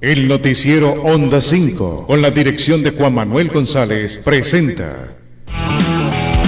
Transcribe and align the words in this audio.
El 0.00 0.28
noticiero 0.28 0.92
Onda 0.92 1.40
5, 1.40 2.06
con 2.06 2.22
la 2.22 2.30
dirección 2.30 2.84
de 2.84 2.92
Juan 2.92 3.14
Manuel 3.14 3.48
González, 3.48 4.18
presenta. 4.18 5.17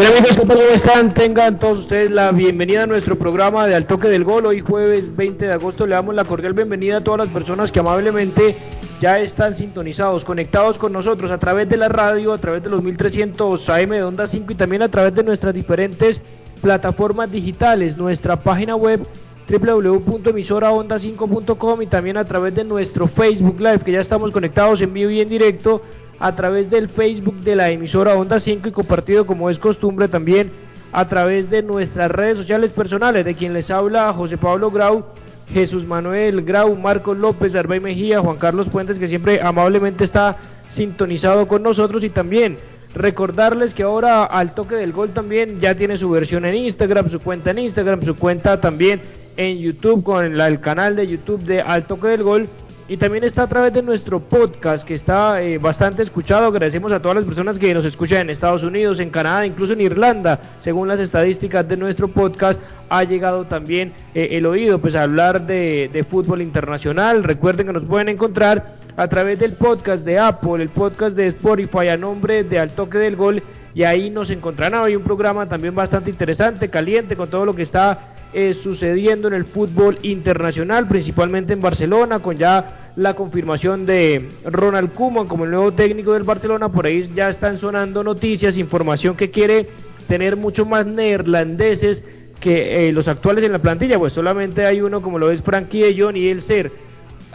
Hola 0.00 0.16
amigos, 0.16 0.38
¿qué 0.38 0.46
tal? 0.46 0.56
¿Cómo 0.56 0.70
están? 0.70 1.12
Tengan 1.12 1.58
todos 1.58 1.80
ustedes 1.80 2.10
la 2.10 2.32
bienvenida 2.32 2.84
a 2.84 2.86
nuestro 2.86 3.18
programa 3.18 3.66
de 3.66 3.74
Al 3.74 3.84
Toque 3.84 4.08
del 4.08 4.24
Gol. 4.24 4.46
Hoy 4.46 4.62
jueves 4.62 5.14
20 5.14 5.44
de 5.44 5.52
agosto 5.52 5.86
le 5.86 5.94
damos 5.94 6.14
la 6.14 6.24
cordial 6.24 6.54
bienvenida 6.54 6.96
a 6.96 7.00
todas 7.02 7.18
las 7.18 7.28
personas 7.28 7.70
que 7.70 7.80
amablemente 7.80 8.56
ya 8.98 9.20
están 9.20 9.54
sintonizados, 9.54 10.24
conectados 10.24 10.78
con 10.78 10.94
nosotros 10.94 11.30
a 11.30 11.36
través 11.36 11.68
de 11.68 11.76
la 11.76 11.90
radio, 11.90 12.32
a 12.32 12.38
través 12.38 12.62
de 12.62 12.70
los 12.70 12.82
1300 12.82 13.68
AM 13.68 13.90
de 13.90 14.02
Onda 14.02 14.26
5 14.26 14.52
y 14.52 14.54
también 14.54 14.80
a 14.80 14.90
través 14.90 15.14
de 15.14 15.22
nuestras 15.22 15.52
diferentes 15.52 16.22
plataformas 16.62 17.30
digitales, 17.30 17.98
nuestra 17.98 18.36
página 18.36 18.76
web 18.76 19.06
www.emisoraonda5.com 19.50 21.82
y 21.82 21.86
también 21.88 22.16
a 22.16 22.24
través 22.24 22.54
de 22.54 22.64
nuestro 22.64 23.06
Facebook 23.06 23.60
Live 23.60 23.80
que 23.80 23.92
ya 23.92 24.00
estamos 24.00 24.30
conectados 24.30 24.80
en 24.80 24.94
vivo 24.94 25.10
y 25.10 25.20
en 25.20 25.28
directo 25.28 25.82
a 26.20 26.36
través 26.36 26.70
del 26.70 26.88
Facebook 26.88 27.40
de 27.40 27.56
la 27.56 27.70
emisora 27.70 28.14
Onda 28.14 28.38
5 28.38 28.68
y 28.68 28.72
compartido 28.72 29.26
como 29.26 29.50
es 29.50 29.58
costumbre 29.58 30.06
también 30.06 30.52
a 30.92 31.08
través 31.08 31.50
de 31.50 31.62
nuestras 31.62 32.10
redes 32.10 32.36
sociales 32.36 32.70
personales, 32.70 33.24
de 33.24 33.34
quien 33.34 33.54
les 33.54 33.70
habla 33.70 34.12
José 34.12 34.36
Pablo 34.36 34.70
Grau, 34.70 35.04
Jesús 35.52 35.86
Manuel 35.86 36.42
Grau, 36.42 36.76
Marcos 36.76 37.16
López, 37.16 37.54
Arbey 37.54 37.80
Mejía, 37.80 38.20
Juan 38.20 38.36
Carlos 38.36 38.68
Puentes, 38.68 38.98
que 38.98 39.08
siempre 39.08 39.40
amablemente 39.42 40.04
está 40.04 40.36
sintonizado 40.68 41.48
con 41.48 41.62
nosotros. 41.62 42.04
Y 42.04 42.10
también 42.10 42.58
recordarles 42.94 43.72
que 43.72 43.82
ahora 43.82 44.24
al 44.24 44.54
toque 44.54 44.74
del 44.74 44.92
gol 44.92 45.10
también 45.10 45.58
ya 45.58 45.74
tiene 45.74 45.96
su 45.96 46.10
versión 46.10 46.44
en 46.44 46.54
Instagram, 46.54 47.08
su 47.08 47.20
cuenta 47.20 47.50
en 47.50 47.60
Instagram, 47.60 48.02
su 48.02 48.16
cuenta 48.16 48.60
también 48.60 49.00
en 49.36 49.58
YouTube 49.58 50.02
con 50.02 50.24
el 50.40 50.60
canal 50.60 50.96
de 50.96 51.06
YouTube 51.06 51.42
de 51.44 51.60
Al 51.60 51.86
toque 51.86 52.08
del 52.08 52.22
gol 52.22 52.48
y 52.90 52.96
también 52.96 53.22
está 53.22 53.44
a 53.44 53.46
través 53.46 53.72
de 53.72 53.84
nuestro 53.84 54.18
podcast 54.18 54.82
que 54.82 54.94
está 54.94 55.40
eh, 55.40 55.58
bastante 55.58 56.02
escuchado. 56.02 56.48
Agradecemos 56.48 56.90
a 56.90 57.00
todas 57.00 57.18
las 57.18 57.24
personas 57.24 57.56
que 57.56 57.72
nos 57.72 57.84
escuchan 57.84 58.22
en 58.22 58.30
Estados 58.30 58.64
Unidos, 58.64 58.98
en 58.98 59.10
Canadá, 59.10 59.46
incluso 59.46 59.74
en 59.74 59.80
Irlanda. 59.80 60.40
Según 60.60 60.88
las 60.88 60.98
estadísticas 60.98 61.68
de 61.68 61.76
nuestro 61.76 62.08
podcast, 62.08 62.60
ha 62.88 63.04
llegado 63.04 63.44
también 63.44 63.92
eh, 64.12 64.30
el 64.32 64.44
oído 64.44 64.80
pues 64.80 64.96
a 64.96 65.04
hablar 65.04 65.46
de, 65.46 65.88
de 65.92 66.02
fútbol 66.02 66.42
internacional. 66.42 67.22
Recuerden 67.22 67.68
que 67.68 67.74
nos 67.74 67.84
pueden 67.84 68.08
encontrar 68.08 68.74
a 68.96 69.06
través 69.06 69.38
del 69.38 69.52
podcast 69.52 70.04
de 70.04 70.18
Apple, 70.18 70.60
el 70.60 70.70
podcast 70.70 71.16
de 71.16 71.28
Spotify 71.28 71.90
a 71.90 71.96
nombre 71.96 72.42
de 72.42 72.58
Al 72.58 72.70
Toque 72.70 72.98
del 72.98 73.14
Gol 73.14 73.40
y 73.72 73.84
ahí 73.84 74.10
nos 74.10 74.30
encontrarán 74.30 74.80
hoy 74.80 74.96
un 74.96 75.04
programa 75.04 75.48
también 75.48 75.76
bastante 75.76 76.10
interesante, 76.10 76.68
caliente 76.68 77.14
con 77.14 77.30
todo 77.30 77.46
lo 77.46 77.54
que 77.54 77.62
está 77.62 78.16
eh, 78.32 78.54
sucediendo 78.54 79.26
en 79.26 79.34
el 79.34 79.44
fútbol 79.44 79.98
internacional, 80.02 80.86
principalmente 80.86 81.52
en 81.52 81.60
Barcelona, 81.60 82.20
con 82.20 82.36
ya 82.36 82.79
la 82.96 83.14
confirmación 83.14 83.86
de 83.86 84.28
Ronald 84.44 84.92
Koeman 84.92 85.26
como 85.26 85.44
el 85.44 85.50
nuevo 85.50 85.72
técnico 85.72 86.12
del 86.12 86.24
Barcelona. 86.24 86.70
Por 86.70 86.86
ahí 86.86 87.02
ya 87.14 87.28
están 87.28 87.58
sonando 87.58 88.02
noticias, 88.02 88.56
información 88.56 89.16
que 89.16 89.30
quiere 89.30 89.68
tener 90.08 90.36
mucho 90.36 90.64
más 90.66 90.86
neerlandeses 90.86 92.02
que 92.40 92.88
eh, 92.88 92.92
los 92.92 93.06
actuales 93.06 93.44
en 93.44 93.52
la 93.52 93.58
plantilla, 93.58 93.98
pues 93.98 94.14
solamente 94.14 94.64
hay 94.64 94.80
uno 94.80 95.02
como 95.02 95.18
lo 95.18 95.30
es 95.30 95.42
Frankie 95.42 95.82
de 95.82 96.00
Jong 96.00 96.16
y 96.16 96.28
el 96.28 96.40
ser 96.40 96.72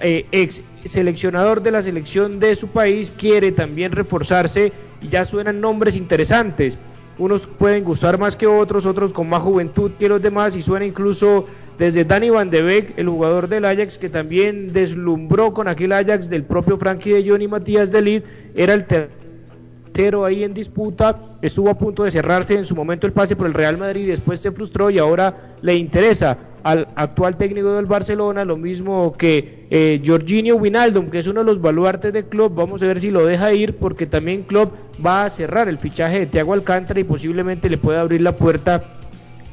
eh, 0.01 0.25
ex 0.31 0.61
seleccionador 0.83 1.61
de 1.61 1.71
la 1.71 1.81
selección 1.81 2.39
de 2.39 2.55
su 2.55 2.67
país 2.67 3.13
quiere 3.15 3.51
también 3.51 3.91
reforzarse 3.91 4.73
y 5.01 5.07
ya 5.09 5.23
suenan 5.25 5.61
nombres 5.61 5.95
interesantes 5.95 6.77
unos 7.17 7.47
pueden 7.47 7.83
gustar 7.83 8.17
más 8.17 8.35
que 8.35 8.47
otros, 8.47 8.85
otros 8.85 9.13
con 9.13 9.29
más 9.29 9.41
juventud 9.41 9.91
que 9.97 10.09
los 10.09 10.21
demás 10.21 10.55
y 10.55 10.61
suena 10.61 10.85
incluso 10.85 11.45
desde 11.77 12.05
Danny 12.05 12.29
Van 12.29 12.49
de 12.49 12.61
Beek, 12.61 12.97
el 12.97 13.09
jugador 13.09 13.47
del 13.47 13.65
Ajax 13.65 13.97
que 13.97 14.09
también 14.09 14.71
deslumbró 14.71 15.53
con 15.53 15.67
aquel 15.67 15.91
Ajax 15.91 16.29
del 16.29 16.43
propio 16.43 16.77
Frankie 16.77 17.11
de 17.11 17.29
Jong 17.29 17.41
y 17.41 17.47
Matías 17.47 17.91
de 17.91 18.01
Lid, 18.01 18.23
era 18.55 18.73
el 18.73 18.85
tercero 18.85 20.25
ahí 20.25 20.43
en 20.43 20.53
disputa, 20.53 21.19
estuvo 21.41 21.69
a 21.69 21.77
punto 21.77 22.03
de 22.03 22.11
cerrarse 22.11 22.53
en 22.53 22.65
su 22.65 22.75
momento 22.75 23.07
el 23.07 23.13
pase 23.13 23.35
por 23.35 23.47
el 23.47 23.53
Real 23.53 23.77
Madrid 23.77 24.03
y 24.03 24.07
después 24.07 24.39
se 24.39 24.51
frustró 24.51 24.89
y 24.89 24.99
ahora 24.99 25.55
le 25.61 25.75
interesa 25.75 26.37
al 26.65 26.87
actual 26.95 27.37
técnico 27.37 27.73
del 27.73 27.85
Barcelona, 27.85 28.43
lo 28.43 28.57
mismo 28.57 29.13
que 29.15 29.67
eh, 29.69 30.01
Jorginho 30.03 30.55
Winaldum, 30.55 31.11
que 31.11 31.19
es 31.19 31.27
uno 31.27 31.41
de 31.41 31.45
los 31.45 31.61
baluartes 31.61 32.11
del 32.11 32.25
club. 32.25 32.55
Vamos 32.55 32.81
a 32.81 32.87
ver 32.87 32.99
si 32.99 33.11
lo 33.11 33.23
deja 33.23 33.53
ir, 33.53 33.75
porque 33.75 34.07
también 34.07 34.41
club 34.41 34.71
va 35.05 35.25
a 35.25 35.29
cerrar 35.29 35.69
el 35.69 35.77
fichaje 35.77 36.21
de 36.21 36.25
Thiago 36.25 36.53
Alcántara 36.53 36.99
y 36.99 37.03
posiblemente 37.03 37.69
le 37.69 37.77
pueda 37.77 38.01
abrir 38.01 38.21
la 38.21 38.35
puerta 38.35 38.83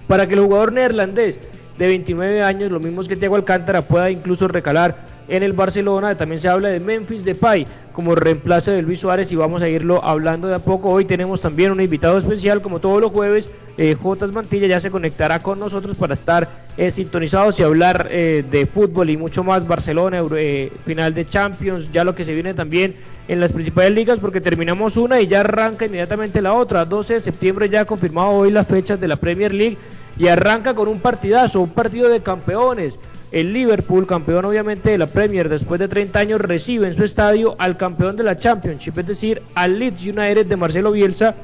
para 0.09 0.27
que 0.27 0.33
el 0.33 0.41
jugador 0.41 0.73
neerlandés 0.73 1.39
de 1.79 1.87
29 1.87 2.43
años, 2.43 2.71
lo 2.71 2.81
mismo 2.81 3.03
que 3.03 3.17
Thiago 3.17 3.37
Alcántara, 3.37 3.83
pueda 3.83 4.11
incluso 4.11 4.49
recalar 4.49 4.97
en 5.29 5.43
el 5.43 5.53
Barcelona. 5.53 6.15
También 6.15 6.41
se 6.41 6.49
habla 6.49 6.69
de 6.69 6.81
Memphis 6.81 7.25
Depay 7.25 7.67
como 7.93 8.15
reemplazo 8.15 8.71
de 8.71 8.83
Luis 8.83 9.01
Suárez 9.01 9.31
y 9.33 9.37
vamos 9.37 9.63
a 9.63 9.69
irlo 9.69 10.03
hablando 10.03 10.49
de 10.49 10.55
a 10.55 10.59
poco. 10.59 10.91
Hoy 10.91 11.05
tenemos 11.05 11.41
también 11.41 11.73
un 11.73 11.81
invitado 11.81 12.19
especial, 12.19 12.63
como 12.63 12.81
todos 12.81 13.01
los 13.01 13.11
jueves. 13.11 13.51
Eh, 13.79 13.97
Jotas 14.01 14.33
Mantilla 14.33 14.67
ya 14.67 14.81
se 14.81 14.91
conectará 14.91 15.41
con 15.43 15.59
nosotros 15.59 15.97
para 15.97 16.15
estar 16.15 16.49
eh, 16.77 16.91
sintonizados 16.91 17.59
y 17.59 17.63
hablar 17.63 18.09
eh, 18.11 18.45
de 18.51 18.67
fútbol 18.67 19.11
y 19.11 19.17
mucho 19.17 19.45
más. 19.45 19.67
Barcelona, 19.67 20.23
eh, 20.37 20.73
final 20.85 21.15
de 21.15 21.27
Champions, 21.27 21.91
ya 21.93 22.05
lo 22.05 22.15
que 22.15 22.25
se 22.25 22.35
viene 22.35 22.55
también 22.55 22.95
en 23.29 23.41
las 23.41 23.53
principales 23.53 23.93
ligas, 23.93 24.19
porque 24.19 24.41
terminamos 24.41 24.97
una 24.97 25.21
y 25.21 25.27
ya 25.27 25.41
arranca 25.41 25.87
inmediatamente 25.87 26.43
la 26.43 26.55
otra. 26.55 26.85
12 26.85 27.15
de 27.15 27.21
septiembre 27.21 27.69
ya 27.69 27.85
confirmado 27.85 28.31
hoy 28.31 28.51
las 28.51 28.67
fechas 28.67 29.01
de 29.01 29.09
la 29.09 29.17
Premier 29.17 29.55
League 29.55 29.79
y 30.19 30.29
arranca 30.29 30.75
con 30.75 30.89
un 30.89 31.01
partidazo, 31.01 31.61
un 31.61 31.71
partido 31.71 32.09
de 32.09 32.23
campeones. 32.23 32.99
El 33.31 33.53
Liverpool, 33.53 34.07
campeón 34.07 34.45
obviamente 34.45 34.91
de 34.91 34.99
la 34.99 35.07
Premier 35.07 35.49
después 35.49 35.81
de 35.81 35.89
30 35.89 36.19
años, 36.19 36.41
recibe 36.41 36.87
en 36.87 36.95
su 36.95 37.03
estadio 37.03 37.57
al 37.59 37.79
campeón 37.79 38.15
de 38.17 38.25
la 38.25 38.39
Championship, 38.39 38.99
es 38.99 39.07
decir, 39.07 39.43
al 39.55 39.79
Leeds 39.79 40.05
United 40.05 40.47
de 40.47 40.57
Marcelo 40.57 40.93
Bielsa, 40.93 41.35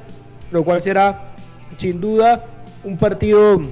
lo 0.51 0.65
cual 0.65 0.83
será 0.83 1.35
sin 1.79 2.01
duda 2.01 2.45
un 2.85 2.99
partido 2.99 3.63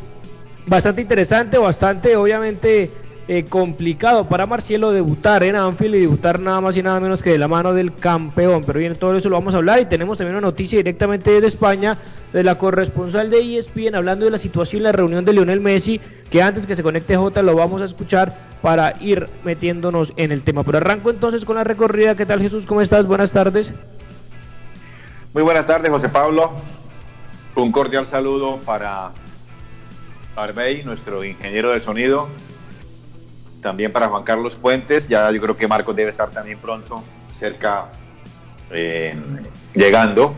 bastante 0.67 1.03
interesante, 1.03 1.59
bastante 1.59 2.17
obviamente 2.17 2.91
eh, 3.29 3.45
complicado 3.45 4.29
para 4.29 4.47
Marcelo 4.47 4.93
debutar 4.93 5.43
en 5.43 5.57
Anfield 5.57 5.97
y 5.97 6.01
debutar 6.03 6.39
nada 6.39 6.61
más 6.61 6.77
y 6.77 6.83
nada 6.83 7.01
menos 7.01 7.23
que 7.23 7.31
de 7.31 7.39
la 7.39 7.49
mano 7.49 7.75
del 7.75 7.93
campeón. 7.93 8.63
Pero 8.65 8.79
bien, 8.79 8.95
todo 8.95 9.17
eso 9.17 9.29
lo 9.29 9.37
vamos 9.37 9.55
a 9.55 9.57
hablar 9.57 9.81
y 9.81 9.87
tenemos 9.87 10.19
también 10.19 10.37
una 10.37 10.47
noticia 10.47 10.79
directamente 10.79 11.33
desde 11.33 11.49
España 11.49 11.99
de 12.37 12.43
la 12.43 12.59
corresponsal 12.59 13.31
de 13.31 13.57
ESPN 13.57 13.95
hablando 13.95 14.27
de 14.27 14.31
la 14.31 14.37
situación 14.37 14.81
en 14.81 14.83
la 14.83 14.93
reunión 14.93 15.25
de 15.25 15.33
Lionel 15.33 15.63
Messi, 15.63 16.03
que 16.31 16.43
antes 16.43 16.67
que 16.67 16.75
se 16.75 16.83
conecte 16.83 17.17
J 17.17 17.41
lo 17.41 17.57
vamos 17.57 17.81
a 17.81 17.87
escuchar 17.87 18.37
para 18.61 18.93
ir 19.01 19.31
metiéndonos 19.43 20.13
en 20.17 20.33
el 20.33 20.43
tema. 20.43 20.63
Pero 20.63 20.77
arranco 20.77 21.09
entonces 21.09 21.47
con 21.47 21.57
la 21.57 21.65
recorrida. 21.65 22.15
¿Qué 22.15 22.27
tal 22.27 22.43
Jesús? 22.43 22.67
¿Cómo 22.67 22.83
estás? 22.83 23.07
Buenas 23.07 23.33
tardes. 23.33 23.73
Muy 25.33 25.45
buenas 25.45 25.67
tardes, 25.67 25.91
José 25.91 26.11
Pablo. 26.11 26.53
Un 27.55 27.73
cordial 27.73 28.05
saludo 28.05 28.59
para 28.67 29.13
Arbey, 30.37 30.85
nuestro 30.85 31.25
ingeniero 31.25 31.71
de 31.71 31.81
sonido, 31.81 32.29
también 33.63 33.93
para 33.93 34.09
Juan 34.09 34.25
Carlos 34.25 34.57
Puentes, 34.57 35.09
ya 35.09 35.31
yo 35.31 35.41
creo 35.41 35.57
que 35.57 35.67
Marcos 35.67 35.97
debe 35.97 36.11
estar 36.11 36.29
también 36.29 36.59
pronto 36.59 37.03
cerca 37.33 37.87
eh, 38.71 39.17
llegando 39.73 40.35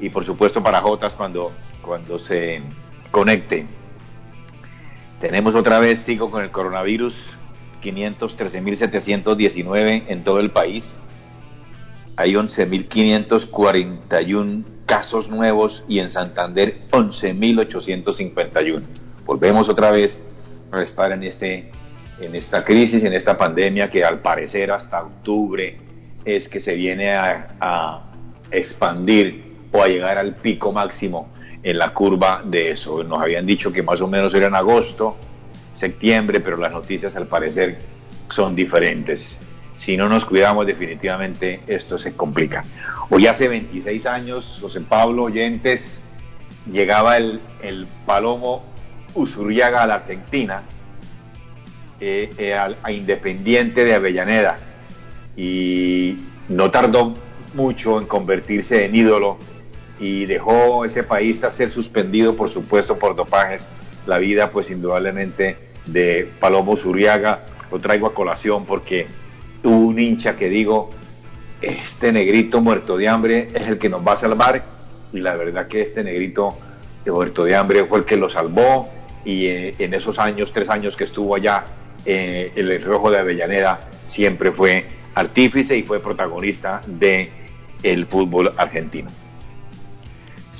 y 0.00 0.08
por 0.08 0.24
supuesto 0.24 0.62
para 0.62 0.80
Jotas 0.80 1.12
cuando, 1.14 1.52
cuando 1.82 2.18
se 2.18 2.62
conecte. 3.10 3.66
Tenemos 5.20 5.54
otra 5.54 5.78
vez, 5.80 5.98
sigo 5.98 6.30
con 6.30 6.42
el 6.42 6.50
coronavirus, 6.50 7.30
513.719 7.82 10.04
en 10.08 10.24
todo 10.24 10.40
el 10.40 10.50
país. 10.50 10.96
Hay 12.16 12.32
11.541 12.34 14.64
casos 14.86 15.28
nuevos 15.28 15.84
y 15.88 15.98
en 16.00 16.08
Santander 16.10 16.74
11.851. 16.90 18.82
Volvemos 19.24 19.68
otra 19.68 19.90
vez 19.90 20.22
a 20.72 20.82
estar 20.82 21.12
en, 21.12 21.22
este, 21.22 21.70
en 22.20 22.34
esta 22.34 22.64
crisis, 22.64 23.04
en 23.04 23.12
esta 23.12 23.38
pandemia 23.38 23.88
que 23.90 24.04
al 24.04 24.20
parecer 24.20 24.72
hasta 24.72 25.02
octubre 25.02 25.78
es 26.24 26.48
que 26.48 26.60
se 26.60 26.74
viene 26.74 27.12
a, 27.12 27.54
a 27.60 28.10
expandir 28.50 29.49
o 29.72 29.82
a 29.82 29.88
llegar 29.88 30.18
al 30.18 30.34
pico 30.34 30.72
máximo 30.72 31.28
en 31.62 31.78
la 31.78 31.92
curva 31.92 32.42
de 32.44 32.70
eso. 32.70 33.02
Nos 33.04 33.20
habían 33.20 33.46
dicho 33.46 33.72
que 33.72 33.82
más 33.82 34.00
o 34.00 34.08
menos 34.08 34.34
era 34.34 34.46
en 34.46 34.54
agosto, 34.54 35.16
septiembre, 35.72 36.40
pero 36.40 36.56
las 36.56 36.72
noticias 36.72 37.16
al 37.16 37.26
parecer 37.26 37.78
son 38.30 38.54
diferentes. 38.54 39.40
Si 39.76 39.96
no 39.96 40.08
nos 40.08 40.24
cuidamos, 40.24 40.66
definitivamente 40.66 41.60
esto 41.66 41.98
se 41.98 42.14
complica. 42.14 42.64
Hoy 43.08 43.26
hace 43.26 43.48
26 43.48 44.06
años, 44.06 44.58
José 44.60 44.80
Pablo 44.80 45.24
Oyentes, 45.24 46.02
llegaba 46.70 47.16
el, 47.16 47.40
el 47.62 47.86
Palomo 48.04 48.62
Usurriaga 49.14 49.82
a 49.82 49.86
la 49.86 49.94
Argentina, 49.96 50.62
eh, 51.98 52.30
eh, 52.36 52.54
a, 52.54 52.76
a 52.82 52.92
Independiente 52.92 53.84
de 53.84 53.94
Avellaneda, 53.94 54.58
y 55.36 56.16
no 56.48 56.70
tardó 56.70 57.14
mucho 57.54 57.98
en 57.98 58.06
convertirse 58.06 58.84
en 58.84 58.94
ídolo 58.94 59.38
y 60.00 60.24
dejó 60.24 60.84
ese 60.84 61.04
país 61.04 61.44
a 61.44 61.52
ser 61.52 61.70
suspendido, 61.70 62.34
por 62.34 62.50
supuesto, 62.50 62.98
por 62.98 63.14
dopajes. 63.14 63.68
La 64.06 64.18
vida, 64.18 64.50
pues 64.50 64.70
indudablemente, 64.70 65.56
de 65.86 66.28
Palomo 66.40 66.76
Zuriaga 66.76 67.40
lo 67.70 67.78
traigo 67.78 68.06
a 68.06 68.14
colación 68.14 68.64
porque 68.64 69.06
hubo 69.62 69.76
un 69.76 69.98
hincha 69.98 70.36
que 70.36 70.48
digo, 70.48 70.90
este 71.60 72.12
negrito 72.12 72.60
muerto 72.60 72.96
de 72.96 73.08
hambre 73.08 73.48
es 73.54 73.68
el 73.68 73.78
que 73.78 73.88
nos 73.88 74.06
va 74.06 74.12
a 74.12 74.16
salvar 74.16 74.64
y 75.12 75.20
la 75.20 75.34
verdad 75.34 75.68
que 75.68 75.82
este 75.82 76.02
negrito 76.02 76.56
muerto 77.06 77.44
de 77.44 77.56
hambre 77.56 77.84
fue 77.84 77.98
el 77.98 78.04
que 78.04 78.16
lo 78.16 78.28
salvó 78.28 78.88
y 79.24 79.46
eh, 79.46 79.74
en 79.78 79.94
esos 79.94 80.18
años, 80.18 80.52
tres 80.52 80.70
años 80.70 80.96
que 80.96 81.04
estuvo 81.04 81.34
allá 81.34 81.64
eh, 82.04 82.52
en 82.54 82.68
el 82.68 82.82
Rojo 82.82 83.10
de 83.10 83.18
Avellaneda, 83.18 83.80
siempre 84.06 84.52
fue 84.52 84.86
artífice 85.14 85.76
y 85.76 85.82
fue 85.82 86.00
protagonista 86.00 86.80
de 86.86 87.30
el 87.82 88.06
fútbol 88.06 88.52
argentino. 88.56 89.10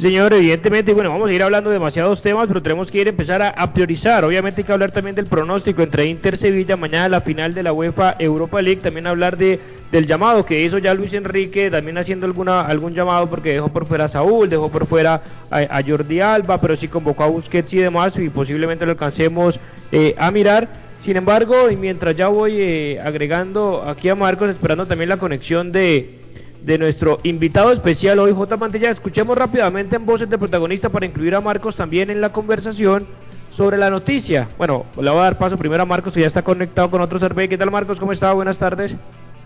Señor, 0.01 0.33
evidentemente, 0.33 0.95
bueno, 0.95 1.11
vamos 1.11 1.29
a 1.29 1.33
ir 1.35 1.43
hablando 1.43 1.69
de 1.69 1.75
demasiados 1.75 2.23
temas, 2.23 2.49
pero 2.49 2.63
tenemos 2.63 2.91
que 2.91 3.03
ir 3.03 3.07
a 3.09 3.11
empezar 3.11 3.43
a, 3.43 3.73
priorizar. 3.75 4.25
Obviamente 4.25 4.63
hay 4.63 4.65
que 4.65 4.73
hablar 4.73 4.93
también 4.93 5.15
del 5.15 5.27
pronóstico 5.27 5.83
entre 5.83 6.07
Inter 6.07 6.39
Sevilla, 6.39 6.79
mañana 6.79 7.11
la 7.11 7.21
final 7.21 7.53
de 7.53 7.63
la 7.63 7.75
UEFA 7.75 8.15
Europa 8.19 8.63
League, 8.63 8.81
también 8.81 9.07
hablar 9.07 9.37
de 9.37 9.61
del 9.93 10.07
llamado 10.07 10.47
que 10.47 10.65
hizo 10.65 10.79
ya 10.79 10.95
Luis 10.95 11.13
Enrique, 11.13 11.71
también 11.71 11.99
haciendo 11.99 12.25
alguna 12.25 12.63
algún 12.63 12.95
llamado 12.95 13.29
porque 13.29 13.53
dejó 13.53 13.69
por 13.69 13.85
fuera 13.85 14.07
a 14.07 14.09
Saúl, 14.09 14.49
dejó 14.49 14.71
por 14.71 14.87
fuera 14.87 15.21
a, 15.51 15.59
a 15.59 15.83
Jordi 15.83 16.21
Alba, 16.21 16.59
pero 16.63 16.77
sí 16.77 16.89
convocó 16.89 17.25
a 17.25 17.27
Busquets 17.27 17.75
y 17.75 17.79
demás 17.79 18.17
y 18.17 18.31
posiblemente 18.31 18.87
lo 18.87 18.93
alcancemos 18.93 19.61
eh, 19.93 20.15
a 20.17 20.31
mirar. 20.31 20.69
Sin 21.03 21.17
embargo, 21.17 21.71
y 21.71 21.77
mientras 21.77 22.17
ya 22.17 22.29
voy 22.29 22.55
eh, 22.57 23.01
agregando 23.05 23.85
aquí 23.87 24.09
a 24.09 24.15
Marcos, 24.15 24.49
esperando 24.49 24.87
también 24.87 25.11
la 25.11 25.19
conexión 25.19 25.73
de 25.73 26.20
de 26.63 26.79
nuestro 26.79 27.19
invitado 27.23 27.73
especial 27.73 28.19
hoy, 28.19 28.33
J. 28.33 28.57
Mantilla. 28.57 28.91
Escuchemos 28.91 29.37
rápidamente 29.37 29.97
en 29.97 30.07
voces 30.07 30.29
de 30.29 30.39
protagonista 30.39 30.89
para 30.89 31.07
incluir 31.07 31.35
a 31.35 31.41
Marcos 31.41 31.77
también 31.77 32.11
en 32.11 32.21
la 32.21 32.33
conversación 32.33 33.07
sobre 33.51 33.79
la 33.79 33.91
noticia. 33.91 34.49
Bueno, 34.59 34.87
le 34.97 35.11
voy 35.11 35.21
a 35.21 35.25
dar 35.25 35.39
paso 35.39 35.57
primero 35.57 35.83
a 35.83 35.87
Marcos, 35.87 36.15
que 36.15 36.21
ya 36.21 36.27
está 36.27 36.43
conectado 36.43 36.91
con 36.91 37.01
otro 37.01 37.19
survey. 37.19 37.49
¿Qué 37.49 37.59
tal, 37.59 37.71
Marcos? 37.71 37.99
¿Cómo 37.99 38.13
está? 38.13 38.33
Buenas 38.33 38.59
tardes. 38.59 38.95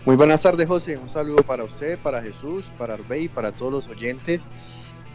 Muy 0.05 0.15
buenas 0.15 0.41
tardes, 0.41 0.67
José. 0.67 0.97
Un 0.97 1.09
saludo 1.09 1.43
para 1.43 1.63
usted, 1.63 1.97
para 1.97 2.21
Jesús, 2.21 2.69
para 2.77 2.93
Arbey, 2.93 3.27
para 3.27 3.51
todos 3.51 3.71
los 3.71 3.87
oyentes. 3.87 4.41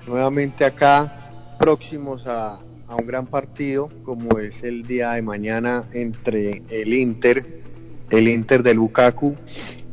Nuevamente 0.07 0.65
acá, 0.65 1.31
próximos 1.59 2.27
a, 2.27 2.55
a 2.89 2.97
un 2.97 3.07
gran 3.07 3.27
partido, 3.27 3.89
como 4.05 4.39
es 4.39 4.65
el 4.65 4.83
día 4.83 5.13
de 5.13 5.23
mañana 5.23 5.85
entre 5.93 6.63
el 6.71 6.93
Inter, 6.93 7.63
el 8.11 8.27
Inter 8.27 8.65
de 8.65 8.75
Lukaku 8.75 9.37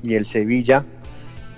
y 0.02 0.16
el 0.16 0.26
Sevilla 0.26 0.84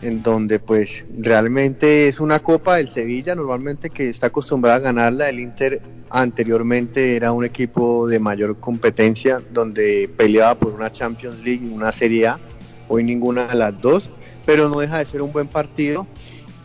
en 0.02 0.24
donde 0.24 0.60
pues 0.60 1.04
realmente 1.18 2.08
es 2.08 2.20
una 2.20 2.40
copa 2.40 2.78
del 2.78 2.88
Sevilla 2.88 3.36
normalmente 3.36 3.90
que 3.90 4.10
está 4.10 4.28
acostumbrada 4.28 4.78
a 4.78 4.80
ganarla, 4.80 5.30
el 5.30 5.40
Inter 5.40 5.82
anteriormente 6.10 7.16
era 7.16 7.32
un 7.32 7.46
equipo 7.46 8.08
de 8.08 8.20
mayor 8.20 8.58
competencia 8.60 9.42
donde 9.52 10.10
peleaba 10.18 10.56
por 10.56 10.74
una 10.74 10.92
Champions 10.92 11.40
League 11.44 11.66
y 11.66 11.70
una 11.70 11.92
Serie 11.92 12.28
A, 12.28 12.40
hoy 12.88 13.04
ninguna 13.04 13.48
de 13.48 13.56
las 13.56 13.80
dos, 13.80 14.10
pero 14.46 14.70
no 14.70 14.80
deja 14.80 15.00
de 15.00 15.06
ser 15.06 15.22
un 15.22 15.32
buen 15.32 15.48
partido. 15.48 16.08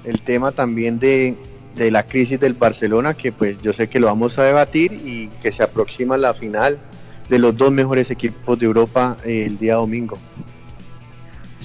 El 0.05 0.21
tema 0.23 0.53
también 0.53 0.99
de, 0.99 1.35
de 1.77 1.91
la 1.91 2.07
crisis 2.07 2.39
del 2.39 2.55
Barcelona, 2.55 3.15
que 3.15 3.33
pues 3.33 3.61
yo 3.61 3.73
sé 3.73 3.89
que 3.89 4.01
lo 4.01 4.07
vamos 4.07 4.39
a 4.39 4.45
debatir 4.45 4.93
y 4.93 5.29
que 5.43 5.51
se 5.51 5.63
aproxima 5.63 6.17
la 6.17 6.35
final 6.35 6.79
de 7.29 7.39
los 7.39 7.57
dos 7.57 7.73
mejores 7.73 8.11
equipos 8.11 8.59
de 8.59 8.67
Europa 8.67 9.17
eh, 9.25 9.45
el 9.47 9.59
día 9.59 9.75
domingo. 9.75 10.19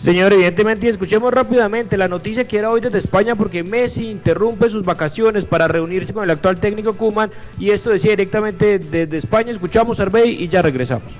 Señor, 0.01 0.31
evidentemente, 0.31 0.87
escuchemos 0.87 1.33
rápidamente 1.33 1.97
la 1.97 2.07
noticia 2.07 2.47
que 2.47 2.57
era 2.57 2.69
hoy 2.69 2.79
desde 2.79 2.99
España 2.99 3.35
porque 3.35 3.63
Messi 3.63 4.09
interrumpe 4.09 4.69
sus 4.69 4.85
vacaciones 4.85 5.43
para 5.43 5.67
reunirse 5.67 6.13
con 6.13 6.23
el 6.23 6.31
actual 6.31 6.57
técnico 6.57 6.93
Kuman 6.93 7.31
y 7.59 7.71
esto 7.71 7.89
decía 7.89 8.11
directamente 8.11 8.79
desde 8.79 9.17
España. 9.17 9.51
Escuchamos 9.51 9.99
a 9.99 10.03
Arbey 10.03 10.41
y 10.41 10.47
ya 10.47 10.61
regresamos. 10.61 11.11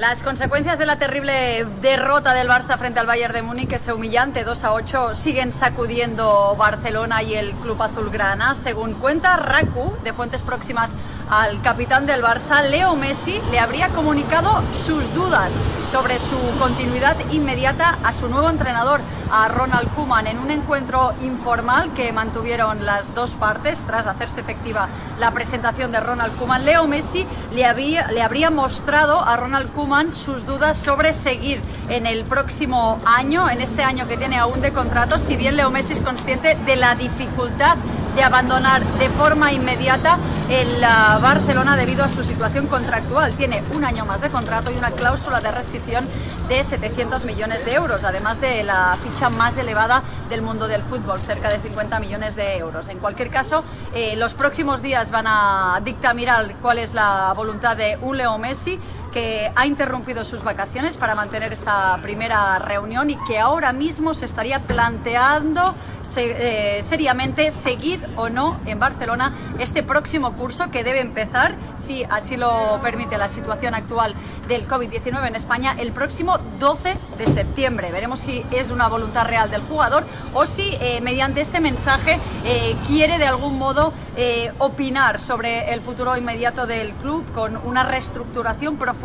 Las 0.00 0.22
consecuencias 0.22 0.78
de 0.78 0.86
la 0.86 0.96
terrible 0.96 1.66
derrota 1.82 2.32
del 2.32 2.48
Barça 2.48 2.78
frente 2.78 2.98
al 2.98 3.06
Bayern 3.06 3.34
de 3.34 3.42
Múnich, 3.42 3.70
ese 3.72 3.92
humillante 3.92 4.44
2 4.44 4.64
a 4.64 4.72
8, 4.72 5.14
siguen 5.14 5.52
sacudiendo 5.52 6.56
Barcelona 6.56 7.22
y 7.22 7.34
el 7.34 7.52
club 7.56 7.82
azulgrana. 7.82 8.54
Según 8.54 8.94
cuenta 8.94 9.36
Raku, 9.36 9.92
de 10.02 10.14
fuentes 10.14 10.40
próximas 10.40 10.94
al 11.30 11.62
capitán 11.62 12.06
del 12.06 12.22
Barça, 12.22 12.60
Leo 12.68 12.96
Messi 12.96 13.40
le 13.52 13.60
habría 13.60 13.88
comunicado 13.90 14.64
sus 14.72 15.14
dudas 15.14 15.52
sobre 15.88 16.18
su 16.18 16.36
continuidad 16.58 17.16
inmediata 17.30 17.98
a 18.02 18.12
su 18.12 18.28
nuevo 18.28 18.50
entrenador, 18.50 19.00
a 19.30 19.46
Ronald 19.46 19.88
Koeman, 19.94 20.26
en 20.26 20.38
un 20.38 20.50
encuentro 20.50 21.14
informal 21.22 21.92
que 21.94 22.12
mantuvieron 22.12 22.84
las 22.84 23.14
dos 23.14 23.34
partes 23.34 23.80
tras 23.86 24.06
hacerse 24.06 24.40
efectiva 24.40 24.88
la 25.18 25.30
presentación 25.30 25.92
de 25.92 26.00
Ronald 26.00 26.36
Koeman. 26.36 26.64
Leo 26.64 26.86
Messi 26.88 27.24
le, 27.52 27.64
habría 27.64 28.50
mostrado 28.50 29.24
a 29.24 29.36
Ronald 29.36 29.72
Koeman 29.72 30.14
sus 30.16 30.46
dudas 30.46 30.78
sobre 30.78 31.12
seguir 31.12 31.62
en 31.88 32.06
el 32.06 32.24
próximo 32.24 33.00
año, 33.04 33.48
en 33.48 33.60
este 33.60 33.84
año 33.84 34.08
que 34.08 34.16
tiene 34.16 34.36
aún 34.36 34.60
de 34.60 34.72
contrato, 34.72 35.16
si 35.16 35.36
bien 35.36 35.56
Leo 35.56 35.70
Messi 35.70 35.92
es 35.92 36.00
consciente 36.00 36.56
de 36.66 36.74
la 36.74 36.96
dificultad 36.96 37.76
de 38.14 38.22
abandonar 38.22 38.84
de 38.98 39.08
forma 39.10 39.52
inmediata 39.52 40.18
el 40.50 40.78
uh, 40.78 41.20
Barcelona 41.20 41.76
debido 41.76 42.04
a 42.04 42.08
su 42.08 42.24
situación 42.24 42.66
contractual. 42.66 43.32
Tiene 43.34 43.62
un 43.72 43.84
año 43.84 44.04
más 44.04 44.20
de 44.20 44.30
contrato 44.30 44.70
y 44.70 44.76
una 44.76 44.90
cláusula 44.90 45.40
de 45.40 45.50
rescisión 45.52 46.08
de 46.48 46.64
700 46.64 47.24
millones 47.24 47.64
de 47.64 47.74
euros, 47.74 48.02
además 48.02 48.40
de 48.40 48.64
la 48.64 48.98
ficha 49.02 49.28
más 49.28 49.56
elevada 49.56 50.02
del 50.28 50.42
mundo 50.42 50.66
del 50.66 50.82
fútbol, 50.82 51.20
cerca 51.20 51.48
de 51.50 51.60
50 51.60 52.00
millones 52.00 52.34
de 52.34 52.56
euros. 52.56 52.88
En 52.88 52.98
cualquier 52.98 53.30
caso, 53.30 53.62
eh, 53.94 54.16
los 54.16 54.34
próximos 54.34 54.82
días 54.82 55.10
van 55.12 55.26
a 55.28 55.80
dictaminar 55.84 56.56
cuál 56.60 56.78
es 56.78 56.94
la 56.94 57.32
voluntad 57.34 57.76
de 57.76 57.98
un 58.02 58.16
Leo 58.16 58.36
Messi 58.38 58.80
que 59.12 59.50
ha 59.54 59.66
interrumpido 59.66 60.24
sus 60.24 60.44
vacaciones 60.44 60.96
para 60.96 61.14
mantener 61.14 61.52
esta 61.52 61.98
primera 62.02 62.58
reunión 62.58 63.10
y 63.10 63.16
que 63.24 63.38
ahora 63.38 63.72
mismo 63.72 64.14
se 64.14 64.24
estaría 64.24 64.60
planteando 64.60 65.74
se, 66.12 66.78
eh, 66.78 66.82
seriamente 66.82 67.50
seguir 67.50 68.04
o 68.16 68.28
no 68.28 68.58
en 68.66 68.78
Barcelona 68.78 69.32
este 69.58 69.82
próximo 69.82 70.34
curso 70.34 70.70
que 70.70 70.82
debe 70.82 71.00
empezar, 71.00 71.54
si 71.76 72.04
así 72.04 72.36
lo 72.36 72.80
permite 72.82 73.16
la 73.16 73.28
situación 73.28 73.74
actual 73.74 74.14
del 74.48 74.66
COVID-19 74.66 75.28
en 75.28 75.36
España, 75.36 75.76
el 75.78 75.92
próximo 75.92 76.38
12 76.58 76.96
de 77.18 77.26
septiembre. 77.26 77.92
Veremos 77.92 78.20
si 78.20 78.44
es 78.50 78.70
una 78.70 78.88
voluntad 78.88 79.26
real 79.26 79.50
del 79.50 79.62
jugador 79.62 80.04
o 80.34 80.46
si 80.46 80.76
eh, 80.80 81.00
mediante 81.00 81.40
este 81.40 81.60
mensaje 81.60 82.18
eh, 82.44 82.74
quiere 82.86 83.18
de 83.18 83.26
algún 83.26 83.58
modo 83.58 83.92
eh, 84.16 84.52
opinar 84.58 85.20
sobre 85.20 85.72
el 85.72 85.80
futuro 85.80 86.16
inmediato 86.16 86.66
del 86.66 86.92
club 86.94 87.24
con 87.32 87.56
una 87.56 87.84
reestructuración 87.84 88.76
profunda 88.76 88.99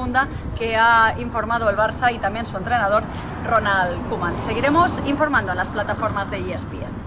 que 0.57 0.75
ha 0.75 1.15
informado 1.19 1.69
el 1.69 1.77
Barça 1.77 2.13
y 2.13 2.19
también 2.19 2.45
su 2.45 2.57
entrenador 2.57 3.03
Ronald 3.49 4.07
Koeman. 4.09 4.37
Seguiremos 4.39 5.01
informando 5.07 5.51
en 5.51 5.57
las 5.57 5.69
plataformas 5.69 6.29
de 6.29 6.53
ESPN. 6.53 7.05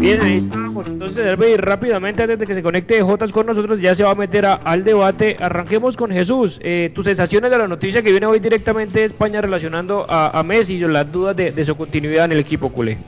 Bien, 0.00 0.20
ahí 0.20 0.34
estamos. 0.34 0.86
Entonces, 0.86 1.26
Herbe, 1.26 1.56
rápidamente, 1.56 2.22
antes 2.22 2.38
de 2.38 2.46
que 2.46 2.54
se 2.54 2.62
conecte 2.62 3.02
Jotas 3.02 3.32
con 3.32 3.46
nosotros, 3.46 3.80
ya 3.80 3.94
se 3.94 4.04
va 4.04 4.10
a 4.10 4.14
meter 4.14 4.46
a, 4.46 4.54
al 4.54 4.84
debate. 4.84 5.36
Arranquemos 5.40 5.96
con 5.96 6.10
Jesús. 6.10 6.58
Eh, 6.62 6.90
tus 6.94 7.06
sensaciones 7.06 7.50
de 7.50 7.58
la 7.58 7.66
noticia 7.66 8.02
que 8.02 8.10
viene 8.10 8.26
hoy 8.26 8.38
directamente 8.38 9.00
de 9.00 9.06
España 9.06 9.40
relacionando 9.40 10.06
a, 10.08 10.38
a 10.38 10.42
Messi 10.42 10.74
y 10.74 10.80
las 10.80 11.10
dudas 11.10 11.34
de, 11.36 11.52
de, 11.52 11.64
su 11.64 11.76
continuidad 11.76 12.26
en 12.26 12.32
el 12.32 12.38
equipo 12.38 12.70
culé. 12.70 12.98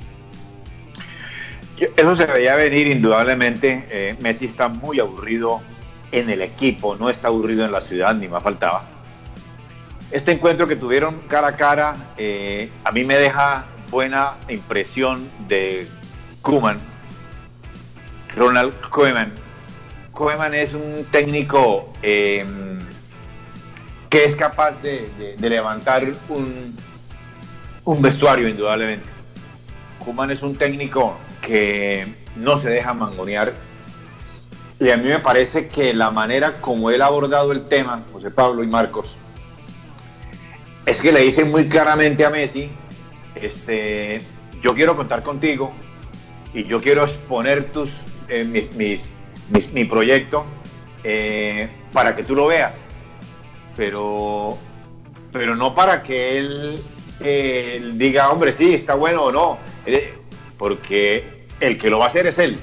Eso 1.96 2.16
se 2.16 2.26
veía 2.26 2.56
venir 2.56 2.86
indudablemente. 2.86 3.86
Eh, 3.90 4.16
Messi 4.20 4.46
está 4.46 4.68
muy 4.68 5.00
aburrido 5.00 5.60
en 6.12 6.30
el 6.30 6.42
equipo, 6.42 6.96
no 6.96 7.10
está 7.10 7.28
aburrido 7.28 7.64
en 7.64 7.72
la 7.72 7.80
ciudad, 7.80 8.14
ni 8.14 8.28
más 8.28 8.42
faltaba. 8.42 8.84
este 10.10 10.32
encuentro 10.32 10.68
que 10.68 10.76
tuvieron 10.76 11.20
cara 11.26 11.48
a 11.48 11.56
cara, 11.56 11.96
eh, 12.18 12.70
a 12.84 12.92
mí 12.92 13.02
me 13.02 13.16
deja 13.16 13.64
buena 13.90 14.34
impresión 14.48 15.28
de 15.48 15.88
Kuman, 16.42 16.78
Ronald 18.36 18.78
Koeman. 18.90 19.32
Koeman 20.12 20.52
es 20.52 20.74
un 20.74 21.06
técnico 21.10 21.92
eh, 22.02 22.44
que 24.10 24.26
es 24.26 24.36
capaz 24.36 24.82
de, 24.82 25.36
levantar 25.40 26.04
un, 26.28 26.76
un 27.84 28.02
vestuario, 28.02 28.46
indudablemente. 28.46 29.08
Kuman 30.04 30.30
es 30.30 30.42
un 30.42 30.56
técnico 30.56 31.16
que 31.40 32.06
no 32.36 32.58
se 32.58 32.68
deja 32.68 32.92
mangonear. 32.92 33.54
Y 34.82 34.90
a 34.90 34.96
mí 34.96 35.08
me 35.08 35.20
parece 35.20 35.68
que 35.68 35.94
la 35.94 36.10
manera 36.10 36.60
como 36.60 36.90
él 36.90 37.02
ha 37.02 37.06
abordado 37.06 37.52
el 37.52 37.68
tema, 37.68 38.02
José 38.12 38.32
Pablo 38.32 38.64
y 38.64 38.66
Marcos, 38.66 39.14
es 40.86 41.00
que 41.00 41.12
le 41.12 41.20
dice 41.20 41.44
muy 41.44 41.68
claramente 41.68 42.24
a 42.24 42.30
Messi, 42.30 42.68
este, 43.36 44.22
yo 44.60 44.74
quiero 44.74 44.96
contar 44.96 45.22
contigo 45.22 45.72
y 46.52 46.64
yo 46.64 46.82
quiero 46.82 47.04
exponer 47.04 47.66
tus, 47.66 48.02
eh, 48.28 48.42
mis, 48.42 49.12
mi 49.72 49.84
proyecto 49.84 50.44
eh, 51.04 51.68
para 51.92 52.16
que 52.16 52.24
tú 52.24 52.34
lo 52.34 52.48
veas, 52.48 52.88
pero, 53.76 54.58
pero 55.30 55.54
no 55.54 55.76
para 55.76 56.02
que 56.02 56.38
él 56.38 56.82
eh, 57.20 57.92
diga, 57.94 58.32
hombre, 58.32 58.52
sí, 58.52 58.74
está 58.74 58.94
bueno 58.94 59.26
o 59.26 59.30
no, 59.30 59.58
porque 60.58 61.44
el 61.60 61.78
que 61.78 61.88
lo 61.88 62.00
va 62.00 62.06
a 62.06 62.08
hacer 62.08 62.26
es 62.26 62.40
él. 62.40 62.58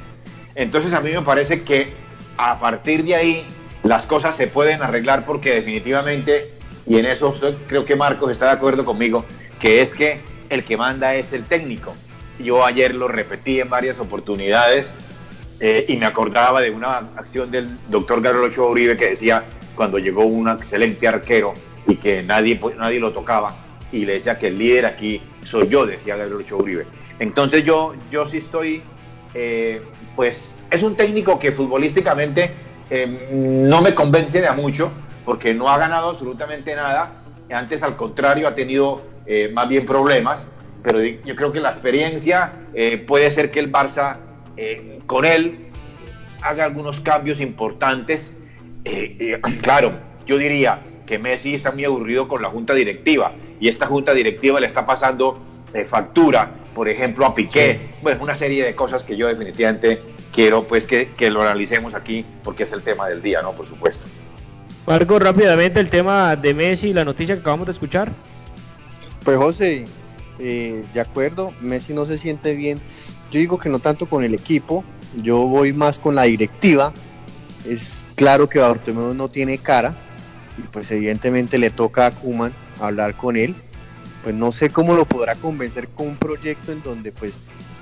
Entonces 0.56 0.92
a 0.92 1.00
mí 1.00 1.12
me 1.12 1.22
parece 1.22 1.62
que 1.64 2.09
a 2.38 2.60
partir 2.60 3.04
de 3.04 3.16
ahí 3.16 3.46
las 3.84 4.06
cosas 4.06 4.36
se 4.36 4.48
pueden 4.48 4.82
arreglar 4.82 5.26
porque 5.26 5.56
definitivamente, 5.56 6.54
y 6.86 6.98
en 6.98 7.06
eso 7.06 7.34
creo 7.68 7.86
que 7.86 7.96
Marcos 7.96 8.32
está 8.32 8.46
de 8.46 8.52
acuerdo 8.52 8.86
conmigo, 8.86 9.26
que 9.60 9.82
es 9.82 9.94
que 9.94 10.22
el 10.50 10.64
que 10.64 10.78
manda 10.78 11.16
es 11.16 11.34
el 11.34 11.44
técnico. 11.44 11.96
Yo 12.40 12.66
ayer 12.66 12.96
lo 12.96 13.08
repetí 13.08 13.60
en 13.60 13.70
varias 13.70 14.00
oportunidades 14.00 14.96
eh, 15.60 15.86
y 15.88 15.98
me 15.98 16.06
acordaba 16.06 16.62
de 16.62 16.72
una 16.72 16.98
acción 17.18 17.52
del 17.52 17.78
doctor 17.90 18.22
Carlos 18.22 18.48
Ochoa 18.48 18.70
Uribe 18.70 18.96
que 18.96 19.10
decía 19.10 19.44
cuando 19.76 20.00
llegó 20.00 20.26
un 20.26 20.50
excelente 20.50 21.08
arquero 21.08 21.54
y 21.88 21.96
que 21.96 22.24
nadie, 22.24 22.60
nadie 22.78 23.00
lo 23.00 23.12
tocaba 23.12 23.56
y 23.92 24.06
le 24.06 24.14
decía 24.14 24.38
que 24.38 24.48
el 24.48 24.58
líder 24.58 24.86
aquí 24.86 25.22
soy 25.46 25.68
yo, 25.68 25.86
decía 25.86 26.16
Gabriel 26.16 26.42
Ochoa 26.42 26.62
Uribe. 26.62 26.86
Entonces 27.20 27.66
yo, 27.66 27.94
yo 28.12 28.26
sí 28.26 28.38
estoy, 28.38 28.82
eh, 29.34 29.82
pues 30.16 30.54
es 30.72 30.84
un 30.84 30.96
técnico 30.96 31.40
que 31.40 31.52
futbolísticamente 31.52 32.52
eh, 32.90 33.30
no 33.32 33.82
me 33.82 33.94
convence 33.94 34.42
de 34.42 34.52
mucho 34.52 34.92
porque 35.26 35.54
no 35.54 35.70
ha 35.70 35.78
ganado 35.78 36.10
absolutamente 36.10 36.76
nada. 36.76 37.12
Antes 37.52 37.84
al 37.84 37.96
contrario 37.96 38.48
ha 38.48 38.56
tenido 38.56 39.02
eh, 39.26 39.50
más 39.54 39.68
bien 39.70 39.86
problemas, 39.86 40.48
pero 40.84 41.04
yo 41.04 41.36
creo 41.36 41.52
que 41.52 41.60
la 41.60 41.70
experiencia 41.70 42.54
puede 43.06 43.32
ser 43.32 43.52
que 43.52 43.60
el 43.60 43.72
Barça 43.72 44.18
con 45.06 45.26
él 45.26 45.68
haga 46.42 46.64
algunos 46.66 47.02
cambios 47.02 47.42
importantes. 47.42 48.36
claro, 49.62 49.94
yo 50.26 50.38
diría 50.38 50.80
que 51.06 51.20
Messi 51.20 51.56
está 51.56 51.72
muy 51.72 51.86
aburrido 51.86 52.28
con 52.28 52.42
la 52.42 52.50
junta 52.50 52.74
directiva 52.74 53.34
y 53.60 53.68
esta 53.68 53.88
junta 53.88 54.14
directiva 54.14 54.60
le 54.60 54.68
está 54.68 54.86
pasando 54.86 55.40
factura 55.86 56.52
por 56.74 56.90
ejemplo, 56.90 57.26
a 57.26 57.36
Piqué, 57.36 57.80
bueno, 58.02 58.24
una 58.24 58.36
serie 58.36 58.64
de 58.64 58.76
cosas 58.76 59.04
que 59.04 59.16
yo 59.16 59.28
definitivamente 59.28 60.02
quiero 60.34 60.68
pues 60.68 60.86
que, 60.86 61.30
lo 61.30 61.42
analicemos 61.42 61.94
aquí 61.94 62.26
porque 62.44 62.64
es 62.64 62.72
el 62.72 62.82
tema 62.82 63.08
del 63.08 63.22
día, 63.22 63.42
¿no? 63.42 63.54
Por 63.54 63.68
supuesto. 63.68 64.06
Marco, 64.86 65.20
rápidamente 65.20 65.80
el 65.80 65.90
tema 65.90 66.36
de 66.36 66.54
Messi, 66.54 66.94
la 66.94 67.06
noticia 67.06 67.36
que 67.36 67.42
acabamos 67.42 67.68
de 67.68 67.74
escuchar. 67.74 68.12
Pues 69.24 69.38
José, 69.38 69.86
eh, 70.40 70.84
de 70.94 71.02
acuerdo, 71.02 71.54
Messi 71.62 71.94
no 71.94 72.06
se 72.06 72.18
siente 72.18 72.56
bien. 72.56 72.80
Yo 73.32 73.40
digo 73.40 73.60
que 73.60 73.70
no 73.70 73.80
tanto 73.80 74.08
con 74.08 74.24
el 74.24 74.34
equipo, 74.34 74.84
yo 75.16 75.40
voy 75.40 75.74
más 75.74 76.00
con 76.00 76.16
la 76.16 76.24
directiva. 76.24 76.94
Es 77.68 78.04
claro 78.16 78.50
que 78.50 78.60
Bartomeu 78.60 79.14
no 79.14 79.30
tiene 79.30 79.58
cara 79.58 79.96
y 80.58 80.62
pues 80.64 80.90
evidentemente 80.92 81.58
le 81.58 81.70
toca 81.70 82.08
a 82.08 82.12
Kuman 82.12 82.54
hablar 82.80 83.16
con 83.16 83.38
él 83.38 83.56
pues 84.24 84.36
no 84.36 84.52
sé 84.52 84.70
cómo 84.70 84.96
lo 84.96 85.06
podrá 85.06 85.36
convencer 85.36 85.88
con 85.90 86.08
un 86.08 86.18
proyecto 86.18 86.72
en 86.72 86.82
donde 86.84 87.12
pues 87.12 87.34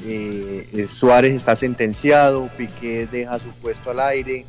eh, 0.06 0.86
Suárez 0.88 1.34
está 1.34 1.56
sentenciado, 1.56 2.50
Piqué 2.58 3.08
deja 3.12 3.39
su 3.39 3.50
puesto 3.62 3.91
al 3.91 4.00
aire, 4.00 4.46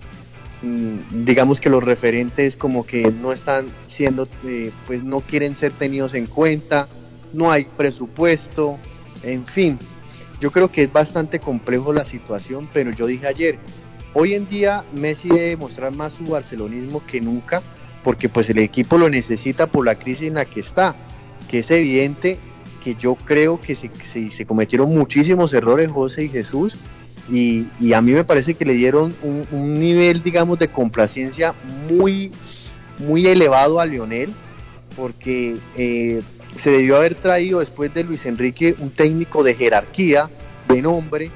mm, 0.62 1.24
digamos 1.24 1.60
que 1.60 1.70
los 1.70 1.82
referentes 1.82 2.56
como 2.56 2.84
que 2.84 3.10
no 3.10 3.32
están 3.32 3.66
siendo, 3.86 4.28
eh, 4.44 4.70
pues 4.86 5.02
no 5.02 5.20
quieren 5.20 5.56
ser 5.56 5.72
tenidos 5.72 6.14
en 6.14 6.26
cuenta, 6.26 6.88
no 7.32 7.50
hay 7.50 7.64
presupuesto, 7.64 8.78
en 9.22 9.46
fin, 9.46 9.78
yo 10.40 10.50
creo 10.50 10.70
que 10.70 10.84
es 10.84 10.92
bastante 10.92 11.40
complejo 11.40 11.92
la 11.92 12.04
situación, 12.04 12.68
pero 12.72 12.90
yo 12.90 13.06
dije 13.06 13.26
ayer, 13.26 13.58
hoy 14.12 14.34
en 14.34 14.48
día 14.48 14.84
Messi 14.92 15.28
debe 15.28 15.56
mostrar 15.56 15.92
más 15.92 16.12
su 16.12 16.24
barcelonismo 16.24 17.02
que 17.06 17.20
nunca, 17.20 17.62
porque 18.04 18.28
pues 18.28 18.48
el 18.50 18.58
equipo 18.58 18.98
lo 18.98 19.08
necesita 19.08 19.66
por 19.66 19.84
la 19.84 19.96
crisis 19.96 20.28
en 20.28 20.34
la 20.34 20.44
que 20.44 20.60
está 20.60 20.94
que 21.48 21.60
es 21.60 21.70
evidente 21.70 22.38
que 22.84 22.94
yo 22.94 23.16
creo 23.16 23.60
que 23.60 23.74
se, 23.74 24.46
cometieron 24.46 24.94
muchísimos 24.94 25.52
errores 25.52 25.90
José 25.90 26.24
y 26.24 26.28
Jesús 26.28 26.74
y, 27.30 27.92
a 27.92 28.00
mí 28.00 28.12
me 28.12 28.24
parece 28.24 28.54
que 28.54 28.64
le 28.64 28.72
dieron 28.74 29.14
un, 29.22 29.78
nivel, 29.78 30.22
digamos, 30.22 30.58
de 30.58 30.68
complacencia 30.68 31.54
muy, 31.88 32.32
muy 32.98 33.26
elevado 33.26 33.80
a 33.80 33.86
Lionel, 33.86 34.32
porque 34.96 35.56
eh, 35.76 36.22
se 36.56 36.70
debió 36.70 36.96
haber 36.96 37.14
traído 37.16 37.60
después 37.60 37.92
de 37.92 38.04
Luis 38.04 38.24
Enrique 38.24 38.74
un 38.78 38.90
técnico 38.90 39.42
de 39.42 39.54
jerarquía, 39.54 40.30
de 40.68 40.80
nombre, 40.80 41.30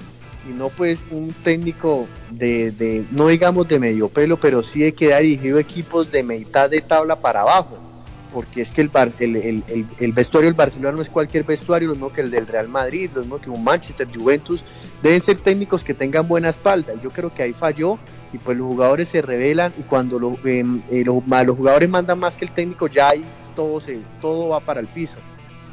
y 0.48 0.52
no 0.54 0.70
pues 0.70 1.04
un 1.10 1.34
técnico 1.44 2.06
de, 2.30 2.72
de 2.72 3.04
no 3.10 3.28
digamos 3.28 3.68
de 3.68 3.78
medio 3.78 4.08
pelo, 4.08 4.38
pero 4.38 4.62
sí 4.62 4.80
de 4.80 4.94
que 4.94 5.12
ha 5.12 5.18
dirigido 5.18 5.58
equipos 5.58 6.10
de 6.10 6.22
mitad 6.22 6.70
de 6.70 6.80
tabla 6.80 7.20
para 7.20 7.42
abajo 7.42 7.91
porque 8.32 8.62
es 8.62 8.72
que 8.72 8.80
el, 8.80 10.12
vestuario 10.12 10.48
del 10.48 10.56
Barcelona 10.56 10.96
no 10.96 11.02
es 11.02 11.10
cualquier 11.10 11.44
vestuario, 11.44 11.88
lo 11.88 11.94
mismo 11.94 12.12
que 12.12 12.22
el 12.22 12.30
del 12.30 12.46
Real 12.46 12.68
Madrid, 12.68 13.10
lo 13.14 13.20
mismo 13.20 13.40
que 13.40 13.50
un 13.50 13.62
Manchester, 13.62 14.08
Juventus, 14.12 14.64
deben 15.02 15.20
ser 15.20 15.38
técnicos 15.38 15.84
que 15.84 15.94
tengan 15.94 16.26
buena 16.26 16.48
espalda. 16.48 16.94
Yo 17.02 17.10
creo 17.10 17.32
que 17.32 17.42
ahí 17.42 17.52
falló 17.52 17.98
y 18.32 18.38
pues 18.38 18.56
los 18.56 18.66
jugadores 18.66 19.08
se 19.08 19.22
revelan 19.22 19.72
y 19.78 19.82
cuando 19.82 20.38
em, 20.44 20.82
eh, 20.90 21.04
los, 21.04 21.22
jugadores 21.56 21.88
mandan 21.88 22.18
más 22.18 22.36
que 22.36 22.46
el 22.46 22.50
técnico, 22.52 22.86
ya 22.86 23.10
ahí 23.10 23.24
todo, 23.54 23.80
se, 23.80 23.98
todo 24.20 24.48
va 24.48 24.60
para 24.60 24.80
el 24.80 24.86
piso. 24.86 25.16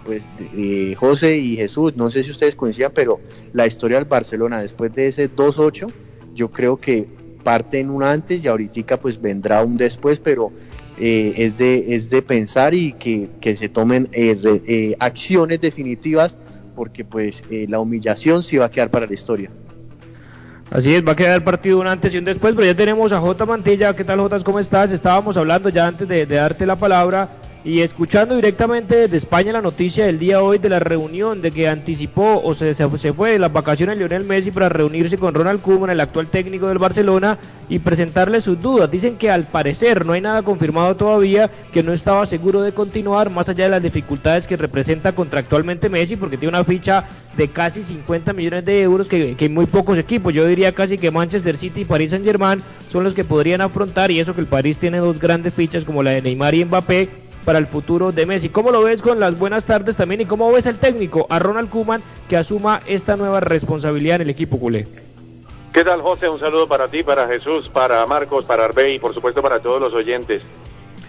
Pues 0.06 0.24
eh, 0.56 0.96
José 1.00 1.38
y 1.38 1.56
Jesús, 1.56 1.96
no 1.96 2.12
sé 2.12 2.24
si 2.24 2.32
ustedes 2.32 2.56
coinciden, 2.56 2.92
pero 2.94 3.20
la 3.54 3.68
historia 3.68 3.98
del 3.98 4.06
Barcelona 4.06 4.62
después 4.62 4.94
de 4.94 5.08
ese 5.08 5.34
2-8, 5.34 5.92
yo 6.34 6.52
creo 6.52 6.78
que 6.78 7.08
parte 7.44 7.80
en 7.80 7.90
un 7.90 8.04
antes 8.04 8.44
y 8.44 8.48
ahorita 8.48 8.98
pues 8.98 9.22
vendrá 9.22 9.64
un 9.64 9.78
después, 9.78 10.20
pero 10.20 10.52
eh, 11.00 11.34
es, 11.38 11.58
de, 11.58 11.96
es 11.96 12.10
de 12.10 12.22
pensar 12.22 12.74
y 12.74 12.94
que, 12.94 13.56
se 13.58 13.70
tomen 13.70 14.10
eh, 14.12 14.38
eh, 14.68 14.96
acciones 15.00 15.62
definitivas 15.62 16.38
porque 16.76 17.06
pues 17.06 17.42
la 17.50 17.80
humillación 17.80 18.44
sí 18.44 18.58
va 18.58 18.66
a 18.66 18.72
quedar 18.72 18.90
para 18.90 19.06
la 19.06 19.14
historia. 19.14 19.50
Así 20.72 20.94
es, 20.94 21.06
va 21.06 21.14
a 21.14 21.16
quedar 21.16 21.36
el 21.36 21.44
partido 21.44 21.80
un 21.80 21.88
antes 21.88 22.14
y 22.14 22.18
un 22.18 22.26
después, 22.26 22.54
pero 22.54 22.66
ya 22.66 22.76
tenemos 22.76 23.12
a 23.12 23.20
J. 23.20 23.46
Mantilla. 23.46 23.94
¿Qué 23.96 24.04
tal, 24.04 24.20
J? 24.20 24.40
¿Cómo 24.42 24.60
estás? 24.60 24.92
Estábamos 24.92 25.36
hablando 25.36 25.70
ya 25.70 25.88
antes 25.88 26.08
de, 26.08 26.26
de 26.26 26.36
darte 26.36 26.66
la 26.66 26.78
palabra 26.78 27.30
y 27.64 27.82
escuchando 27.82 28.36
directamente 28.36 28.96
desde 28.96 29.18
España 29.18 29.52
la 29.52 29.62
noticia 29.62 30.06
del 30.06 30.18
día 30.18 30.42
hoy 30.42 30.60
de 30.60 30.70
la 30.70 30.80
reunión 30.80 31.42
de 31.42 31.52
que 31.52 31.68
anticipó 31.68 32.42
o 32.42 32.54
se, 32.56 32.74
se, 32.74 33.14
fue 33.14 33.34
de 33.34 33.40
las 33.40 33.52
vacaciones 33.52 33.98
Lionel 33.98 34.24
Messi 34.24 34.52
para 34.52 34.70
reunirse 34.70 35.18
con 35.18 35.34
Ronald 35.34 35.62
Koeman, 35.62 35.90
el 35.90 36.00
actual 36.00 36.28
técnico 36.28 36.68
del 36.68 36.78
Barcelona, 36.78 37.38
y 37.68 37.80
presentarle 37.80 38.40
sus 38.40 38.62
dudas. 38.62 38.90
Dicen 38.90 39.18
que 39.18 39.30
al 39.30 39.44
parecer 39.44 40.06
no 40.06 40.14
hay 40.14 40.22
nada 40.22 40.42
confirmado 40.42 40.96
todavía, 40.96 41.50
que 41.74 41.84
no 41.84 41.92
estaba 41.92 42.26
seguro 42.26 42.62
de 42.62 42.72
continuar, 42.72 43.30
más 43.30 43.50
allá 43.50 43.66
de 43.66 43.72
las 43.72 43.84
dificultades 43.84 44.48
que 44.48 44.56
representa 44.56 45.12
contractualmente 45.12 45.90
Messi, 45.90 46.16
porque 46.16 46.38
tiene 46.38 46.56
una 46.56 46.64
ficha 46.64 47.06
de 47.36 47.50
casi 47.50 47.84
50 47.84 48.32
millones 48.32 48.66
de 48.66 48.82
euros 48.82 49.08
que, 49.08 49.36
que 49.36 49.50
muy 49.50 49.66
pocos 49.66 49.98
equipos, 49.98 50.34
yo 50.34 50.48
diría 50.48 50.72
casi 50.72 50.98
que 50.98 51.12
Manchester 51.12 51.58
City 51.58 51.82
y 51.82 51.86
París 51.86 52.12
Saint 52.12 52.26
Germain 52.26 52.62
son 52.90 53.04
los 53.04 53.14
que 53.14 53.26
podrían 53.26 53.60
afrontar, 53.60 54.12
y 54.12 54.20
eso 54.20 54.34
que 54.34 54.42
el 54.42 54.48
París 54.48 54.78
tiene 54.78 55.00
dos 55.00 55.20
grandes 55.20 55.54
fichas 55.54 55.84
como 55.84 56.04
la 56.04 56.12
de 56.12 56.22
Neymar 56.22 56.56
y 56.56 56.66
Mbappé, 56.66 57.29
para 57.46 57.60
el 57.60 57.68
futuro 57.68 58.12
de 58.12 58.26
Messi. 58.26 58.50
¿Cómo 58.50 58.72
lo 58.72 58.84
ves 58.84 59.02
con 59.02 59.20
las 59.20 59.38
buenas 59.38 59.66
tardes 59.66 59.98
también 59.98 60.22
y 60.22 60.26
cómo 60.26 60.52
ves 60.52 60.66
el 60.66 60.78
técnico 60.78 61.28
a 61.30 61.40
Ronald 61.40 61.70
Kuman 61.70 62.02
que 62.28 62.38
asuma 62.38 62.82
esta 62.86 63.16
nueva 63.16 63.40
responsabilidad 63.40 64.18
en 64.18 64.22
el 64.24 64.30
equipo 64.30 64.60
culé? 64.60 64.88
¿Qué 65.74 65.84
tal 65.84 66.02
José? 66.02 66.28
Un 66.30 66.40
saludo 66.40 66.68
para 66.68 66.88
ti, 66.88 67.04
para 67.04 67.28
Jesús, 67.28 67.70
para 67.70 68.06
Marcos, 68.06 68.46
para 68.46 68.66
Arbey 68.66 68.96
y 68.96 69.00
por 69.00 69.14
supuesto 69.14 69.42
para 69.42 69.60
todos 69.60 69.80
los 69.80 69.94
oyentes. 69.94 70.42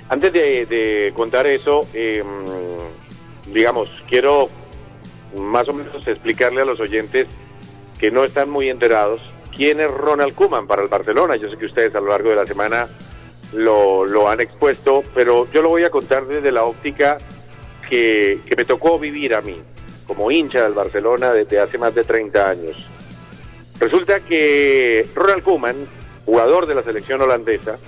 Antes 0.08 0.32
de, 0.32 1.12
contar 1.14 1.46
eso, 1.46 1.86
em, 1.94 2.26
digamos, 3.52 3.88
quiero 4.08 4.48
más 5.38 5.68
o 5.68 5.72
menos 5.72 6.06
explicarle 6.06 6.62
a 6.62 6.64
los 6.64 6.80
oyentes 6.80 7.26
que 7.98 8.10
no 8.10 8.24
están 8.24 8.50
muy 8.50 8.68
enterados 8.68 9.20
quién 9.54 9.80
es 9.80 9.90
Ronald 9.90 10.34
Kuman 10.34 10.66
para 10.66 10.82
el 10.82 10.88
Barcelona. 10.88 11.36
Yo 11.36 11.48
sé 11.48 11.56
que 11.56 11.66
ustedes 11.66 11.94
a 11.94 12.00
lo 12.00 12.08
largo 12.08 12.30
de 12.30 12.36
la 12.36 12.46
semana 12.46 12.88
lo, 13.52 14.28
han 14.28 14.40
expuesto, 14.40 15.02
pero 15.14 15.50
yo 15.52 15.62
lo 15.62 15.70
voy 15.70 15.84
a 15.84 15.90
contar 15.90 16.26
desde 16.26 16.52
la 16.52 16.64
óptica 16.64 17.18
que, 17.88 18.40
que 18.46 18.56
me 18.56 18.64
tocó 18.64 18.98
vivir 18.98 19.34
a 19.34 19.40
mí, 19.40 19.60
como 20.06 20.30
hincha 20.30 20.62
del 20.62 20.74
Barcelona 20.74 21.32
desde 21.32 21.58
hace 21.58 21.78
más 21.78 21.94
de 21.94 22.04
30 22.04 22.48
años. 22.48 22.76
Resulta 23.78 24.20
que 24.20 25.08
Ronald 25.14 25.42
Koeman, 25.42 25.86
jugador 26.26 26.66
de 26.66 26.74
la 26.74 26.82
selección 26.82 27.20
holandesa, 27.22 27.78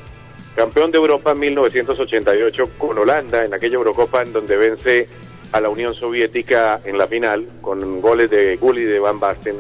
campeón 0.57 0.91
de 0.91 0.99
Europa 0.99 1.33
en 1.33 1.39
1988 1.41 2.71
con 2.79 2.99
Holanda 2.99 3.45
en 3.45 3.55
aquella 3.55 3.77
Eurocopa 3.77 4.23
en 4.23 4.33
donde 4.33 4.57
vence 4.57 5.09
a 5.53 5.61
la 5.61 5.69
Unión 5.69 5.95
Soviética 5.95 6.81
en 6.85 6.99
la 6.99 7.07
final 7.07 7.47
con 7.61 8.01
goles 8.01 8.31
de 8.31 8.57
Gulli 8.57 8.83
y 8.83 8.87
de 8.87 8.99
Van 8.99 9.21
Basten. 9.21 9.57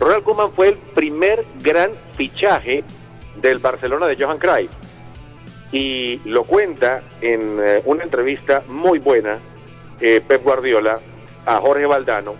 Ronald 0.00 0.24
Koeman 0.24 0.52
fue 0.52 0.68
el 0.68 0.78
primer 0.94 1.44
gran 1.60 1.92
fichaje 2.16 2.82
del 3.36 3.58
Barcelona 3.58 4.06
de 4.06 4.16
Johan 4.16 4.38
Cruyff 4.38 4.70
y 5.72 6.20
lo 6.26 6.44
cuenta 6.44 7.02
en 7.20 7.58
eh, 7.60 7.82
una 7.86 8.04
entrevista 8.04 8.62
muy 8.68 8.98
buena 8.98 9.38
eh, 10.00 10.20
Pep 10.26 10.42
Guardiola 10.42 11.00
a 11.46 11.56
Jorge 11.56 11.86
Valdano 11.86 12.34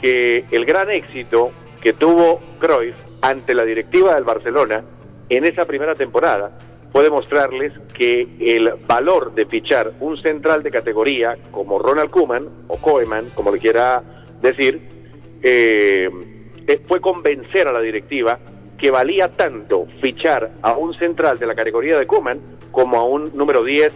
que 0.00 0.44
el 0.50 0.66
gran 0.66 0.90
éxito 0.90 1.52
que 1.80 1.92
tuvo 1.92 2.40
Cruyff 2.58 2.96
ante 3.22 3.54
la 3.54 3.64
directiva 3.64 4.14
del 4.14 4.24
Barcelona 4.24 4.82
en 5.28 5.44
esa 5.44 5.64
primera 5.64 5.94
temporada 5.94 6.58
fue 6.92 7.02
demostrarles 7.02 7.72
que 7.94 8.26
el 8.40 8.72
valor 8.86 9.34
de 9.34 9.46
fichar 9.46 9.92
un 10.00 10.16
central 10.16 10.62
de 10.62 10.70
categoría 10.70 11.36
como 11.50 11.78
Ronald 11.78 12.10
Koeman 12.10 12.48
o 12.68 12.78
Koeman, 12.78 13.30
como 13.34 13.52
le 13.52 13.58
quiera 13.58 14.02
decir, 14.40 14.80
eh, 15.42 16.08
fue 16.88 17.00
convencer 17.00 17.68
a 17.68 17.72
la 17.72 17.80
directiva 17.80 18.38
que 18.78 18.90
valía 18.90 19.28
tanto 19.28 19.86
fichar 20.00 20.50
a 20.62 20.76
un 20.76 20.94
central 20.94 21.38
de 21.38 21.46
la 21.46 21.54
categoría 21.54 21.98
de 21.98 22.06
Koeman 22.06 22.40
como 22.70 22.98
a 22.98 23.04
un 23.04 23.36
número 23.36 23.64
10 23.64 23.92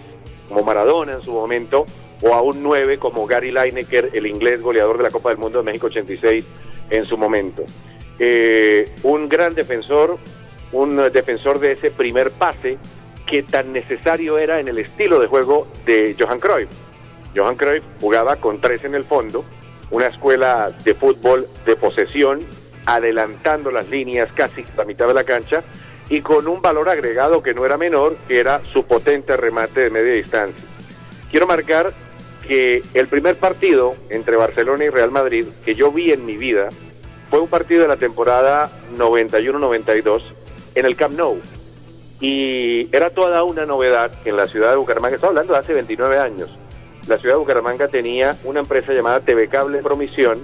como 0.48 0.62
Maradona 0.62 1.12
en 1.12 1.22
su 1.22 1.32
momento 1.32 1.86
o 2.22 2.34
a 2.34 2.42
un 2.42 2.62
9 2.62 2.98
como 2.98 3.26
Gary 3.26 3.50
Lineker, 3.50 4.10
el 4.12 4.26
inglés 4.26 4.60
goleador 4.60 4.98
de 4.98 5.04
la 5.04 5.10
Copa 5.10 5.30
del 5.30 5.38
Mundo 5.38 5.58
de 5.58 5.64
México 5.64 5.86
86 5.86 6.44
en 6.90 7.04
su 7.04 7.16
momento. 7.16 7.64
Eh, 8.18 8.92
un 9.02 9.28
gran 9.28 9.54
defensor, 9.54 10.18
un 10.72 10.96
defensor 11.12 11.58
de 11.58 11.72
ese 11.72 11.90
primer 11.90 12.30
pase 12.32 12.78
que 13.26 13.42
tan 13.42 13.72
necesario 13.72 14.38
era 14.38 14.60
en 14.60 14.68
el 14.68 14.78
estilo 14.78 15.20
de 15.20 15.26
juego 15.26 15.68
de 15.86 16.16
Johan 16.18 16.40
Cruyff. 16.40 16.68
Johan 17.34 17.56
Cruyff 17.56 17.84
jugaba 18.00 18.36
con 18.36 18.60
tres 18.60 18.84
en 18.84 18.94
el 18.94 19.04
fondo, 19.04 19.44
una 19.90 20.08
escuela 20.08 20.72
de 20.84 20.94
fútbol 20.94 21.46
de 21.64 21.76
posesión, 21.76 22.40
adelantando 22.94 23.70
las 23.70 23.88
líneas 23.88 24.28
casi 24.34 24.64
la 24.76 24.84
mitad 24.84 25.06
de 25.06 25.14
la 25.14 25.24
cancha 25.24 25.62
y 26.08 26.22
con 26.22 26.48
un 26.48 26.60
valor 26.60 26.88
agregado 26.88 27.42
que 27.42 27.54
no 27.54 27.64
era 27.64 27.78
menor, 27.78 28.16
que 28.26 28.40
era 28.40 28.60
su 28.72 28.84
potente 28.84 29.36
remate 29.36 29.80
de 29.80 29.90
media 29.90 30.12
distancia. 30.12 30.64
Quiero 31.30 31.46
marcar 31.46 31.92
que 32.46 32.82
el 32.94 33.06
primer 33.06 33.36
partido 33.36 33.94
entre 34.08 34.36
Barcelona 34.36 34.84
y 34.84 34.88
Real 34.88 35.12
Madrid 35.12 35.46
que 35.64 35.74
yo 35.74 35.92
vi 35.92 36.10
en 36.10 36.26
mi 36.26 36.36
vida 36.36 36.70
fue 37.30 37.40
un 37.40 37.48
partido 37.48 37.82
de 37.82 37.88
la 37.88 37.96
temporada 37.96 38.70
91-92 38.96 40.22
en 40.74 40.86
el 40.86 40.96
Camp 40.96 41.16
Nou. 41.16 41.40
Y 42.20 42.88
era 42.94 43.10
toda 43.10 43.44
una 43.44 43.64
novedad 43.64 44.10
en 44.24 44.36
la 44.36 44.46
ciudad 44.46 44.70
de 44.70 44.76
Bucaramanga, 44.76 45.14
estaba 45.14 45.30
hablando 45.30 45.52
de 45.54 45.60
hace 45.60 45.72
29 45.72 46.18
años, 46.18 46.50
la 47.06 47.18
ciudad 47.18 47.36
de 47.36 47.38
Bucaramanga 47.38 47.88
tenía 47.88 48.36
una 48.44 48.60
empresa 48.60 48.92
llamada 48.92 49.20
TV 49.20 49.48
Cable 49.48 49.82
Promisión 49.82 50.40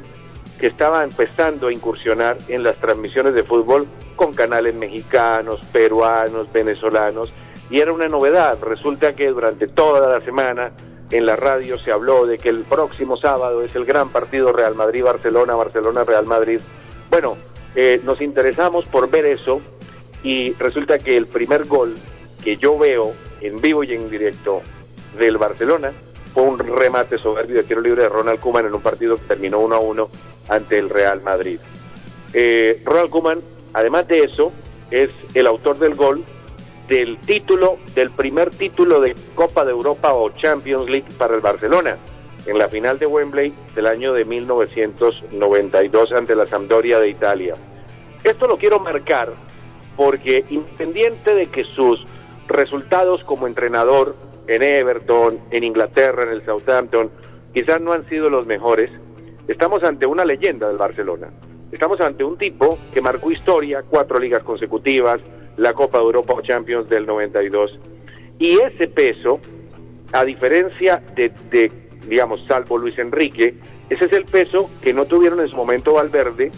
que 0.59 0.67
estaba 0.67 1.05
empezando 1.05 1.69
a 1.69 1.73
incursionar 1.73 2.39
en 2.49 2.63
las 2.63 2.77
transmisiones 2.77 3.35
de 3.35 3.43
fútbol 3.43 3.87
con 4.17 4.33
canales 4.33 4.75
mexicanos, 4.75 5.61
peruanos, 5.73 6.51
venezolanos, 6.53 7.33
y 7.71 7.81
era 7.81 7.93
una 7.93 8.09
novedad. 8.09 8.59
Resulta 8.63 9.15
que 9.15 9.29
durante 9.29 9.67
toda 9.69 10.09
la 10.09 10.25
semana 10.25 10.73
en 11.11 11.27
la 11.27 11.37
radio 11.37 11.79
se 11.79 11.93
habló 11.93 12.27
de 12.27 12.39
que 12.39 12.49
el 12.49 12.61
próximo 12.63 13.17
sábado 13.17 13.63
es 13.63 13.75
el 13.75 13.85
gran 13.85 14.09
partido 14.09 14.53
Real 14.53 14.75
Madrid-Barcelona, 14.75 15.55
Barcelona-Real 15.55 16.27
Madrid. 16.27 16.61
Bueno, 17.11 17.37
eh, 17.75 18.01
nos 18.05 18.21
interesamos 18.21 18.87
por 18.87 19.11
ver 19.11 19.27
eso 19.27 19.61
y 20.23 20.53
resulta 20.55 20.99
que 20.99 21.17
el 21.17 21.27
primer 21.27 21.67
gol 21.67 21.97
que 22.43 22.57
yo 22.57 22.78
veo 22.78 23.13
en 23.41 23.61
vivo 23.61 23.85
y 23.85 23.93
en 23.93 24.11
directo 24.11 24.63
del 25.19 25.37
Barcelona 25.37 25.93
fue 26.33 26.45
un 26.45 26.59
remate 26.59 27.19
soberbio 27.19 27.57
de 27.57 27.63
tiro 27.63 27.80
libre 27.80 28.02
de 28.02 28.09
Ronald 28.09 28.41
Koeman 28.41 28.67
en 28.67 28.75
un 28.75 28.83
partido 28.83 29.17
que 29.17 29.25
terminó 29.25 29.61
1 29.61 29.75
a 29.75 29.78
1 29.78 30.09
ante 30.49 30.78
el 30.78 30.91
Real 30.91 31.23
Madrid. 31.23 31.59
Eh, 32.32 32.82
Ronald 32.85 33.11
Koeman, 33.11 33.41
además 33.73 34.06
de 34.09 34.25
eso, 34.25 34.52
es 34.91 35.11
el 35.35 35.47
autor 35.47 35.78
del 35.78 35.95
gol 35.95 36.25
del 36.89 37.19
título, 37.19 37.78
del 37.95 38.11
primer 38.11 38.50
título 38.50 39.00
de 39.00 39.17
Copa 39.35 39.65
de 39.65 39.73
Europa 39.73 40.13
o 40.15 40.30
Champions 40.30 40.89
League 40.89 41.09
para 41.19 41.35
el 41.35 41.41
Barcelona, 41.41 41.97
en 42.47 42.59
la 42.59 42.69
final 42.69 42.99
de 42.99 43.06
Wembley 43.06 43.52
del 43.75 43.87
año 43.87 44.13
de 44.13 44.25
1992 44.25 46.13
ante 46.13 46.37
la 46.37 46.47
Sampdoria 46.47 47.00
de 47.00 47.09
Italia. 47.09 47.54
Esto 48.23 48.47
lo 48.47 48.56
quiero 48.56 48.78
marcar 48.78 49.32
porque 49.97 50.45
independiente 50.50 51.35
de 51.35 51.47
que 51.47 51.65
sus 51.65 52.04
resultados 52.47 53.25
como 53.25 53.47
entrenador 53.47 54.15
en 54.47 54.63
Everton, 54.63 55.41
en 55.50 55.65
Inglaterra, 55.65 56.23
en 56.23 56.28
el 56.28 56.45
Southampton, 56.45 57.11
quizás 57.52 57.80
no 57.80 57.93
han 57.93 58.09
sido 58.09 58.30
los 58.30 58.47
mejores, 58.47 58.91
estamos 59.49 59.82
ante 59.82 60.06
una 60.06 60.25
leyenda 60.25 60.69
del 60.69 60.76
Barcelona. 60.76 61.30
Estamos 61.73 62.00
ante 62.00 62.25
un 62.25 62.39
tipo 62.39 62.78
que 62.93 63.00
marcó 63.00 63.30
historia, 63.30 63.82
cuatro 63.89 64.19
ligas 64.19 64.43
consecutivas, 64.43 65.21
la 65.56 65.73
Copa 65.73 65.99
de 65.99 66.04
Europa 66.04 66.35
o 66.35 66.43
Champions 66.43 66.89
del 66.89 67.06
92. 67.06 67.78
Y 68.39 68.59
ese 68.61 68.87
peso, 68.89 69.41
a 70.13 70.25
diferencia 70.25 71.02
de, 71.15 71.32
de, 71.50 71.73
digamos, 72.06 72.45
salvo 72.47 72.78
Luis 72.78 72.99
Enrique, 72.99 73.54
ese 73.89 74.04
es 74.04 74.13
el 74.13 74.25
peso 74.25 74.71
que 74.82 74.93
no 74.93 75.06
tuvieron 75.06 75.41
en 75.41 75.49
su 75.49 75.56
momento 75.56 75.95
Valverde 75.95 76.50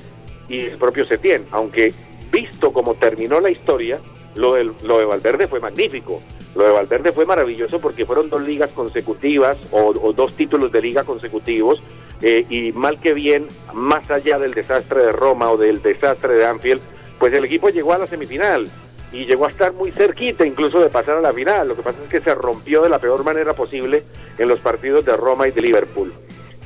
y 0.49 0.61
el 0.61 0.79
propio 0.79 1.07
Setién, 1.07 1.47
aunque 1.51 1.93
visto 2.33 2.73
como 2.73 2.95
terminó 2.95 3.41
la 3.41 3.51
historia, 3.51 3.99
lo 4.35 4.55
de, 4.55 4.71
lo 4.83 4.99
de 4.99 5.05
Valverde 5.05 5.47
fue 5.47 5.61
magnífico. 5.61 6.23
Lo 6.55 6.65
de 6.65 6.71
Valverde 6.71 7.13
fue 7.13 7.27
maravilloso 7.27 7.81
porque 7.81 8.07
fueron 8.07 8.31
dos 8.31 8.43
ligas 8.43 8.71
consecutivas 8.71 9.57
o, 9.71 9.93
o 10.01 10.13
dos 10.13 10.33
títulos 10.35 10.73
de 10.73 10.83
liga 10.83 11.05
consecutivos 11.05 11.81
eh, 12.21 12.47
y 12.49 12.73
mal 12.73 12.99
que 13.01 13.15
bien, 13.15 13.47
más 13.73 14.11
allá 14.11 14.39
del 14.39 14.55
desastre 14.55 15.01
de 15.01 15.13
Roma 15.13 15.51
o 15.51 15.57
del 15.57 15.81
desastre 15.83 16.35
de 16.35 16.47
Anfield, 16.47 16.81
pues 17.19 17.33
el 17.33 17.45
equipo 17.45 17.69
llegó 17.69 17.93
a 17.93 17.99
la 17.99 18.07
semifinal 18.07 18.69
y 19.13 19.25
llegó 19.25 19.47
a 19.47 19.51
estar 19.51 19.73
muy 19.73 19.93
cerquita 19.93 20.45
incluso 20.45 20.81
de 20.81 20.89
pasar 20.89 21.17
a 21.17 21.21
la 21.21 21.33
final. 21.33 21.69
Lo 21.69 21.77
que 21.77 21.83
pasa 21.83 21.99
es 22.03 22.09
que 22.09 22.21
se 22.21 22.35
rompió 22.35 22.83
de 22.83 22.89
la 22.89 22.99
peor 22.99 23.25
manera 23.25 23.55
posible 23.55 24.03
en 24.37 24.49
los 24.49 24.61
partidos 24.61 25.05
de 25.05 25.17
Roma 25.17 25.47
y 25.47 25.53
de 25.53 25.61
Liverpool. 25.61 26.13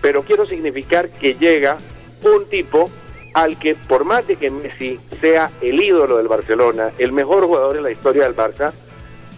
Pero 0.01 0.23
quiero 0.23 0.47
significar 0.47 1.11
que 1.11 1.35
llega 1.35 1.79
un 2.23 2.47
tipo 2.47 2.91
al 3.35 3.59
que 3.59 3.75
por 3.75 4.05
más 4.05 4.27
de 4.27 4.37
que 4.37 4.51
Messi 4.51 4.99
sea 5.21 5.51
el 5.61 5.81
ídolo 5.81 6.17
del 6.17 6.29
Barcelona, 6.29 6.93
el 6.99 7.13
mejor 7.13 7.45
jugador 7.45 7.77
en 7.77 7.83
la 7.83 7.91
historia 7.91 8.25
del 8.25 8.37
Barça, 8.37 8.73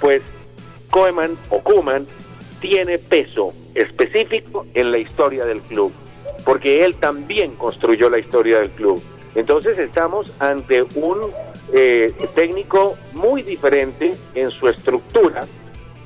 pues 0.01 0.23
Koeman 0.91 1.37
o 1.51 1.61
Koeman 1.61 2.07
tiene 2.61 2.99
peso 2.99 3.53
específico 3.75 4.67
en 4.75 4.91
la 4.91 4.99
historia 4.99 5.45
del 5.45 5.61
club, 5.63 5.93
porque 6.45 6.85
él 6.85 6.97
también 6.97 7.57
construyó 7.57 8.09
la 8.09 8.19
historia 8.19 8.61
del 8.61 8.71
club. 8.71 9.03
Entonces 9.35 9.79
estamos 9.79 10.33
ante 10.39 10.83
un 10.95 11.33
eh, 11.73 12.13
técnico 12.35 12.97
muy 13.13 13.43
diferente 13.43 14.15
en 14.35 14.51
su 14.51 14.69
estructura 14.69 15.47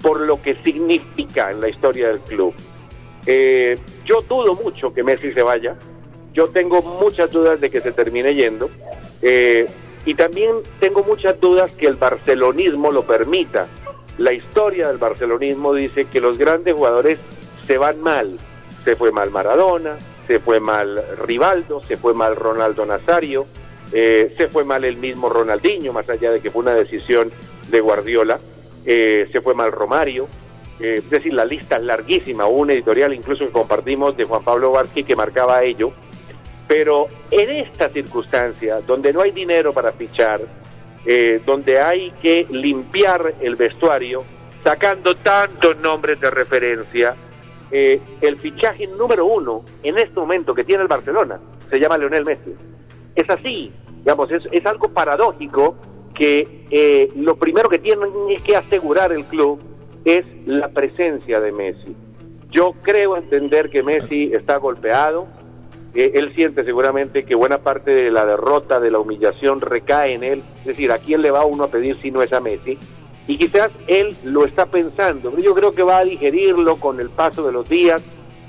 por 0.02 0.20
lo 0.20 0.40
que 0.40 0.54
significa 0.62 1.50
en 1.50 1.60
la 1.60 1.68
historia 1.68 2.08
del 2.08 2.20
club. 2.20 2.54
Eh, 3.26 3.78
yo 4.04 4.22
dudo 4.22 4.54
mucho 4.54 4.94
que 4.94 5.02
Messi 5.02 5.32
se 5.32 5.42
vaya, 5.42 5.76
yo 6.32 6.48
tengo 6.48 6.82
muchas 6.82 7.30
dudas 7.30 7.60
de 7.60 7.70
que 7.70 7.80
se 7.80 7.92
termine 7.92 8.34
yendo 8.34 8.70
eh, 9.22 9.66
y 10.06 10.14
también 10.14 10.56
tengo 10.80 11.02
muchas 11.02 11.38
dudas 11.40 11.70
que 11.72 11.86
el 11.86 11.94
barcelonismo 11.94 12.90
lo 12.90 13.02
permita. 13.02 13.66
La 14.18 14.32
historia 14.32 14.88
del 14.88 14.98
barcelonismo 14.98 15.72
dice 15.72 16.06
que 16.06 16.20
los 16.20 16.38
grandes 16.38 16.74
jugadores 16.74 17.18
se 17.66 17.78
van 17.78 18.00
mal. 18.00 18.38
Se 18.84 18.96
fue 18.96 19.12
mal 19.12 19.30
Maradona, 19.30 19.96
se 20.26 20.40
fue 20.40 20.58
mal 20.60 21.02
Rivaldo, 21.24 21.82
se 21.86 21.96
fue 21.96 22.14
mal 22.14 22.34
Ronaldo 22.34 22.84
Nazario, 22.84 23.46
eh, 23.92 24.34
se 24.36 24.48
fue 24.48 24.64
mal 24.64 24.84
el 24.84 24.96
mismo 24.96 25.28
Ronaldinho, 25.28 25.92
más 25.92 26.08
allá 26.08 26.32
de 26.32 26.40
que 26.40 26.50
fue 26.50 26.62
una 26.62 26.74
decisión 26.74 27.30
de 27.68 27.80
Guardiola, 27.80 28.38
eh, 28.84 29.28
se 29.32 29.40
fue 29.40 29.54
mal 29.54 29.72
Romario, 29.72 30.26
eh, 30.80 30.96
es 30.98 31.10
decir, 31.10 31.32
la 31.32 31.44
lista 31.44 31.76
es 31.76 31.82
larguísima, 31.82 32.46
hubo 32.46 32.60
un 32.60 32.70
editorial 32.70 33.14
incluso 33.14 33.46
que 33.46 33.52
compartimos 33.52 34.16
de 34.16 34.24
Juan 34.24 34.44
Pablo 34.44 34.72
Barqui 34.72 35.04
que 35.04 35.16
marcaba 35.16 35.62
ello, 35.62 35.92
pero 36.66 37.08
en 37.30 37.50
esta 37.50 37.88
circunstancia, 37.88 38.80
donde 38.80 39.12
no 39.12 39.22
hay 39.22 39.30
dinero 39.30 39.72
para 39.72 39.92
fichar, 39.92 40.40
eh, 41.06 41.40
donde 41.44 41.80
hay 41.80 42.10
que 42.22 42.46
limpiar 42.50 43.34
el 43.40 43.56
vestuario, 43.56 44.24
sacando 44.64 45.14
tantos 45.14 45.78
nombres 45.80 46.20
de 46.20 46.30
referencia, 46.30 47.14
eh, 47.70 48.00
el 48.20 48.38
fichaje 48.38 48.86
número 48.86 49.26
uno 49.26 49.64
en 49.82 49.98
este 49.98 50.14
momento 50.14 50.54
que 50.54 50.64
tiene 50.64 50.82
el 50.82 50.88
Barcelona 50.88 51.38
se 51.70 51.78
llama 51.78 51.98
Leonel 51.98 52.24
Messi. 52.24 52.54
Es 53.14 53.28
así, 53.28 53.72
digamos, 53.98 54.30
es, 54.30 54.42
es 54.52 54.64
algo 54.64 54.88
paradójico 54.88 55.76
que 56.14 56.66
eh, 56.70 57.10
lo 57.16 57.36
primero 57.36 57.68
que 57.68 57.78
tiene 57.78 58.06
que 58.44 58.56
asegurar 58.56 59.12
el 59.12 59.24
club 59.24 59.60
es 60.04 60.26
la 60.46 60.68
presencia 60.68 61.40
de 61.40 61.52
Messi. 61.52 61.96
Yo 62.50 62.74
creo 62.82 63.16
entender 63.16 63.68
que 63.68 63.82
Messi 63.82 64.32
está 64.32 64.56
golpeado, 64.56 65.28
eh, 65.94 66.12
él 66.14 66.32
siente 66.34 66.64
seguramente 66.64 67.24
que 67.24 67.34
buena 67.34 67.58
parte 67.58 67.90
de 67.90 68.10
la 68.10 68.24
derrota, 68.24 68.80
de 68.80 68.90
la 68.90 68.98
humillación 68.98 69.60
recae 69.60 70.14
en 70.14 70.24
él, 70.24 70.42
es 70.60 70.66
decir, 70.66 70.92
¿a 70.92 70.98
quién 70.98 71.22
le 71.22 71.30
va 71.30 71.44
uno 71.44 71.64
a 71.64 71.68
pedir 71.68 72.00
si 72.00 72.10
no 72.10 72.22
es 72.22 72.32
a 72.32 72.40
Messi? 72.40 72.78
Y 73.26 73.38
quizás 73.38 73.70
él 73.86 74.16
lo 74.24 74.44
está 74.44 74.66
pensando, 74.66 75.36
yo 75.38 75.54
creo 75.54 75.72
que 75.72 75.82
va 75.82 75.98
a 75.98 76.04
digerirlo 76.04 76.76
con 76.76 77.00
el 77.00 77.10
paso 77.10 77.44
de 77.46 77.52
los 77.52 77.68
días 77.68 78.02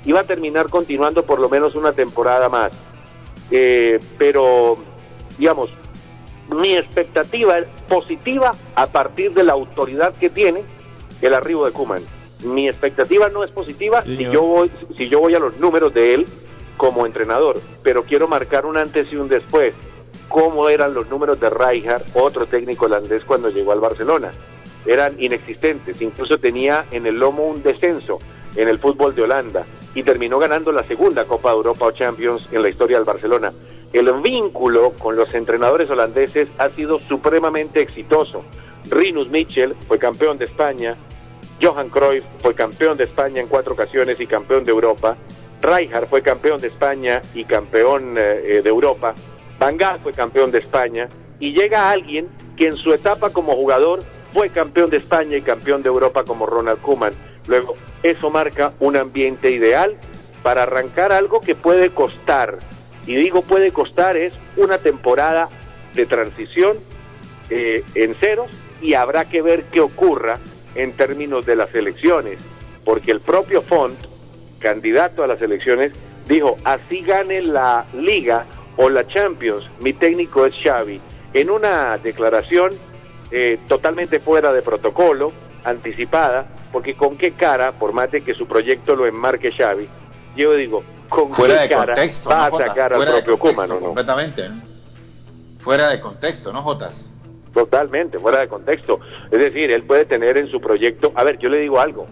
y 0.04 0.12
va 0.12 0.20
a 0.20 0.24
terminar 0.24 0.68
continuando 0.68 1.24
por 1.24 1.38
lo 1.38 1.48
menos 1.48 1.74
una 1.74 1.92
temporada 1.92 2.48
más. 2.48 2.72
Eh, 3.50 4.00
pero, 4.16 4.78
digamos, 5.38 5.70
mi 6.48 6.74
expectativa 6.74 7.58
es 7.58 7.66
positiva 7.88 8.54
a 8.74 8.86
partir 8.86 9.32
de 9.32 9.44
la 9.44 9.52
autoridad 9.52 10.14
que 10.14 10.30
tiene 10.30 10.62
el 11.20 11.34
arribo 11.34 11.66
de 11.66 11.72
Kuman. 11.72 12.02
Mi 12.42 12.68
expectativa 12.68 13.28
no 13.28 13.44
es 13.44 13.50
positiva 13.50 14.02
si 14.02 14.24
yo 14.30 14.42
voy 14.42 14.70
si 14.96 15.10
yo 15.10 15.20
voy 15.20 15.34
a 15.34 15.38
los 15.38 15.58
números 15.58 15.92
de 15.92 16.14
él 16.14 16.26
como 16.80 17.04
entrenador, 17.04 17.60
pero 17.82 18.04
quiero 18.04 18.26
marcar 18.26 18.64
un 18.64 18.78
antes 18.78 19.12
y 19.12 19.16
un 19.16 19.28
después. 19.28 19.74
¿Cómo 20.30 20.70
eran 20.70 20.94
los 20.94 21.10
números 21.10 21.38
de 21.38 21.50
Rijkaard, 21.50 22.04
otro 22.14 22.46
técnico 22.46 22.86
holandés 22.86 23.22
cuando 23.24 23.50
llegó 23.50 23.72
al 23.72 23.80
Barcelona? 23.80 24.32
Eran 24.86 25.12
inexistentes, 25.18 26.00
incluso 26.00 26.38
tenía 26.38 26.86
en 26.90 27.04
el 27.04 27.18
lomo 27.18 27.44
un 27.44 27.62
descenso 27.62 28.18
en 28.56 28.66
el 28.66 28.78
fútbol 28.78 29.14
de 29.14 29.24
Holanda 29.24 29.66
y 29.94 30.02
terminó 30.04 30.38
ganando 30.38 30.72
la 30.72 30.82
segunda 30.84 31.26
Copa 31.26 31.50
de 31.50 31.56
Europa 31.56 31.84
o 31.84 31.90
Champions 31.90 32.48
en 32.50 32.62
la 32.62 32.70
historia 32.70 32.96
del 32.96 33.04
Barcelona. 33.04 33.52
El 33.92 34.10
vínculo 34.22 34.94
con 34.98 35.16
los 35.16 35.34
entrenadores 35.34 35.90
holandeses 35.90 36.48
ha 36.56 36.70
sido 36.70 36.98
supremamente 37.00 37.82
exitoso. 37.82 38.42
Rinus 38.88 39.28
Michel 39.28 39.76
fue 39.86 39.98
campeón 39.98 40.38
de 40.38 40.46
España, 40.46 40.96
Johan 41.60 41.90
Cruyff 41.90 42.24
fue 42.40 42.54
campeón 42.54 42.96
de 42.96 43.04
España 43.04 43.42
en 43.42 43.48
cuatro 43.48 43.74
ocasiones 43.74 44.18
y 44.18 44.26
campeón 44.26 44.64
de 44.64 44.70
Europa, 44.70 45.18
Rijkaard 45.62 46.08
fue 46.08 46.22
campeón 46.22 46.60
de 46.60 46.68
España 46.68 47.22
y 47.34 47.44
campeón 47.44 48.16
eh, 48.16 48.42
eh, 48.44 48.62
de 48.62 48.68
Europa, 48.68 49.14
Van 49.60 49.76
Gaal 49.76 50.00
fue 50.00 50.12
campeón 50.12 50.50
de 50.50 50.58
España 50.58 51.08
y 51.38 51.52
llega 51.52 51.90
alguien 51.90 52.28
que 52.56 52.66
en 52.66 52.76
su 52.76 52.94
etapa 52.94 53.30
como 53.30 53.54
jugador 53.54 54.02
fue 54.32 54.48
campeón 54.48 54.88
de 54.88 54.96
España 54.96 55.36
y 55.36 55.42
campeón 55.42 55.82
de 55.82 55.88
Europa 55.88 56.24
como 56.24 56.46
Ronald 56.46 56.80
Koeman. 56.80 57.12
Luego, 57.46 57.76
eso 58.02 58.30
marca 58.30 58.72
un 58.80 58.96
ambiente 58.96 59.50
ideal 59.50 59.96
para 60.42 60.62
arrancar 60.62 61.12
algo 61.12 61.42
que 61.42 61.54
puede 61.54 61.90
costar. 61.90 62.58
Y 63.06 63.16
digo 63.16 63.42
puede 63.42 63.70
costar 63.70 64.16
es 64.16 64.32
una 64.56 64.78
temporada 64.78 65.50
de 65.94 66.06
transición 66.06 66.78
eh, 67.50 67.84
en 67.94 68.14
ceros 68.14 68.50
y 68.80 68.94
habrá 68.94 69.26
que 69.26 69.42
ver 69.42 69.64
qué 69.64 69.80
ocurra 69.80 70.38
en 70.74 70.92
términos 70.92 71.44
de 71.44 71.56
las 71.56 71.74
elecciones, 71.74 72.38
porque 72.84 73.10
el 73.10 73.20
propio 73.20 73.60
Font, 73.60 73.98
candidato 74.60 75.24
a 75.24 75.26
las 75.26 75.42
elecciones, 75.42 75.92
dijo, 76.26 76.56
así 76.64 77.00
gane 77.02 77.42
la 77.42 77.84
liga 77.94 78.46
o 78.76 78.88
la 78.88 79.06
Champions, 79.06 79.68
mi 79.80 79.92
técnico 79.92 80.46
es 80.46 80.54
Xavi, 80.62 81.00
en 81.34 81.50
una 81.50 81.98
declaración 81.98 82.72
eh, 83.30 83.58
totalmente 83.68 84.20
fuera 84.20 84.52
de 84.52 84.62
protocolo, 84.62 85.32
anticipada, 85.64 86.46
porque 86.72 86.94
con 86.94 87.16
qué 87.16 87.32
cara, 87.32 87.72
por 87.72 87.92
más 87.92 88.10
de 88.10 88.22
que 88.22 88.34
su 88.34 88.46
proyecto 88.46 88.94
lo 88.94 89.06
enmarque 89.06 89.52
Xavi, 89.52 89.88
yo 90.36 90.54
digo, 90.54 90.82
con 91.08 91.34
fuera 91.34 91.56
qué 91.56 91.62
de 91.62 91.68
cara 91.68 91.94
contexto, 91.94 92.30
va 92.30 92.36
¿no, 92.36 92.42
a 92.42 92.50
Jotas? 92.50 92.66
sacar 92.68 92.92
al 92.94 93.24
propio 93.24 93.34
¿o 93.34 93.66
no? 93.66 93.80
Completamente. 93.80 94.48
¿no? 94.48 94.62
Fuera 95.58 95.88
de 95.88 96.00
contexto, 96.00 96.52
¿no, 96.52 96.62
Jotas? 96.62 97.06
Totalmente, 97.52 98.18
fuera 98.18 98.40
de 98.40 98.48
contexto. 98.48 99.00
Es 99.30 99.40
decir, 99.40 99.72
él 99.72 99.82
puede 99.82 100.04
tener 100.04 100.38
en 100.38 100.48
su 100.50 100.60
proyecto, 100.60 101.12
a 101.16 101.24
ver, 101.24 101.38
yo 101.38 101.48
le 101.48 101.58
digo 101.58 101.80
algo, 101.80 102.06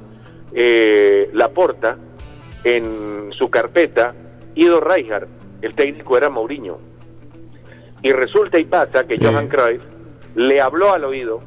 eh, 0.53 1.31
Laporta, 1.33 1.97
en 2.65 3.31
su 3.33 3.51
carpeta, 3.51 4.15
Ido 4.55 4.81
Rijkaard, 4.81 5.29
el 5.63 5.75
técnico 5.75 6.17
era 6.17 6.29
Mourinho. 6.29 6.79
Y 8.03 8.13
resulta 8.13 8.59
y 8.59 8.65
pasa 8.65 9.07
que 9.07 9.19
Johan 9.19 9.49
Cruyff 9.49 9.83
le 10.35 10.61
habló 10.61 10.93
al 10.93 11.05
oído 11.05 11.43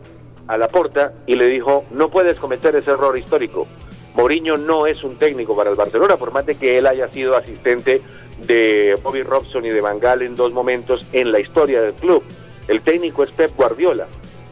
a 0.48 0.58
Laporta 0.58 1.14
y 1.26 1.36
le 1.36 1.48
dijo, 1.48 1.86
no 1.92 2.10
puedes 2.10 2.38
cometer 2.38 2.76
ese 2.76 2.92
error 2.92 3.18
histórico. 3.18 3.68
Mourinho 4.16 4.58
no 4.58 4.86
es 4.86 5.04
un 5.04 5.18
técnico 5.18 5.56
para 5.56 5.70
el 5.70 5.78
Barcelona, 5.78 6.18
por 6.18 6.34
más 6.34 6.46
de 6.46 6.56
que 6.56 6.78
él 6.78 6.88
haya 6.88 7.08
sido 7.10 7.38
asistente 7.38 8.02
de 8.46 9.00
Bobby 9.02 9.24
Robson 9.24 9.66
y 9.66 9.70
de 9.70 9.80
Van 9.80 10.00
Gaal 10.00 10.24
en 10.24 10.36
dos 10.36 10.52
momentos 10.52 11.06
en 11.14 11.32
la 11.32 11.40
historia 11.40 11.82
del 11.82 11.94
club. 11.94 12.24
El 12.68 12.82
técnico 12.82 13.24
es 13.24 13.32
Pep 13.32 13.56
Guardiola 13.56 14.08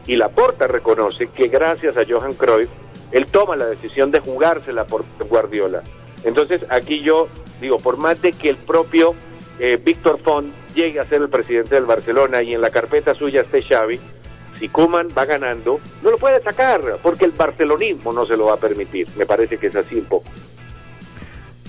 y 0.06 0.16
Laporta 0.16 0.66
reconoce 0.66 1.28
que 1.28 1.48
gracias 1.48 1.96
a 1.96 2.04
Johan 2.08 2.34
Cruyff 2.34 2.70
él 3.12 3.26
toma 3.26 3.56
la 3.56 3.66
decisión 3.66 4.10
de 4.10 4.20
jugársela 4.20 4.86
por 4.86 5.04
Guardiola. 5.28 5.82
Entonces 6.24 6.62
aquí 6.68 7.00
yo 7.00 7.28
digo, 7.60 7.78
por 7.78 7.96
más 7.96 8.20
de 8.22 8.32
que 8.32 8.50
el 8.50 8.56
propio 8.56 9.14
eh, 9.58 9.78
Víctor 9.82 10.18
Font 10.22 10.52
llegue 10.74 11.00
a 11.00 11.06
ser 11.06 11.22
el 11.22 11.28
presidente 11.28 11.74
del 11.74 11.84
Barcelona 11.84 12.42
y 12.42 12.54
en 12.54 12.60
la 12.60 12.70
carpeta 12.70 13.14
suya 13.14 13.42
esté 13.42 13.62
Xavi, 13.62 14.00
si 14.58 14.68
Koeman 14.68 15.08
va 15.16 15.24
ganando, 15.24 15.80
no 16.02 16.10
lo 16.10 16.18
puede 16.18 16.42
sacar 16.42 16.82
porque 17.02 17.24
el 17.24 17.32
barcelonismo 17.32 18.12
no 18.12 18.26
se 18.26 18.36
lo 18.36 18.46
va 18.46 18.54
a 18.54 18.58
permitir. 18.58 19.08
Me 19.16 19.26
parece 19.26 19.56
que 19.58 19.68
es 19.68 19.76
así 19.76 19.96
un 19.96 20.04
poco. 20.04 20.30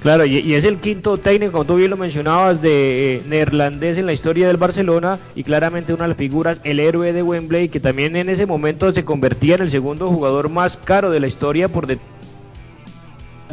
Claro, 0.02 0.26
y, 0.26 0.40
y 0.40 0.56
es 0.56 0.66
el 0.66 0.80
quinto 0.80 1.18
técnico, 1.18 1.52
como 1.52 1.66
tú 1.66 1.76
bien 1.76 1.92
lo 1.92 1.98
mencionabas, 1.98 2.60
de 2.60 3.18
eh, 3.18 3.22
neerlandés 3.28 4.00
en 4.00 4.08
la 4.08 4.14
historia 4.14 4.48
del 4.48 4.58
Barcelona 4.58 5.20
y 5.36 5.44
claramente 5.44 5.94
una 5.94 6.06
de 6.06 6.10
las 6.10 6.18
figuras, 6.18 6.60
el 6.64 6.80
héroe 6.80 7.14
de 7.14 7.22
Wembley, 7.22 7.70
que 7.70 7.80
también 7.80 8.16
en 8.16 8.28
ese 8.28 8.48
momento 8.48 8.92
se 8.94 9.06
convertía 9.06 9.56
en 9.56 9.62
el 9.62 9.70
segundo 9.70 10.10
jugador 10.10 10.50
más 10.50 10.76
caro 10.76 11.12
de 11.12 11.20
la 11.20 11.28
historia 11.28 11.68
por 11.68 11.86
detrás 11.86 12.21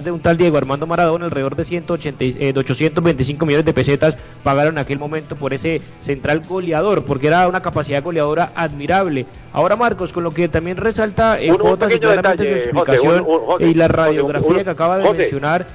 de 0.04 0.10
un 0.12 0.20
tal 0.20 0.36
Diego 0.36 0.56
Armando 0.56 0.86
Maradona, 0.86 1.26
alrededor 1.26 1.56
de, 1.56 1.64
180, 1.64 2.24
y- 2.24 2.36
eh, 2.40 2.52
de 2.52 2.60
825 2.60 3.44
millones 3.46 3.66
de 3.66 3.72
pesetas 3.72 4.16
pagaron 4.42 4.74
en 4.74 4.78
aquel 4.78 4.98
momento 4.98 5.36
por 5.36 5.52
ese 5.54 5.80
central 6.02 6.42
goleador, 6.48 7.04
porque 7.04 7.26
era 7.28 7.48
una 7.48 7.62
capacidad 7.62 8.02
goleadora 8.02 8.52
admirable. 8.54 9.26
Ahora 9.52 9.76
Marcos, 9.76 10.12
con 10.12 10.24
lo 10.24 10.30
que 10.30 10.48
también 10.48 10.76
resalta 10.76 11.40
en 11.40 11.54
claramente 12.00 12.44
detalle, 12.44 12.70
su 12.70 12.76
José, 12.76 12.92
explicación 12.94 13.24
un- 13.24 13.30
un- 13.40 13.46
José, 13.46 13.66
y 13.66 13.74
la 13.74 13.88
radiografía 13.88 14.48
un- 14.58 14.64
que 14.64 14.70
acaba 14.70 14.98
de 14.98 15.04
José. 15.04 15.18
mencionar, 15.18 15.66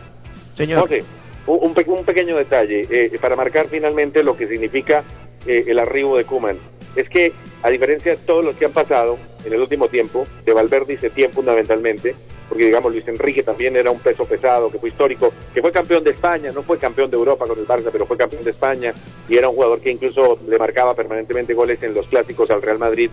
señor. 0.56 0.82
José, 0.82 1.04
un, 1.48 1.60
un 1.62 1.74
pe- 1.74 1.86
un 1.88 2.04
pequeño 2.06 2.38
detalle 2.38 2.88
eh, 2.90 3.18
para 3.22 3.36
marcar 3.36 3.68
finalmente 3.70 4.24
lo 4.24 4.36
que 4.38 4.48
significa 4.48 5.04
eh, 5.46 5.66
el 5.68 5.80
arribo 5.80 6.18
de 6.18 6.24
Kuman. 6.24 6.58
Es 6.96 7.10
que, 7.10 7.34
a 7.64 7.70
diferencia 7.70 8.12
de 8.12 8.18
todos 8.18 8.46
los 8.46 8.56
que 8.56 8.66
han 8.66 8.72
pasado 8.72 9.18
en 9.46 9.52
el 9.54 9.60
último 9.60 9.88
tiempo, 9.88 10.26
de 10.46 10.54
Valverde 10.54 10.94
y 10.94 10.98
Setién 10.98 11.32
fundamentalmente, 11.32 12.16
porque 12.54 12.68
digamos 12.68 12.92
Luis 12.92 13.08
Enrique 13.08 13.42
también 13.42 13.76
era 13.76 13.90
un 13.90 13.98
peso 13.98 14.26
pesado, 14.26 14.70
que 14.70 14.78
fue 14.78 14.90
histórico, 14.90 15.34
que 15.56 15.60
fue 15.60 15.72
campeón 15.72 16.04
de 16.04 16.12
España, 16.12 16.52
no 16.52 16.62
fue 16.62 16.78
campeón 16.78 17.10
de 17.10 17.18
Europa 17.18 17.48
con 17.48 17.58
el 17.58 17.66
Barça, 17.66 17.90
pero 17.92 18.06
fue 18.06 18.16
campeón 18.16 18.44
de 18.44 18.52
España 18.52 18.94
y 19.28 19.36
era 19.36 19.50
un 19.50 19.56
jugador 19.56 19.82
que 19.82 19.90
incluso 19.90 20.38
le 20.48 20.60
marcaba 20.60 20.94
permanentemente 20.94 21.56
goles 21.56 21.82
en 21.82 21.96
los 21.96 22.06
clásicos 22.06 22.52
al 22.52 22.62
Real 22.62 22.78
Madrid. 22.78 23.10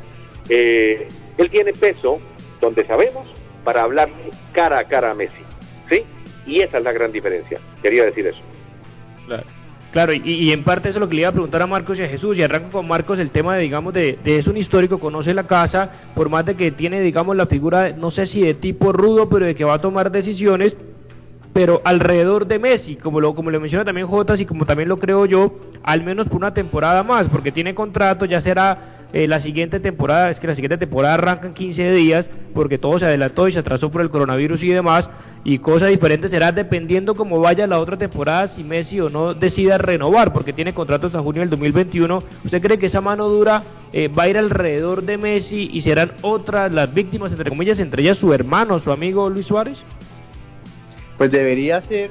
Eh, 0.51 1.09
él 1.39 1.49
tiene 1.49 1.73
peso 1.73 2.21
donde 2.61 2.87
sabemos 2.87 3.29
para 3.65 3.81
hablar 3.81 4.11
cara 4.53 4.79
a 4.79 4.85
cara 4.85 5.13
a 5.13 5.15
Messi, 5.15 5.43
¿sí? 5.91 6.05
Y 6.45 6.61
esa 6.61 6.77
es 6.77 6.85
la 6.85 6.93
gran 6.93 7.11
diferencia. 7.11 7.59
Quería 7.81 8.05
decir 8.05 8.27
eso. 8.27 8.43
Claro. 9.27 9.45
Claro, 9.91 10.13
y, 10.13 10.21
y 10.23 10.53
en 10.53 10.63
parte 10.63 10.89
eso 10.89 10.99
es 10.99 11.01
lo 11.01 11.09
que 11.09 11.17
le 11.17 11.23
iba 11.23 11.31
a 11.31 11.33
preguntar 11.33 11.63
a 11.63 11.67
Marcos 11.67 11.99
y 11.99 12.05
a 12.05 12.09
Jesús, 12.09 12.39
y 12.39 12.43
arranco 12.43 12.71
con 12.71 12.87
Marcos 12.87 13.19
el 13.19 13.31
tema 13.31 13.57
de, 13.57 13.63
digamos, 13.63 13.93
de, 13.93 14.19
de 14.23 14.37
es 14.37 14.47
un 14.47 14.57
histórico, 14.57 14.99
conoce 14.99 15.35
la 15.35 15.49
casa, 15.49 15.91
por 16.15 16.29
más 16.29 16.47
de 16.47 16.55
que 16.55 16.71
tiene, 16.71 17.01
digamos, 17.01 17.35
la 17.37 17.47
figura, 17.47 17.93
no 17.97 18.13
sé 18.13 18.27
si 18.27 18.41
de 18.43 18.55
tipo 18.55 18.93
rudo, 18.93 19.29
pero 19.29 19.47
de 19.47 19.57
que 19.57 19.65
va 19.65 19.75
a 19.75 19.81
tomar 19.81 20.13
decisiones, 20.13 20.77
pero 21.53 21.83
alrededor 21.85 22.47
de 22.47 22.61
Messi, 22.61 22.95
como 22.95 23.21
lo, 23.21 23.35
como 23.35 23.51
le 23.51 23.59
menciona 23.59 23.85
también 23.85 24.07
Jotas 24.07 24.41
y 24.41 24.47
como 24.47 24.65
también 24.65 24.89
lo 24.89 24.99
creo 25.01 25.27
yo, 25.27 25.57
al 25.83 26.05
menos 26.05 26.29
por 26.29 26.37
una 26.37 26.55
temporada 26.55 27.03
más, 27.03 27.29
porque 27.29 27.51
tiene 27.51 27.75
contrato, 27.75 28.27
ya 28.27 28.41
será 28.41 29.00
eh, 29.13 29.27
la 29.27 29.41
siguiente 29.41 29.81
temporada, 29.81 30.31
es 30.31 30.39
que 30.39 30.47
la 30.47 30.55
siguiente 30.55 30.79
temporada 30.79 31.15
arranca 31.15 31.47
en 31.47 31.55
15 31.55 31.91
días, 31.93 32.31
porque 32.55 32.79
todo 32.79 32.99
se 32.99 33.07
adelantó 33.07 33.49
y 33.49 33.53
se 33.53 33.59
atrasó 33.59 33.91
por 33.91 34.03
el 34.03 34.11
coronavirus 34.11 34.63
y 34.63 34.69
demás, 34.69 35.11
y 35.43 35.59
cosa 35.59 35.87
diferente 35.87 36.29
será 36.29 36.53
dependiendo 36.53 37.15
cómo 37.15 37.41
vaya 37.41 37.67
la 37.67 37.81
otra 37.81 37.97
temporada, 37.97 38.47
si 38.47 38.63
Messi 38.63 39.01
o 39.01 39.09
no 39.09 39.35
decida 39.35 39.79
renovar, 39.79 40.33
porque 40.33 40.53
tiene 40.53 40.75
contrato 40.75 41.07
hasta 41.07 41.21
junio 41.21 41.41
del 41.41 41.51
2021. 41.51 42.23
¿Usted 42.45 42.63
cree 42.63 42.79
que 42.79 42.87
esa 42.87 43.01
mano 43.01 43.29
dura 43.29 43.63
eh, 43.93 44.09
va 44.09 44.25
a 44.25 44.29
ir 44.29 44.39
alrededor 44.39 45.03
de 45.03 45.17
Messi 45.17 45.71
y 45.73 45.81
serán 45.81 46.13
otras 46.23 46.73
las 46.73 46.93
víctimas, 46.93 47.33
entre 47.33 47.49
comillas, 47.49 47.81
entre 47.81 48.03
ellas 48.03 48.19
su 48.19 48.33
hermano, 48.33 48.79
su 48.79 48.93
amigo 48.93 49.29
Luis 49.31 49.47
Suárez? 49.47 49.83
Pues 51.17 51.31
debería 51.31 51.81
ser 51.81 52.11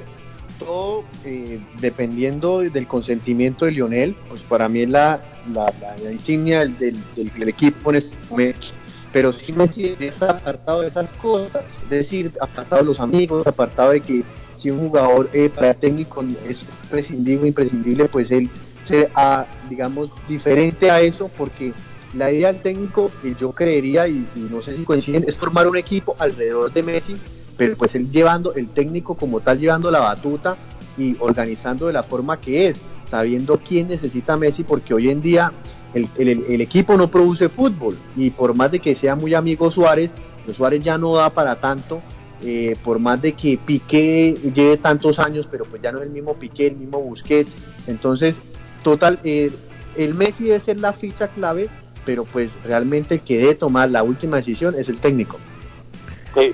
todo 0.58 1.04
eh, 1.24 1.58
dependiendo 1.80 2.60
del 2.60 2.86
consentimiento 2.86 3.64
de 3.64 3.72
Lionel, 3.72 4.14
pues 4.28 4.42
para 4.42 4.68
mí 4.68 4.82
es 4.82 4.88
la, 4.90 5.20
la, 5.54 5.72
la- 5.80 5.96
la 6.02 6.12
insignia 6.12 6.60
del, 6.60 6.78
del- 6.78 7.02
del- 7.36 7.48
equipo 7.48 7.90
en 7.90 7.96
este 7.96 8.16
momento. 8.28 8.68
Pero 9.12 9.32
sí 9.32 9.52
Messi 9.52 9.96
está 9.98 10.30
apartado 10.30 10.82
de 10.82 10.88
esas 10.88 11.10
cosas, 11.14 11.64
es 11.84 11.90
decir, 11.90 12.32
apartado 12.40 12.82
de 12.82 12.86
los 12.88 13.00
amigos, 13.00 13.44
apartado 13.46 13.90
de 13.90 14.00
que 14.00 14.22
si 14.56 14.70
un 14.70 14.78
jugador 14.88 15.28
eh, 15.32 15.48
para 15.48 15.74
técnico 15.74 16.24
es 16.48 16.64
prescindible, 16.88 17.48
imprescindible, 17.48 18.04
pues 18.08 18.30
él 18.30 18.48
sea, 18.84 19.46
digamos, 19.68 20.10
diferente 20.28 20.90
a 20.90 21.00
eso 21.00 21.28
porque 21.36 21.72
la 22.14 22.30
idea 22.30 22.52
del 22.52 22.62
técnico, 22.62 23.10
y 23.22 23.34
yo 23.34 23.52
creería, 23.52 24.06
y, 24.08 24.26
y 24.34 24.40
no 24.50 24.60
sé 24.62 24.76
si 24.76 24.84
coinciden, 24.84 25.24
es 25.26 25.36
formar 25.36 25.66
un 25.68 25.76
equipo 25.76 26.14
alrededor 26.18 26.72
de 26.72 26.82
Messi, 26.82 27.16
pero 27.56 27.76
pues 27.76 27.94
él 27.94 28.10
llevando, 28.10 28.54
el 28.54 28.68
técnico 28.68 29.14
como 29.16 29.40
tal 29.40 29.58
llevando 29.58 29.90
la 29.90 30.00
batuta 30.00 30.56
y 30.96 31.16
organizando 31.20 31.86
de 31.86 31.92
la 31.92 32.02
forma 32.02 32.40
que 32.40 32.68
es, 32.68 32.80
sabiendo 33.10 33.58
quién 33.58 33.88
necesita 33.88 34.36
Messi, 34.36 34.62
porque 34.64 34.94
hoy 34.94 35.10
en 35.10 35.20
día 35.20 35.52
el, 35.94 36.08
el- 36.18 36.44
el 36.48 36.60
equipo 36.60 36.96
no 36.96 37.10
produce 37.10 37.48
fútbol 37.48 37.96
y 38.16 38.30
por 38.30 38.54
más 38.54 38.70
de 38.70 38.78
que 38.78 38.94
sea 38.94 39.16
muy 39.16 39.34
amigo 39.34 39.70
Suárez, 39.70 40.14
pues 40.44 40.56
Suárez 40.56 40.82
ya 40.84 40.96
no 40.96 41.14
da 41.16 41.30
para 41.30 41.56
tanto, 41.56 42.00
eh, 42.42 42.76
por 42.84 42.98
más 43.00 43.20
de 43.20 43.32
que 43.32 43.58
Piqué 43.58 44.34
lleve 44.54 44.76
tantos 44.76 45.18
años, 45.18 45.46
pero 45.50 45.64
pues 45.64 45.82
ya 45.82 45.92
no 45.92 45.98
es 45.98 46.04
el 46.06 46.10
mismo 46.12 46.34
Piqué, 46.34 46.68
el 46.68 46.76
mismo 46.76 47.00
Busquets, 47.00 47.54
entonces 47.86 48.40
total, 48.84 49.18
eh, 49.24 49.50
el 49.96 50.14
Messi 50.14 50.44
debe 50.44 50.60
ser 50.60 50.78
la 50.80 50.92
ficha 50.92 51.28
clave, 51.28 51.68
pero 52.06 52.24
pues 52.24 52.50
realmente 52.64 53.16
el 53.16 53.20
que 53.20 53.38
debe 53.38 53.54
tomar 53.56 53.90
la 53.90 54.02
última 54.02 54.36
decisión 54.38 54.74
es 54.78 54.88
el 54.88 54.98
técnico. 55.00 55.38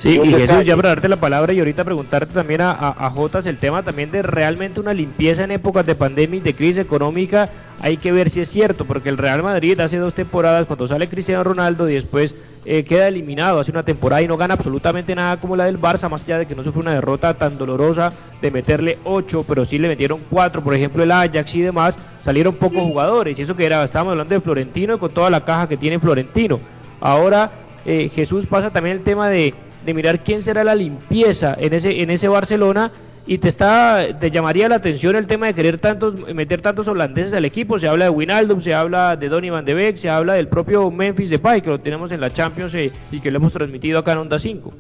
Sí, 0.01 0.19
un 0.19 0.27
y 0.27 0.33
Jesús, 0.33 0.65
ya 0.65 0.75
para 0.75 0.91
darte 0.91 1.09
la 1.09 1.17
palabra 1.17 1.53
y 1.53 1.59
ahorita 1.59 1.85
preguntarte 1.85 2.33
también 2.33 2.63
a, 2.63 2.71
a, 2.71 3.07
a 3.07 3.11
Jotas 3.11 3.45
el 3.45 3.59
tema 3.59 3.83
también 3.83 4.11
de 4.11 4.23
realmente 4.23 4.81
una 4.81 4.95
limpieza 4.95 5.45
en 5.45 5.51
épocas 5.51 5.85
de 5.85 5.95
pandemia 5.95 6.39
y 6.39 6.43
de 6.43 6.55
crisis 6.55 6.79
económica, 6.79 7.51
hay 7.81 7.99
que 7.99 8.11
ver 8.11 8.31
si 8.31 8.41
es 8.41 8.49
cierto, 8.49 8.87
porque 8.87 9.11
el 9.11 9.19
Real 9.19 9.43
Madrid 9.43 9.79
hace 9.81 9.99
dos 9.99 10.15
temporadas, 10.15 10.67
cuando 10.67 10.87
sale 10.87 11.09
Cristiano 11.09 11.45
Ronaldo 11.45 11.89
y 11.91 11.95
después 11.95 12.35
eh, 12.65 12.85
queda 12.85 13.07
eliminado 13.07 13.61
hace 13.61 13.71
una 13.71 13.83
temporada 13.83 14.23
y 14.23 14.29
no 14.29 14.37
gana 14.37 14.55
absolutamente 14.55 15.15
nada 15.15 15.37
como 15.37 15.57
la 15.57 15.67
del 15.67 15.81
Barça, 15.81 16.09
más 16.09 16.25
allá 16.25 16.39
de 16.39 16.47
que 16.47 16.55
no 16.57 16.65
sufre 16.65 16.81
una 16.81 16.95
derrota 16.95 17.35
tan 17.35 17.59
dolorosa 17.59 18.13
de 18.41 18.51
meterle 18.51 18.99
8, 19.05 19.45
pero 19.47 19.65
sí 19.65 19.79
le 19.79 19.89
metieron 19.89 20.21
4, 20.31 20.65
por 20.65 20.75
ejemplo 20.75 21.03
el 21.03 21.13
Ajax 21.13 21.55
y 21.55 21.61
demás, 21.61 21.99
salieron 22.23 22.55
pocos 22.55 22.81
jugadores, 22.81 23.39
y 23.39 23.43
eso 23.43 23.55
que 23.55 23.67
era, 23.67 23.85
estábamos 23.85 24.13
hablando 24.13 24.35
de 24.35 24.41
Florentino 24.41 24.99
con 24.99 25.13
toda 25.13 25.29
la 25.31 25.45
caja 25.45 25.69
que 25.69 25.77
tiene 25.77 26.01
Florentino. 26.01 26.59
Ahora 27.01 27.53
eh, 27.85 28.11
Jesús 28.13 28.47
pasa 28.47 28.71
también 28.71 28.97
el 28.97 29.05
tema 29.05 29.29
de, 29.29 29.55
de 29.87 29.95
mirar 29.95 30.25
quién 30.25 30.43
será 30.43 30.65
la 30.65 30.75
limpieza 30.75 31.57
en 31.59 31.73
ese 31.73 32.03
en 32.03 32.11
ese 32.11 32.29
Barcelona 32.29 32.91
y 33.27 33.39
te 33.39 33.49
está 33.49 34.19
te 34.19 34.31
llamaría 34.31 34.69
la 34.69 34.77
atención 34.77 35.17
el 35.17 35.27
tema 35.27 35.47
de 35.47 35.55
querer 35.55 35.79
tantos 35.79 36.15
meter 36.35 36.61
tantos 36.61 36.89
holandeses 36.89 37.33
al 37.33 37.45
equipo 37.45 37.79
se 37.79 37.89
habla 37.89 38.07
de 38.07 38.11
Winaldum 38.11 38.61
se 38.61 38.75
habla 38.75 39.17
de 39.17 39.29
Donny 39.29 39.51
van 39.51 39.65
de 39.65 39.75
Beek 39.75 39.97
se 39.97 40.11
habla 40.11 40.35
del 40.35 40.49
propio 40.49 40.91
Memphis 40.91 41.31
Depay 41.31 41.63
que 41.63 41.71
lo 41.71 41.81
tenemos 41.81 42.11
en 42.11 42.21
la 42.21 42.33
Champions 42.33 42.75
eh, 42.75 42.91
y 43.13 43.21
que 43.21 43.31
lo 43.31 43.39
hemos 43.39 43.53
transmitido 43.53 44.01
acá 44.01 44.13
en 44.13 44.19
Onda 44.19 44.39
5 44.39 44.75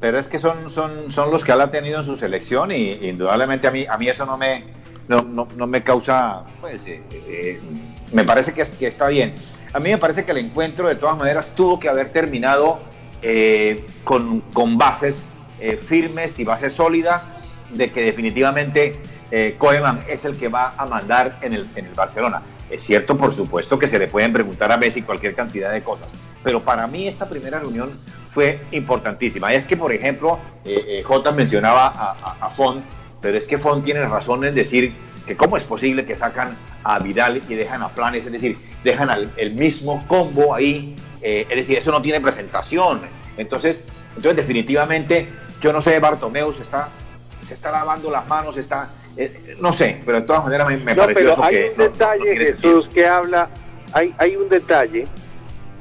Pero 0.00 0.18
es 0.18 0.26
que 0.26 0.38
son, 0.38 0.70
son, 0.70 1.12
son 1.12 1.30
los 1.30 1.44
que 1.44 1.52
él 1.52 1.60
ha 1.60 1.70
tenido 1.70 2.00
en 2.00 2.04
su 2.04 2.16
selección 2.16 2.72
y 2.72 2.92
indudablemente 3.02 3.68
a 3.68 3.70
mí, 3.70 3.86
a 3.88 3.96
mí 3.98 4.08
eso 4.08 4.26
no 4.26 4.36
me, 4.36 4.64
no, 5.08 5.22
no, 5.22 5.48
no 5.56 5.66
me 5.66 5.82
causa, 5.82 6.42
pues, 6.60 6.86
eh, 6.86 7.02
eh, 7.12 7.60
me 8.12 8.24
parece 8.24 8.52
que, 8.52 8.64
que 8.78 8.86
está 8.86 9.08
bien. 9.08 9.34
A 9.72 9.80
mí 9.80 9.90
me 9.90 9.98
parece 9.98 10.24
que 10.24 10.32
el 10.32 10.38
encuentro 10.38 10.88
de 10.88 10.96
todas 10.96 11.16
maneras 11.16 11.52
tuvo 11.54 11.80
que 11.80 11.88
haber 11.88 12.10
terminado 12.10 12.80
eh, 13.22 13.86
con, 14.04 14.42
bases 14.76 15.24
eh, 15.60 15.76
firmes 15.76 16.38
y 16.38 16.44
bases 16.44 16.72
sólidas 16.72 17.28
de 17.70 17.90
que 17.90 18.02
definitivamente 18.02 18.98
eh, 19.34 19.54
Koeman 19.56 20.04
es 20.08 20.26
el 20.26 20.36
que 20.36 20.48
va 20.48 20.74
a 20.76 20.84
mandar 20.84 21.38
en 21.40 21.54
el, 21.54 21.66
Barcelona. 21.96 22.42
Es 22.68 22.82
cierto, 22.82 23.16
por 23.16 23.32
supuesto, 23.32 23.78
que 23.78 23.86
se 23.86 23.98
le 23.98 24.06
pueden 24.06 24.30
preguntar 24.30 24.70
a 24.70 24.76
Messi 24.76 25.00
cualquier 25.00 25.34
cantidad 25.34 25.72
de 25.72 25.82
cosas, 25.82 26.12
pero 26.42 26.62
para 26.62 26.86
mí 26.86 27.08
esta 27.08 27.26
primera 27.28 27.58
reunión 27.58 27.92
fue 28.28 28.60
importantísima. 28.72 29.52
Es 29.54 29.64
que, 29.64 29.76
por 29.76 29.90
ejemplo, 29.92 30.38
eh, 30.64 30.84
eh, 30.86 31.02
J 31.02 31.32
mencionaba 31.32 31.86
a, 31.86 32.36
a, 32.40 32.50
Font, 32.50 32.84
pero 33.22 33.38
es 33.38 33.46
que 33.46 33.56
Font 33.56 33.82
tiene 33.84 34.02
razón 34.04 34.44
en 34.44 34.54
decir 34.54 34.94
que 35.26 35.34
cómo 35.34 35.56
es 35.56 35.64
posible 35.64 36.04
que 36.04 36.14
sacan 36.14 36.56
a 36.84 36.98
Vidal 36.98 37.42
y 37.48 37.54
dejan 37.54 37.82
a 37.82 37.88
Flanes, 37.88 38.26
es 38.26 38.32
decir, 38.32 38.58
dejan 38.84 39.08
al, 39.08 39.32
el 39.38 39.52
mismo 39.52 40.04
combo 40.08 40.54
ahí, 40.54 40.94
eh, 41.22 41.46
es 41.48 41.56
decir, 41.56 41.78
eso 41.78 41.90
no 41.90 42.02
tiene 42.02 42.20
presentación. 42.20 43.02
Entonces, 43.36 43.82
entonces 44.16 44.36
definitivamente, 44.36 45.28
yo 45.60 45.72
no 45.72 45.80
sé, 45.80 45.98
Bartomeu 45.98 46.52
se 46.52 46.62
está, 46.62 46.88
se 47.46 47.54
está 47.54 47.70
lavando 47.70 48.10
las 48.10 48.26
manos, 48.28 48.56
está, 48.56 48.90
eh, 49.16 49.54
no 49.60 49.72
sé, 49.72 50.02
pero 50.04 50.20
de 50.20 50.26
todas 50.26 50.44
maneras 50.44 50.68
me, 50.68 50.76
me 50.78 50.94
no, 50.94 51.02
pareció 51.02 51.14
pero 51.22 51.32
eso 51.32 51.44
hay 51.44 51.54
que 51.54 51.62
un 51.62 51.76
no- 51.78 51.84
no- 51.84 51.84
no 51.84 51.92
detalle. 51.92 52.36
Jesús, 52.36 52.88
que 52.92 53.06
habla, 53.06 53.48
hay, 53.92 54.14
hay 54.18 54.36
un 54.36 54.48
detalle, 54.48 55.06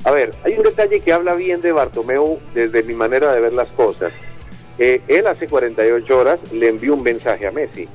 a 0.03 0.11
ver, 0.11 0.33
hay 0.43 0.57
un 0.57 0.63
detalle 0.63 0.99
que 1.01 1.13
habla 1.13 1.33
bien 1.35 1.61
de 1.61 1.71
Bartomeu 1.71 2.39
desde 2.53 2.83
mi 2.83 2.93
manera 2.93 3.31
de 3.33 3.39
ver 3.41 3.53
las 3.53 3.67
cosas. 3.69 4.11
Eh, 4.79 5.01
él 5.07 5.27
hace 5.27 5.47
48 5.47 6.17
horas 6.17 6.39
le 6.51 6.69
envió 6.69 6.93
un 6.95 7.03
mensaje 7.03 7.45
a 7.45 7.51
Messi. 7.51 7.87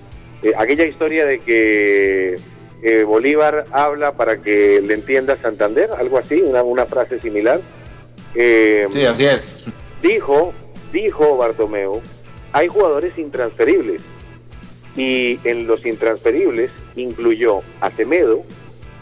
Eh, 0.42 0.52
aquella 0.56 0.84
historia 0.84 1.24
de 1.26 1.40
que 1.40 2.36
eh, 2.82 3.04
Bolívar 3.04 3.64
habla 3.72 4.12
para 4.12 4.42
que 4.42 4.80
le 4.80 4.94
entienda 4.94 5.36
Santander, 5.36 5.90
algo 5.98 6.18
así, 6.18 6.40
una, 6.42 6.62
una 6.62 6.86
frase 6.86 7.20
similar. 7.20 7.60
Eh, 8.34 8.86
Sí, 8.92 9.04
así 9.04 9.24
es. 9.26 9.64
dijo, 10.02 10.52
dijo 10.92 11.36
Bartomeu, 11.36 12.00
hay 12.52 12.68
jugadores 12.68 13.16
intransferibles. 13.18 14.02
Y 14.96 15.38
en 15.44 15.66
los 15.66 15.84
intransferibles 15.84 16.70
incluyó 16.96 17.60
a 17.80 17.90
Semedo, 17.90 18.42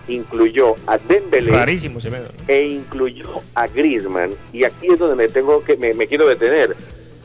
incluyó 0.08 0.74
a 0.86 0.98
Dembélé 0.98 1.52
rarísimo 1.52 2.00
se 2.00 2.10
me 2.10 2.18
e 2.48 2.64
incluyó 2.66 3.42
a 3.54 3.68
Griezmann. 3.68 4.32
Y 4.52 4.64
aquí 4.64 4.88
es 4.88 4.98
donde 4.98 5.14
me 5.16 5.28
tengo 5.28 5.62
que 5.62 5.76
me, 5.76 5.94
me 5.94 6.06
quiero 6.08 6.26
detener. 6.26 6.74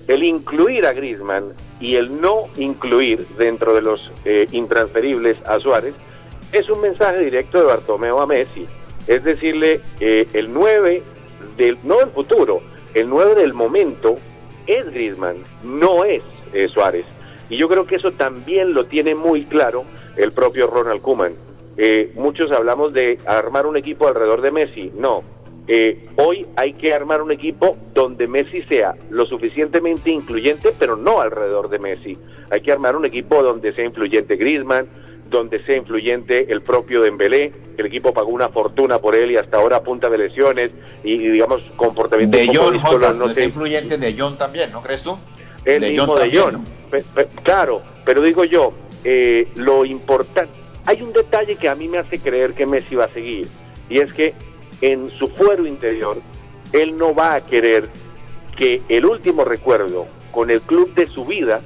El 0.08 0.24
incluir 0.24 0.86
a 0.86 0.94
Griezmann 0.94 1.54
y 1.80 1.96
el 1.96 2.22
no 2.22 2.48
incluir 2.58 3.26
dentro 3.38 3.74
de 3.74 3.82
los 3.82 4.12
eh, 4.26 4.48
intransferibles 4.52 5.38
a 5.46 5.60
Suárez 5.60 5.94
es 6.52 6.70
un 6.70 6.82
mensaje 6.82 7.20
directo 7.20 7.60
de 7.60 7.66
Bartomeu 7.66 8.20
a 8.20 8.28
Messi. 8.28 8.68
Es 9.08 9.24
decirle, 9.24 9.82
eh, 10.00 10.28
el 10.34 10.54
9 10.54 11.02
del, 11.58 11.78
no 11.84 11.98
del 11.98 12.10
futuro, 12.10 12.62
el 12.94 13.10
9 13.10 13.36
del 13.36 13.54
momento 13.54 14.18
es 14.68 14.86
Griezmann, 14.92 15.38
no 15.64 16.04
es 16.04 16.22
eh, 16.54 16.68
Suárez. 16.68 17.06
Y 17.50 17.58
yo 17.58 17.68
creo 17.68 17.86
que 17.86 17.96
eso 17.96 18.12
también 18.12 18.74
lo 18.74 18.86
tiene 18.86 19.16
muy 19.16 19.46
claro 19.46 19.84
el 20.16 20.32
propio 20.32 20.68
Ronald 20.68 21.02
Koeman. 21.02 21.34
Eh, 21.78 22.12
muchos 22.16 22.52
hablamos 22.52 22.94
de 22.94 23.18
armar 23.26 23.66
un 23.66 23.78
equipo 23.78 24.08
alrededor 24.08 24.42
de 24.42 24.52
Messi. 24.52 24.92
No, 24.96 25.24
eh, 25.72 26.08
hoy 26.16 26.48
hay 26.56 26.74
que 26.74 26.96
armar 26.96 27.22
un 27.22 27.32
equipo 27.32 27.78
donde 27.94 28.28
Messi 28.28 28.64
sea 28.64 28.96
lo 29.12 29.28
suficientemente 29.28 30.10
incluyente, 30.10 30.74
pero 30.80 30.96
no 30.96 31.22
alrededor 31.22 31.70
de 31.70 31.78
Messi. 31.78 32.18
Hay 32.50 32.62
que 32.62 32.72
armar 32.72 32.96
un 32.96 33.06
equipo 33.06 33.44
donde 33.44 33.72
sea 33.74 33.86
influyente 33.86 34.36
Griezmann, 34.36 34.88
donde 35.30 35.64
sea 35.66 35.76
influyente 35.78 36.52
el 36.52 36.62
propio 36.62 37.02
Dembélé, 37.02 37.54
el 37.78 37.86
equipo 37.86 38.14
pagó 38.14 38.30
una 38.30 38.50
fortuna 38.50 39.00
por 39.00 39.16
él 39.16 39.32
y 39.32 39.38
hasta 39.38 39.58
ahora 39.58 39.84
punta 39.84 40.10
de 40.10 40.18
lesiones 40.18 40.72
y, 41.04 41.14
y, 41.14 41.30
digamos 41.30 41.62
comportamiento 41.76 42.38
De 42.38 42.48
John 42.54 42.80
Jotas, 42.80 43.18
no 43.18 43.34
sé. 43.34 43.44
influyente 43.46 43.98
de 43.98 44.16
John 44.18 44.38
también, 44.38 44.72
¿no 44.72 44.82
crees 44.82 45.04
tú? 45.04 45.18
El 45.66 45.82
De 45.82 45.90
mismo 45.92 46.08
John 46.16 46.30
de 46.30 46.38
John. 46.38 46.54
¿no? 46.54 46.64
Pe- 46.90 47.04
pe- 47.14 47.28
claro, 47.44 47.82
pero 48.06 48.22
digo 48.22 48.44
yo, 48.44 48.74
eh, 49.04 49.48
lo 49.56 49.86
importante, 49.86 50.52
hay 50.86 51.02
un 51.02 51.14
detalle 51.14 51.56
que 51.56 51.70
a 51.70 51.76
mí 51.76 51.88
me 51.88 52.00
hace 52.00 52.20
creer 52.20 52.54
que 52.54 52.66
Messi 52.66 52.96
va 52.96 53.06
a 53.06 53.10
seguir, 53.10 53.48
y 53.90 54.00
es 54.00 54.12
que 54.14 54.34
en 54.82 55.12
su 55.20 55.28
fuero 55.28 55.68
interior, 55.68 56.18
él 56.74 56.98
no 56.98 57.14
va 57.14 57.36
a 57.36 57.42
querer 57.46 57.88
que 58.58 58.82
el 58.90 59.06
último 59.06 59.44
recuerdo 59.46 60.08
con 60.32 60.50
el 60.50 60.62
club 60.62 60.94
de 60.96 61.08
su 61.08 61.26
vida 61.26 61.62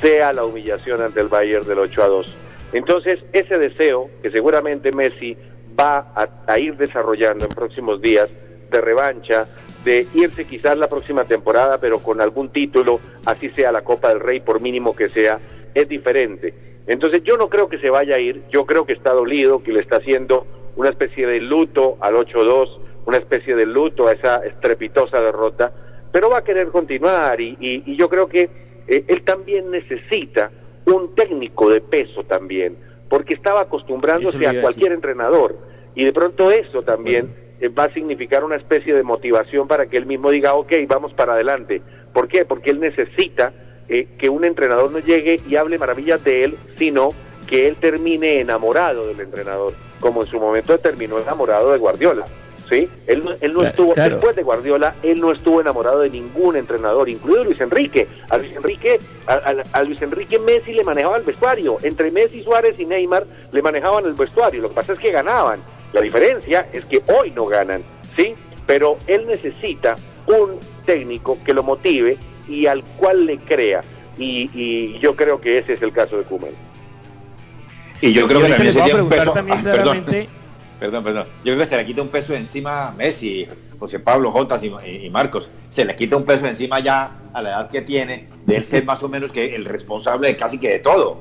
sea 0.00 0.32
la 0.32 0.44
humillación 0.44 1.00
ante 1.02 1.20
el 1.20 1.28
Bayern 1.28 1.66
del 1.66 1.78
8 1.78 2.02
a 2.02 2.06
2. 2.08 2.34
Entonces, 2.76 3.20
ese 3.32 3.58
deseo 3.58 4.10
que 4.22 4.30
seguramente 4.30 4.92
Messi 4.92 5.36
va 5.78 6.12
a, 6.46 6.58
ir 6.58 6.76
desarrollando 6.76 7.46
en 7.46 7.50
próximos 7.50 8.02
días 8.02 8.30
de 8.70 8.80
revancha, 8.80 9.46
de 9.84 10.06
irse 10.14 10.44
quizás 10.44 10.76
la 10.76 10.88
próxima 10.88 11.24
temporada, 11.24 11.78
pero 11.78 12.00
con 12.00 12.20
algún 12.20 12.50
título, 12.50 13.00
así 13.24 13.48
sea 13.50 13.72
la 13.72 13.82
Copa 13.82 14.10
del 14.10 14.20
Rey, 14.20 14.40
por 14.40 14.60
mínimo 14.60 14.94
que 14.94 15.08
sea, 15.08 15.38
es 15.74 15.88
diferente. 15.88 16.52
Entonces 16.86 17.22
yo 17.22 17.36
no 17.36 17.48
creo 17.48 17.68
que 17.68 17.78
se 17.78 17.88
vaya 17.88 18.16
a 18.16 18.18
ir, 18.18 18.42
yo 18.50 18.66
creo 18.66 18.84
que 18.84 18.92
está 18.92 19.12
dolido, 19.12 19.62
que 19.62 19.72
le 19.72 19.80
está 19.80 19.96
haciendo 19.96 20.46
una 20.76 20.90
especie 20.90 21.26
de 21.26 21.40
luto 21.40 21.96
al 22.00 22.14
8-2, 22.14 22.78
una 23.06 23.16
especie 23.16 23.54
de 23.54 23.64
luto 23.64 24.08
a 24.08 24.12
esa 24.12 24.44
estrepitosa 24.44 25.20
derrota, 25.20 25.72
pero 26.12 26.28
va 26.28 26.38
a 26.38 26.44
querer 26.44 26.68
continuar 26.68 27.40
y 27.40 27.96
yo 27.96 28.08
creo 28.08 28.28
que 28.28 28.50
eh, 28.88 29.04
él 29.08 29.22
también 29.22 29.70
necesita 29.70 30.50
un 30.86 31.14
técnico 31.14 31.70
de 31.70 31.80
peso 31.80 32.24
también, 32.24 32.76
porque 33.08 33.34
estaba 33.34 33.62
acostumbrándose 33.62 34.46
a 34.46 34.60
cualquier 34.60 34.92
entrenador 34.92 35.56
y 35.94 36.04
de 36.04 36.12
pronto 36.12 36.50
eso 36.50 36.82
también 36.82 37.34
eh, 37.60 37.68
va 37.68 37.84
a 37.84 37.92
significar 37.92 38.44
una 38.44 38.56
especie 38.56 38.94
de 38.94 39.02
motivación 39.02 39.66
para 39.66 39.86
que 39.86 39.96
él 39.96 40.06
mismo 40.06 40.30
diga, 40.30 40.54
ok, 40.54 40.72
vamos 40.86 41.12
para 41.14 41.34
adelante. 41.34 41.82
¿Por 42.12 42.28
qué? 42.28 42.44
Porque 42.44 42.70
él 42.70 42.80
necesita 42.80 43.52
eh, 43.88 44.08
que 44.18 44.28
un 44.28 44.44
entrenador 44.44 44.90
no 44.90 44.98
llegue 44.98 45.40
y 45.48 45.56
hable 45.56 45.78
maravillas 45.78 46.22
de 46.22 46.44
él, 46.44 46.58
sino 46.76 47.10
que 47.46 47.66
él 47.68 47.76
termine 47.76 48.40
enamorado 48.40 49.06
del 49.06 49.20
entrenador, 49.20 49.72
como 50.00 50.22
en 50.22 50.28
su 50.28 50.38
momento 50.38 50.78
terminó 50.78 51.18
enamorado 51.18 51.72
de 51.72 51.78
Guardiola. 51.78 52.26
¿Sí? 52.68 52.88
Él 53.06 53.22
no, 53.24 53.30
él 53.40 53.52
no 53.52 53.62
estuvo, 53.62 53.94
claro. 53.94 54.16
después 54.16 54.34
de 54.34 54.42
Guardiola, 54.42 54.96
él 55.04 55.20
no 55.20 55.30
estuvo 55.30 55.60
enamorado 55.60 56.00
de 56.00 56.10
ningún 56.10 56.56
entrenador, 56.56 57.08
incluido 57.08 57.44
Luis 57.44 57.60
Enrique. 57.60 58.08
A 58.28 58.38
Luis 58.38 58.50
Enrique, 58.56 58.98
a, 59.28 59.34
a- 59.34 59.54
a 59.78 59.82
Luis 59.84 60.02
Enrique 60.02 60.38
Messi 60.40 60.72
le 60.72 60.82
manejaba 60.82 61.16
el 61.16 61.22
vestuario. 61.22 61.78
Entre 61.84 62.10
Messi, 62.10 62.42
Suárez 62.42 62.74
y 62.78 62.84
Neymar 62.84 63.24
le 63.52 63.62
manejaban 63.62 64.04
el 64.06 64.14
vestuario. 64.14 64.62
Lo 64.62 64.68
que 64.70 64.74
pasa 64.74 64.94
es 64.94 64.98
que 64.98 65.12
ganaban. 65.12 65.60
La 65.92 66.00
diferencia 66.00 66.66
es 66.72 66.84
que 66.86 67.00
hoy 67.06 67.30
no 67.30 67.46
ganan, 67.46 67.82
¿sí? 68.16 68.34
Pero 68.66 68.98
él 69.06 69.26
necesita 69.28 69.94
un 70.26 70.58
técnico 70.84 71.38
que 71.44 71.54
lo 71.54 71.62
motive 71.62 72.18
y 72.48 72.66
al 72.66 72.82
cual 72.96 73.26
le 73.26 73.38
crea. 73.38 73.82
Y, 74.18 74.50
y 74.54 74.98
yo 74.98 75.14
creo 75.14 75.40
que 75.40 75.58
ese 75.58 75.74
es 75.74 75.82
el 75.82 75.92
caso 75.92 76.16
de 76.18 76.24
Kuman. 76.24 76.50
Y 78.00 78.12
yo 78.12 78.26
creo 78.26 78.40
que 78.42 78.48
también 78.48 78.66
les 78.66 78.74
voy 78.74 78.82
a 78.82 78.86
sería 78.88 79.02
un 79.02 79.08
preguntar 79.08 79.18
peso. 79.20 79.32
también 79.32 79.58
ah, 79.58 79.62
perdón, 79.62 80.02
claramente- 80.04 80.28
perdón, 80.78 81.04
perdón. 81.04 81.24
Yo 81.38 81.54
creo 81.54 81.58
que 81.58 81.66
se 81.66 81.76
le 81.76 81.86
quita 81.86 82.02
un 82.02 82.08
peso 82.08 82.34
encima 82.34 82.88
a 82.88 82.90
Messi, 82.92 83.46
José 83.78 83.98
Pablo, 83.98 84.32
Jotas 84.32 84.62
y, 84.62 85.10
Marcos. 85.10 85.48
Se 85.68 85.84
le 85.84 85.96
quita 85.96 86.16
un 86.16 86.24
peso 86.24 86.46
encima 86.46 86.80
ya 86.80 87.12
a 87.32 87.42
la 87.42 87.50
edad 87.50 87.70
que 87.70 87.82
tiene 87.82 88.28
de 88.46 88.56
él 88.56 88.64
ser 88.64 88.84
más 88.84 89.02
o 89.02 89.08
menos 89.08 89.32
que 89.32 89.54
el 89.54 89.64
responsable 89.64 90.28
de 90.28 90.36
casi 90.36 90.58
que 90.58 90.70
de 90.70 90.78
todo. 90.78 91.20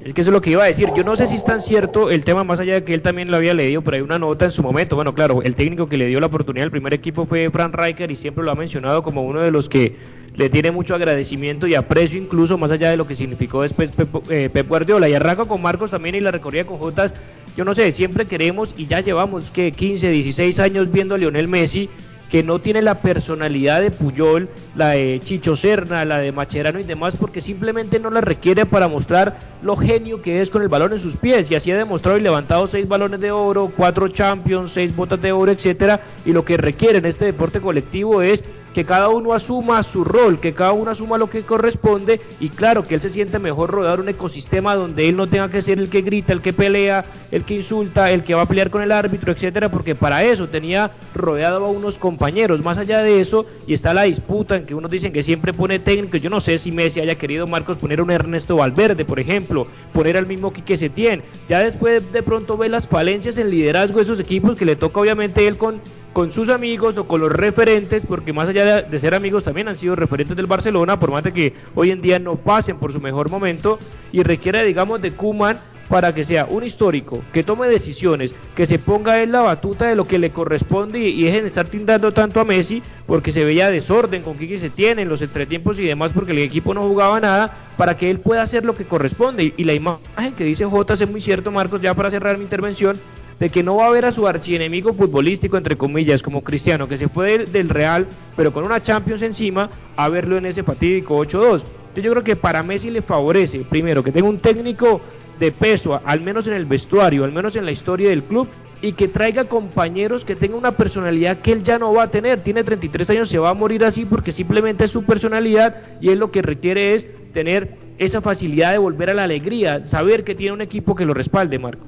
Es 0.00 0.14
que 0.14 0.20
eso 0.20 0.30
es 0.30 0.34
lo 0.34 0.40
que 0.40 0.50
iba 0.50 0.62
a 0.62 0.66
decir. 0.66 0.88
Yo 0.94 1.02
no 1.02 1.16
sé 1.16 1.26
si 1.26 1.34
es 1.34 1.44
tan 1.44 1.60
cierto 1.60 2.10
el 2.10 2.24
tema, 2.24 2.44
más 2.44 2.60
allá 2.60 2.74
de 2.74 2.84
que 2.84 2.94
él 2.94 3.02
también 3.02 3.30
lo 3.30 3.36
había 3.36 3.52
leído 3.52 3.82
por 3.82 3.94
ahí 3.94 4.00
una 4.00 4.18
nota 4.18 4.44
en 4.44 4.52
su 4.52 4.62
momento. 4.62 4.94
Bueno, 4.94 5.12
claro, 5.12 5.42
el 5.42 5.54
técnico 5.54 5.86
que 5.86 5.98
le 5.98 6.06
dio 6.06 6.20
la 6.20 6.26
oportunidad 6.26 6.64
al 6.64 6.70
primer 6.70 6.94
equipo 6.94 7.26
fue 7.26 7.50
Frank 7.50 7.74
Rijkaard 7.74 8.10
y 8.10 8.16
siempre 8.16 8.44
lo 8.44 8.52
ha 8.52 8.54
mencionado 8.54 9.02
como 9.02 9.24
uno 9.24 9.40
de 9.40 9.50
los 9.50 9.68
que 9.68 9.96
le 10.36 10.48
tiene 10.48 10.70
mucho 10.70 10.94
agradecimiento 10.94 11.66
y 11.66 11.74
aprecio 11.74 12.16
incluso 12.16 12.56
más 12.56 12.70
allá 12.70 12.90
de 12.90 12.96
lo 12.96 13.08
que 13.08 13.16
significó 13.16 13.62
después 13.62 13.90
Pep, 13.90 14.08
eh, 14.30 14.64
Guardiola. 14.68 15.08
Y 15.08 15.14
arranco 15.14 15.48
con 15.48 15.60
Marcos 15.60 15.90
también 15.90 16.14
y 16.14 16.20
la 16.20 16.30
recorrida 16.30 16.64
con 16.64 16.78
Jotas. 16.78 17.12
Yo 17.58 17.64
no 17.64 17.74
sé, 17.74 17.90
siempre 17.90 18.26
queremos 18.26 18.72
y 18.76 18.86
ya 18.86 19.00
llevamos 19.00 19.50
que 19.50 19.72
15, 19.72 20.10
16 20.10 20.60
años 20.60 20.92
viendo 20.92 21.16
a 21.16 21.18
Lionel 21.18 21.48
Messi 21.48 21.90
que 22.30 22.44
no 22.44 22.60
tiene 22.60 22.82
la 22.82 23.00
personalidad 23.00 23.80
de 23.80 23.90
Puyol, 23.90 24.48
la 24.76 24.90
de 24.90 25.18
Chicho 25.24 25.56
Serna, 25.56 26.04
la 26.04 26.18
de 26.18 26.30
Macherano 26.30 26.78
y 26.78 26.84
demás, 26.84 27.16
porque 27.18 27.40
simplemente 27.40 27.98
no 27.98 28.10
la 28.10 28.20
requiere 28.20 28.64
para 28.64 28.86
mostrar 28.86 29.40
lo 29.60 29.74
genio 29.74 30.22
que 30.22 30.40
es 30.40 30.50
con 30.50 30.62
el 30.62 30.68
balón 30.68 30.92
en 30.92 31.00
sus 31.00 31.16
pies. 31.16 31.50
Y 31.50 31.56
así 31.56 31.72
ha 31.72 31.76
demostrado 31.76 32.16
y 32.16 32.20
levantado 32.20 32.68
seis 32.68 32.86
balones 32.86 33.18
de 33.18 33.32
oro, 33.32 33.72
cuatro 33.76 34.06
champions, 34.06 34.70
seis 34.70 34.94
botas 34.94 35.20
de 35.20 35.32
oro, 35.32 35.50
etcétera. 35.50 36.00
Y 36.24 36.32
lo 36.32 36.44
que 36.44 36.58
requiere 36.58 36.98
en 36.98 37.06
este 37.06 37.24
deporte 37.24 37.60
colectivo 37.60 38.22
es 38.22 38.44
que 38.78 38.84
cada 38.84 39.08
uno 39.08 39.32
asuma 39.32 39.82
su 39.82 40.04
rol, 40.04 40.38
que 40.38 40.54
cada 40.54 40.70
uno 40.70 40.92
asuma 40.92 41.18
lo 41.18 41.28
que 41.28 41.42
corresponde 41.42 42.20
y 42.38 42.48
claro 42.50 42.86
que 42.86 42.94
él 42.94 43.00
se 43.00 43.10
siente 43.10 43.40
mejor 43.40 43.72
rodeado 43.72 43.96
de 43.96 44.02
un 44.04 44.08
ecosistema 44.08 44.76
donde 44.76 45.08
él 45.08 45.16
no 45.16 45.26
tenga 45.26 45.50
que 45.50 45.62
ser 45.62 45.80
el 45.80 45.90
que 45.90 46.02
grita, 46.02 46.32
el 46.32 46.42
que 46.42 46.52
pelea, 46.52 47.04
el 47.32 47.42
que 47.42 47.56
insulta, 47.56 48.12
el 48.12 48.22
que 48.22 48.36
va 48.36 48.42
a 48.42 48.46
pelear 48.46 48.70
con 48.70 48.80
el 48.82 48.92
árbitro, 48.92 49.32
etcétera, 49.32 49.68
porque 49.68 49.96
para 49.96 50.22
eso 50.22 50.46
tenía 50.46 50.92
rodeado 51.12 51.66
a 51.66 51.70
unos 51.70 51.98
compañeros. 51.98 52.62
Más 52.62 52.78
allá 52.78 53.00
de 53.00 53.20
eso, 53.20 53.46
y 53.66 53.72
está 53.72 53.92
la 53.92 54.02
disputa 54.02 54.54
en 54.54 54.64
que 54.64 54.76
unos 54.76 54.92
dicen 54.92 55.12
que 55.12 55.24
siempre 55.24 55.52
pone 55.52 55.80
técnico, 55.80 56.16
yo 56.16 56.30
no 56.30 56.40
sé 56.40 56.56
si 56.58 56.70
Messi 56.70 57.00
haya 57.00 57.16
querido 57.16 57.48
Marcos 57.48 57.78
poner 57.78 58.00
un 58.00 58.12
Ernesto 58.12 58.54
Valverde, 58.54 59.04
por 59.04 59.18
ejemplo, 59.18 59.66
poner 59.92 60.16
al 60.16 60.28
mismo 60.28 60.52
Quique 60.52 60.76
Setién. 60.76 61.24
Ya 61.48 61.64
después 61.64 62.12
de 62.12 62.22
pronto 62.22 62.56
ve 62.56 62.68
las 62.68 62.86
falencias 62.86 63.38
en 63.38 63.50
liderazgo 63.50 63.96
de 63.96 64.04
esos 64.04 64.20
equipos 64.20 64.56
que 64.56 64.64
le 64.64 64.76
toca 64.76 65.00
obviamente 65.00 65.48
él 65.48 65.58
con 65.58 65.80
con 66.18 66.32
sus 66.32 66.48
amigos 66.48 66.98
o 66.98 67.06
con 67.06 67.20
los 67.20 67.30
referentes, 67.30 68.04
porque 68.04 68.32
más 68.32 68.48
allá 68.48 68.82
de, 68.82 68.98
ser 68.98 69.14
amigos 69.14 69.44
también 69.44 69.68
han 69.68 69.78
sido 69.78 69.94
referentes 69.94 70.36
del 70.36 70.46
Barcelona, 70.46 70.98
por 70.98 71.12
más 71.12 71.22
de 71.22 71.32
que 71.32 71.54
hoy 71.76 71.92
en 71.92 72.02
día 72.02 72.18
no 72.18 72.34
pasen 72.34 72.76
por 72.76 72.92
su 72.92 73.00
mejor 73.00 73.30
momento, 73.30 73.78
y 74.10 74.24
requiere, 74.24 74.64
digamos, 74.64 75.00
de 75.00 75.12
Kuman 75.12 75.60
para 75.88 76.12
que 76.16 76.24
sea 76.24 76.46
un 76.46 76.64
histórico, 76.64 77.22
que 77.32 77.44
tome 77.44 77.68
decisiones, 77.68 78.34
que 78.56 78.66
se 78.66 78.80
ponga 78.80 79.22
en 79.22 79.30
la 79.30 79.42
batuta 79.42 79.86
de 79.86 79.94
lo 79.94 80.06
que 80.06 80.18
le 80.18 80.30
corresponde 80.30 80.98
y, 80.98 81.20
y 81.20 81.22
dejen 81.22 81.42
de 81.42 81.46
estar 81.46 81.68
tindando 81.68 82.12
tanto 82.12 82.40
a 82.40 82.44
Messi, 82.44 82.82
porque 83.06 83.30
se 83.30 83.44
veía 83.44 83.70
desorden 83.70 84.22
con 84.24 84.36
Kiki 84.36 84.58
se 84.58 84.70
tiene 84.70 85.02
en 85.02 85.08
los 85.08 85.22
entretiempos 85.22 85.78
y 85.78 85.84
demás, 85.84 86.10
porque 86.12 86.32
el 86.32 86.38
equipo 86.38 86.74
no 86.74 86.82
jugaba 86.82 87.20
nada, 87.20 87.56
para 87.76 87.96
que 87.96 88.10
él 88.10 88.18
pueda 88.18 88.42
hacer 88.42 88.64
lo 88.64 88.74
que 88.74 88.86
corresponde. 88.86 89.54
Y, 89.56 89.62
la 89.62 89.72
imagen 89.72 90.34
que 90.36 90.42
dice 90.42 90.64
J 90.64 90.94
es 90.94 91.08
muy 91.08 91.20
cierto, 91.20 91.52
Marcos, 91.52 91.80
ya 91.80 91.94
para 91.94 92.10
cerrar 92.10 92.38
mi 92.38 92.42
intervención, 92.42 92.98
de 93.40 93.50
que 93.50 93.62
no 93.62 93.76
va 93.76 93.86
a 93.86 93.90
ver 93.90 94.04
a 94.04 94.12
su 94.12 94.26
archienemigo 94.26 94.92
futbolístico, 94.92 95.56
entre 95.56 95.76
comillas, 95.76 96.22
como 96.22 96.42
Cristiano, 96.42 96.88
que 96.88 96.98
se 96.98 97.08
fue 97.08 97.46
del, 97.46 97.68
Real, 97.68 98.06
pero 98.36 98.52
con 98.52 98.64
una 98.64 98.82
Champions 98.82 99.22
encima, 99.22 99.70
a 99.96 100.08
verlo 100.08 100.38
en 100.38 100.46
ese 100.46 100.62
fatídico 100.62 101.18
8-2. 101.18 101.62
Yo, 101.94 102.02
yo 102.02 102.10
creo 102.10 102.24
que 102.24 102.36
para 102.36 102.62
Messi 102.62 102.90
le 102.90 103.02
favorece, 103.02 103.60
primero, 103.60 104.02
que 104.02 104.12
tenga 104.12 104.28
un 104.28 104.38
técnico 104.38 105.00
de 105.38 105.52
peso, 105.52 106.00
al 106.04 106.20
menos 106.20 106.46
en 106.48 106.54
el 106.54 106.66
vestuario, 106.66 107.24
al 107.24 107.32
menos 107.32 107.54
en 107.56 107.64
la 107.64 107.70
historia 107.70 108.08
del 108.08 108.24
club, 108.24 108.48
y 108.80 108.92
que 108.92 109.08
traiga 109.08 109.44
compañeros 109.44 110.24
que 110.24 110.36
tengan 110.36 110.58
una 110.58 110.72
personalidad 110.72 111.38
que 111.38 111.52
él 111.52 111.62
ya 111.62 111.78
no 111.78 111.92
va 111.92 112.04
a 112.04 112.10
tener. 112.10 112.42
Tiene 112.42 112.62
33 112.62 113.10
años, 113.10 113.28
se 113.28 113.38
va 113.38 113.50
a 113.50 113.54
morir 113.54 113.84
así 113.84 114.04
porque 114.04 114.32
simplemente 114.32 114.84
es 114.84 114.92
su 114.92 115.02
personalidad 115.02 115.76
y 116.00 116.10
él 116.10 116.20
lo 116.20 116.30
que 116.30 116.42
requiere 116.42 116.94
es 116.94 117.06
tener 117.32 117.76
esa 117.98 118.20
facilidad 118.20 118.72
de 118.72 118.78
volver 118.78 119.10
a 119.10 119.14
la 119.14 119.24
alegría, 119.24 119.84
saber 119.84 120.22
que 120.22 120.36
tiene 120.36 120.52
un 120.52 120.60
equipo 120.60 120.94
que 120.94 121.04
lo 121.04 121.14
respalde, 121.14 121.58
Marco. 121.58 121.84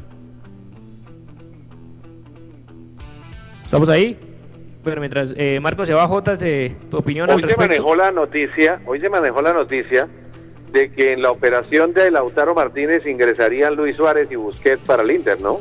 ¿Estamos 3.70 3.88
ahí? 3.88 4.16
Bueno, 4.82 4.98
mientras 5.00 5.32
eh, 5.36 5.60
Marco 5.60 5.86
se 5.86 5.94
va, 5.94 6.08
Jotas, 6.08 6.40
de 6.40 6.74
tu 6.90 6.96
opinión 6.96 7.30
al 7.30 7.36
Hoy 7.36 7.42
se 7.42 7.46
respecto. 7.50 7.68
manejó 7.68 7.94
la 7.94 8.10
noticia, 8.10 8.80
hoy 8.84 8.98
se 9.00 9.08
manejó 9.08 9.40
la 9.42 9.52
noticia 9.52 10.08
de 10.72 10.90
que 10.90 11.12
en 11.12 11.22
la 11.22 11.30
operación 11.30 11.92
de 11.92 12.10
Lautaro 12.10 12.52
Martínez 12.52 13.06
ingresarían 13.06 13.76
Luis 13.76 13.94
Suárez 13.94 14.26
y 14.32 14.34
Busquets 14.34 14.82
para 14.84 15.04
el 15.04 15.12
Inter, 15.12 15.40
¿no? 15.40 15.60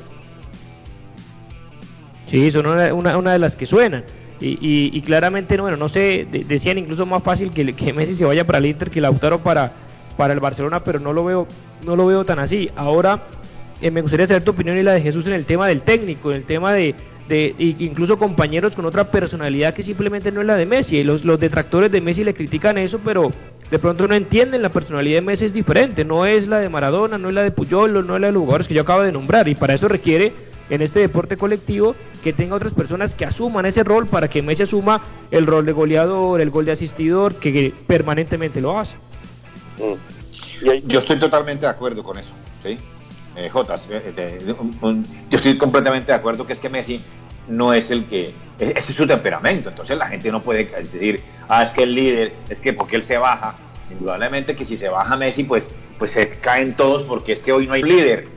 Sí, 2.26 2.50
son 2.50 2.66
una, 2.66 2.92
una, 2.96 3.16
una 3.16 3.34
de 3.34 3.38
las 3.38 3.56
que 3.56 3.68
suenan. 3.68 4.04
Y, 4.40 4.54
y, 4.60 4.90
y 4.92 5.02
claramente, 5.02 5.56
bueno, 5.62 5.78
no 5.78 5.88
sé, 5.88 6.26
de- 6.32 6.46
decían 6.46 6.80
incluso 6.80 7.06
más 7.06 7.22
fácil 7.22 7.52
que, 7.52 7.76
que 7.76 7.94
Messi 7.94 8.16
se 8.16 8.26
vaya 8.26 8.44
para 8.44 8.58
el 8.58 8.66
Inter 8.66 8.90
que 8.90 9.02
Lautaro 9.02 9.38
para, 9.38 9.72
para 10.18 10.34
el 10.34 10.40
Barcelona, 10.40 10.84
pero 10.84 11.00
no 11.00 11.14
lo 11.14 11.24
veo, 11.26 11.48
no 11.86 11.96
lo 11.96 12.08
veo 12.08 12.24
tan 12.26 12.40
así. 12.40 12.72
Ahora, 12.76 13.20
eh, 13.82 13.92
me 13.92 14.02
gustaría 14.02 14.26
saber 14.26 14.44
tu 14.44 14.50
opinión 14.50 14.80
y 14.80 14.82
la 14.84 14.94
de 14.94 15.02
Jesús 15.02 15.28
en 15.28 15.34
el 15.34 15.46
tema 15.46 15.68
del 15.68 15.84
técnico, 15.84 16.32
en 16.32 16.38
el 16.38 16.44
tema 16.46 16.74
de, 16.74 16.96
de 17.30 17.56
incluso 17.60 18.18
compañeros 18.18 18.76
con 18.76 18.86
otra 18.86 19.12
personalidad 19.12 19.74
que 19.74 19.84
simplemente 19.84 20.32
no 20.32 20.42
es 20.42 20.48
la 20.48 20.58
de 20.58 20.66
Messi. 20.66 21.04
Los, 21.04 21.24
los 21.24 21.40
detractores 21.40 21.92
de 21.92 22.02
Messi 22.02 22.24
le 22.24 22.34
critican 22.34 22.78
eso, 22.78 23.00
pero 23.06 23.32
de 23.70 23.80
pronto 23.80 24.08
no 24.08 24.16
entienden 24.16 24.64
la 24.64 24.70
personalidad 24.70 25.18
de 25.18 25.22
Messi 25.22 25.46
es 25.46 25.54
diferente, 25.54 26.04
no 26.04 26.26
es 26.26 26.48
la 26.48 26.60
de 26.60 26.70
Maradona, 26.70 27.18
no 27.18 27.30
es 27.30 27.36
la 27.36 27.44
de 27.44 27.52
Puyol, 27.52 28.06
no 28.06 28.16
es 28.16 28.22
la 28.22 28.28
de 28.28 28.34
los 28.34 28.42
jugadores 28.42 28.68
que 28.68 28.74
yo 28.74 28.82
acabo 28.82 29.04
de 29.04 29.12
nombrar, 29.12 29.48
y 29.48 29.56
para 29.56 29.76
eso 29.76 29.88
requiere 29.88 30.34
en 30.72 30.82
este 30.82 31.00
deporte 31.00 31.38
colectivo 31.38 31.96
que 32.24 32.34
tenga 32.34 32.56
otras 32.56 32.74
personas 32.74 33.14
que 33.14 33.26
asuman 33.26 33.66
ese 33.66 33.84
rol 33.84 34.08
para 34.08 34.28
que 34.28 34.42
Messi 34.42 34.64
asuma 34.64 35.04
el 35.30 35.46
rol 35.46 35.66
de 35.66 35.72
goleador, 35.72 36.42
el 36.42 36.50
gol 36.50 36.66
de 36.66 36.72
asistidor, 36.72 37.36
que 37.36 37.74
permanentemente 37.88 38.60
lo 38.60 38.78
hace. 38.78 38.98
Yo 40.88 41.00
estoy 41.00 41.20
totalmente 41.20 41.66
de 41.66 41.72
acuerdo 41.72 42.04
con 42.04 42.18
eso, 42.18 42.32
¿sí? 42.64 42.78
Eh, 43.36 43.50
Jotas, 43.50 43.88
eh, 43.90 44.42
yo 45.30 45.38
estoy 45.38 45.58
completamente 45.58 46.12
de 46.12 46.18
acuerdo 46.18 46.46
que 46.46 46.54
es 46.54 46.60
que 46.60 46.68
Messi 46.68 47.00
no 47.50 47.74
es 47.74 47.92
el 47.92 48.06
que, 48.06 48.28
e- 48.60 48.74
ese 48.76 48.92
es 48.92 48.96
su 48.98 49.08
temperamento, 49.08 49.70
entonces 49.70 49.98
la 49.98 50.08
gente 50.08 50.32
no 50.32 50.42
puede 50.42 50.66
decir, 50.66 51.22
ah, 51.48 51.64
es 51.64 51.72
que 51.72 51.84
el 51.84 51.96
líder, 51.96 52.34
es 52.50 52.62
que 52.62 52.74
porque 52.74 52.96
él 52.96 53.04
se 53.04 53.18
baja, 53.18 53.56
indudablemente 53.90 54.56
que 54.56 54.66
si 54.66 54.78
se 54.78 54.88
baja 54.90 55.18
Messi, 55.18 55.44
pues, 55.44 55.72
pues 55.98 56.12
se 56.12 56.30
caen 56.30 56.74
todos 56.76 57.04
porque 57.04 57.34
es 57.34 57.42
que 57.42 57.52
hoy 57.52 57.68
no 57.68 57.74
hay 57.74 57.84
líder. 57.84 58.28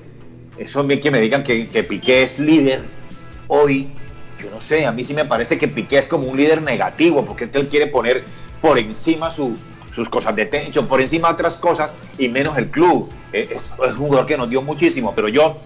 Eso 0.58 0.82
bien 0.84 1.00
que 1.00 1.10
me 1.10 1.20
digan 1.20 1.44
que, 1.44 1.68
que 1.68 1.82
Piqué 1.84 2.22
es 2.24 2.38
líder 2.38 2.82
hoy, 3.48 3.88
yo 4.42 4.50
no 4.50 4.60
sé, 4.60 4.86
a 4.86 4.92
mí 4.92 5.04
sí 5.04 5.14
me 5.14 5.24
parece 5.24 5.58
que 5.58 5.68
Piqué 5.68 5.98
es 5.98 6.06
como 6.06 6.26
un 6.28 6.36
líder 6.36 6.62
negativo, 6.62 7.24
porque 7.24 7.48
él 7.52 7.68
quiere 7.68 7.86
poner 7.86 8.24
por 8.60 8.78
encima 8.78 9.30
su, 9.30 9.56
sus 9.94 10.08
cosas 10.08 10.34
de 10.36 10.46
techo, 10.46 10.86
por 10.88 11.00
encima 11.00 11.30
otras 11.30 11.56
cosas 11.56 11.94
y 12.18 12.28
menos 12.28 12.56
el 12.58 12.68
club. 12.70 13.10
Eh, 13.32 13.48
Es, 13.50 13.72
un 13.78 13.96
jugador 13.96 14.26
que 14.26 14.36
nos 14.36 14.48
dio 14.48 14.62
muchísimo, 14.62 15.14
pero 15.14 15.28
yo, 15.28 15.58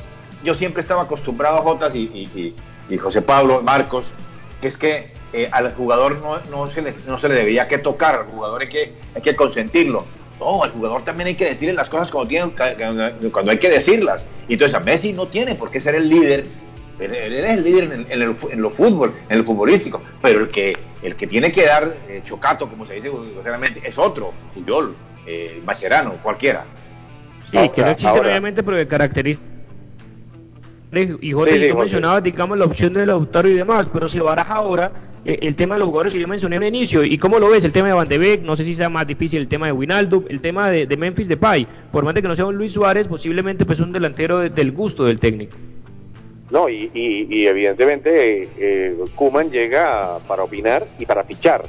yo 0.43 0.55
siempre 0.55 0.83
estaba 0.83 1.03
acostumbrado 1.03 1.59
a 1.59 1.63
Jotas 1.63 1.95
y- 1.95 2.55
y 2.89 2.97
José 2.99 3.23
Pablo, 3.23 3.63
Marcos, 3.63 4.13
que 4.61 4.69
es 4.69 4.77
que 4.77 5.11
eh, 5.33 5.49
al 5.53 5.73
jugador 5.75 6.19
no, 6.21 6.39
no, 6.51 6.71
se 6.71 6.83
le, 6.83 6.95
no 7.07 7.19
se 7.19 7.29
le 7.29 7.35
debía 7.35 7.69
que 7.69 7.79
tocar, 7.79 8.15
al 8.17 8.25
jugador 8.27 8.63
hay 8.63 8.69
que, 8.69 8.93
hay 9.15 9.23
que 9.23 9.35
consentirlo. 9.37 10.05
No, 10.39 10.63
al 10.63 10.71
jugador 10.71 11.03
también 11.03 11.29
hay 11.29 11.35
que 11.35 11.47
decirle 11.47 11.73
las 11.73 11.89
cosas 11.89 12.11
cuando, 12.11 12.29
tienen, 12.29 12.51
cuando 13.33 13.51
hay 13.51 13.59
que 13.59 13.71
decirlas. 13.71 14.27
Y 14.49 14.55
entonces 14.55 14.75
a 14.77 14.81
Messi 14.81 15.13
no 15.13 15.29
tiene 15.29 15.55
por 15.55 15.71
qué 15.71 15.81
ser 15.81 15.95
el 15.95 16.09
líder 16.09 16.47
él, 16.99 17.15
él 17.15 17.35
es 17.45 17.51
el 17.59 17.63
líder 17.65 17.85
en, 17.85 17.93
el- 17.93 18.07
en 18.11 18.23
el, 18.23 18.37
en 18.51 18.63
lo 18.63 18.71
fútbol, 18.71 19.15
en 19.29 19.39
el 19.39 19.45
futbolístico, 19.45 20.03
pero 20.23 20.41
el 20.41 20.49
que 20.49 20.79
el 21.03 21.15
que 21.15 21.27
tiene 21.27 21.53
que 21.53 21.67
dar 21.67 21.95
eh, 22.09 22.23
chocato, 22.25 22.69
como 22.69 22.87
se 22.87 22.95
dice 22.95 23.11
groseramente, 23.11 23.83
es 23.85 23.99
otro, 23.99 24.33
Puyol, 24.55 24.95
eh, 25.27 25.61
Mascherano, 25.65 26.13
cualquiera. 26.23 26.65
Sí, 27.51 27.57
que 27.75 27.83
no 27.83 27.91
existen 27.91 28.13
obviamente, 28.31 28.63
pero 28.63 28.77
de 28.79 28.89
características. 28.89 29.56
Y 30.93 31.33
Jota, 31.33 31.51
Sí, 31.53 31.59
sí, 31.59 31.69
tú 31.71 31.77
mencionabas, 31.79 32.23
digamos, 32.23 32.59
la 32.59 32.65
opción 32.65 32.93
del 32.93 33.09
Lautaro 33.09 33.49
y 33.49 33.55
demás, 33.55 33.89
pero 33.93 34.07
se 34.09 34.21
baraja 34.21 34.55
ahora 34.55 34.93
eh, 35.25 35.39
el 35.43 35.57
tema 35.57 35.75
de 35.75 35.81
los 35.81 35.89
jugadores 35.89 36.15
que 36.15 36.21
yo 36.21 36.29
mencioné 36.29 36.57
al 36.57 36.65
inicio. 36.65 37.03
¿Y 37.05 37.19
cómo 37.19 37.39
lo 37.39 37.51
ves? 37.51 37.65
El 37.65 37.73
tema 37.73 37.89
de 37.89 37.95
Van 37.95 38.09
de 38.09 38.19
Beek, 38.19 38.43
no 38.43 38.55
sé 38.57 38.65
si 38.65 38.75
sea 38.75 38.89
más 38.89 39.07
difícil 39.07 39.41
el 39.41 39.49
tema 39.49 39.67
de 39.67 39.73
Winaldo, 39.73 40.25
el 40.29 40.41
tema 40.41 40.71
de, 40.71 40.87
de 40.87 40.97
Memphis 40.97 41.29
Depay. 41.29 41.67
Por 41.91 42.05
más 42.05 42.15
de 42.15 42.23
que 42.23 42.29
no 42.29 42.37
sea 42.37 42.47
un 42.47 42.57
Luis 42.57 42.73
Suárez, 42.73 43.09
posiblemente 43.09 43.65
pues 43.67 43.81
un 43.81 43.91
delantero 43.93 44.39
de- 44.39 44.51
del 44.51 44.71
gusto 44.73 45.05
del 45.05 45.19
técnico. 45.19 45.57
No, 46.51 46.69
y, 46.69 46.89
y, 46.95 47.27
y 47.29 47.47
evidentemente 47.47 48.49
eh, 48.57 48.97
Kuman 49.17 49.51
llega 49.51 50.19
para 50.29 50.45
opinar 50.45 50.87
y 51.01 51.05
para 51.05 51.25
fichar, 51.25 51.65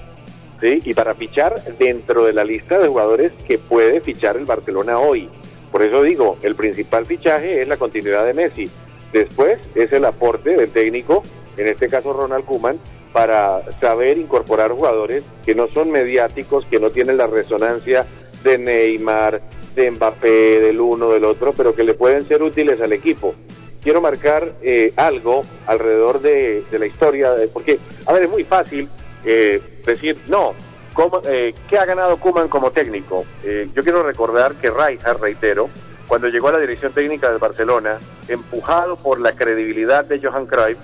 ¿sí? 0.62 0.80
Y 0.86 0.94
para 0.94 1.16
fichar 1.16 1.56
dentro 1.80 2.24
de 2.24 2.34
la 2.34 2.44
lista 2.46 2.78
de 2.78 2.88
jugadores 2.88 3.32
que 3.48 3.58
puede 3.58 4.00
fichar 4.02 4.38
el 4.38 4.46
Barcelona 4.46 5.00
hoy. 5.00 5.28
Por 5.72 5.82
eso 5.82 6.04
digo, 6.04 6.38
el 6.44 6.54
principal 6.56 7.08
fichaje 7.08 7.64
es 7.64 7.68
la 7.68 7.78
continuidad 7.78 8.24
de 8.28 8.36
Messi. 8.36 8.70
Después 9.12 9.60
es 9.76 9.92
el 9.92 10.06
aporte 10.06 10.52
del 10.52 10.70
técnico, 10.70 11.24
en 11.58 11.68
este 11.68 11.88
caso 11.88 12.14
Ronald 12.14 12.46
Kuman, 12.46 12.78
para 13.14 13.64
saber 13.80 14.18
incorporar 14.18 14.72
jugadores 14.72 15.24
que 15.46 15.56
no 15.56 15.68
son 15.70 15.92
mediáticos, 15.92 16.66
que 16.66 16.80
no 16.80 16.92
tienen 16.92 17.18
la 17.18 17.28
resonancia 17.28 18.06
de 18.44 18.58
Neymar, 18.58 19.42
de 19.76 19.92
Mbappé, 19.92 20.62
del 20.62 20.80
uno, 20.80 21.10
del 21.10 21.24
otro, 21.24 21.54
pero 21.54 21.74
que 21.74 21.84
le 21.84 21.94
pueden 21.94 22.28
ser 22.28 22.44
útiles 22.44 22.80
al 22.82 22.94
equipo. 22.94 23.34
Quiero 23.82 24.02
marcar 24.02 24.54
eh, 24.62 24.92
algo 24.98 25.44
alrededor 25.66 26.20
de, 26.22 26.66
la 26.72 26.86
historia, 26.86 27.32
de, 27.32 27.48
porque, 27.48 27.80
a 28.06 28.14
ver, 28.14 28.24
es 28.24 28.30
muy 28.30 28.44
fácil 28.44 28.90
eh, 29.24 29.62
decir, 29.86 30.18
no, 30.28 30.54
¿cómo, 30.94 31.22
eh, 31.26 31.54
¿qué 31.70 31.78
ha 31.78 31.86
ganado 31.86 32.18
Kuman 32.18 32.50
como 32.50 32.72
técnico? 32.72 33.26
yo 33.74 33.84
quiero 33.84 34.04
recordar 34.04 34.56
que 34.56 34.70
Rijkaard, 34.70 35.22
reitero, 35.22 35.70
cuando 36.08 36.30
llegó 36.30 36.48
a 36.50 36.54
la 36.54 36.60
dirección 36.60 36.94
técnica 36.94 37.30
del 37.30 37.40
Barcelona, 37.40 38.00
empujado 38.28 38.96
por 38.96 39.20
la 39.20 39.34
credibilidad 39.34 40.06
de 40.06 40.20
Johan 40.22 40.46
Cruyff, 40.46 40.78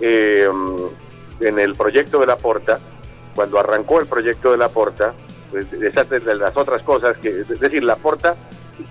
en 0.00 1.58
el 1.58 1.74
proyecto 1.74 2.20
de 2.20 2.26
la 2.26 2.36
Porta, 2.36 2.80
cuando 3.34 3.58
arrancó 3.58 4.00
el 4.00 4.06
proyecto 4.06 4.50
de 4.50 4.56
la 4.56 4.68
Porta, 4.68 5.14
pues, 5.50 5.66
esas 5.72 6.08
de 6.08 6.34
las 6.34 6.56
otras 6.56 6.82
cosas, 6.82 7.16
que, 7.18 7.40
es 7.40 7.60
decir, 7.60 7.82
la 7.84 7.96
Porta, 7.96 8.36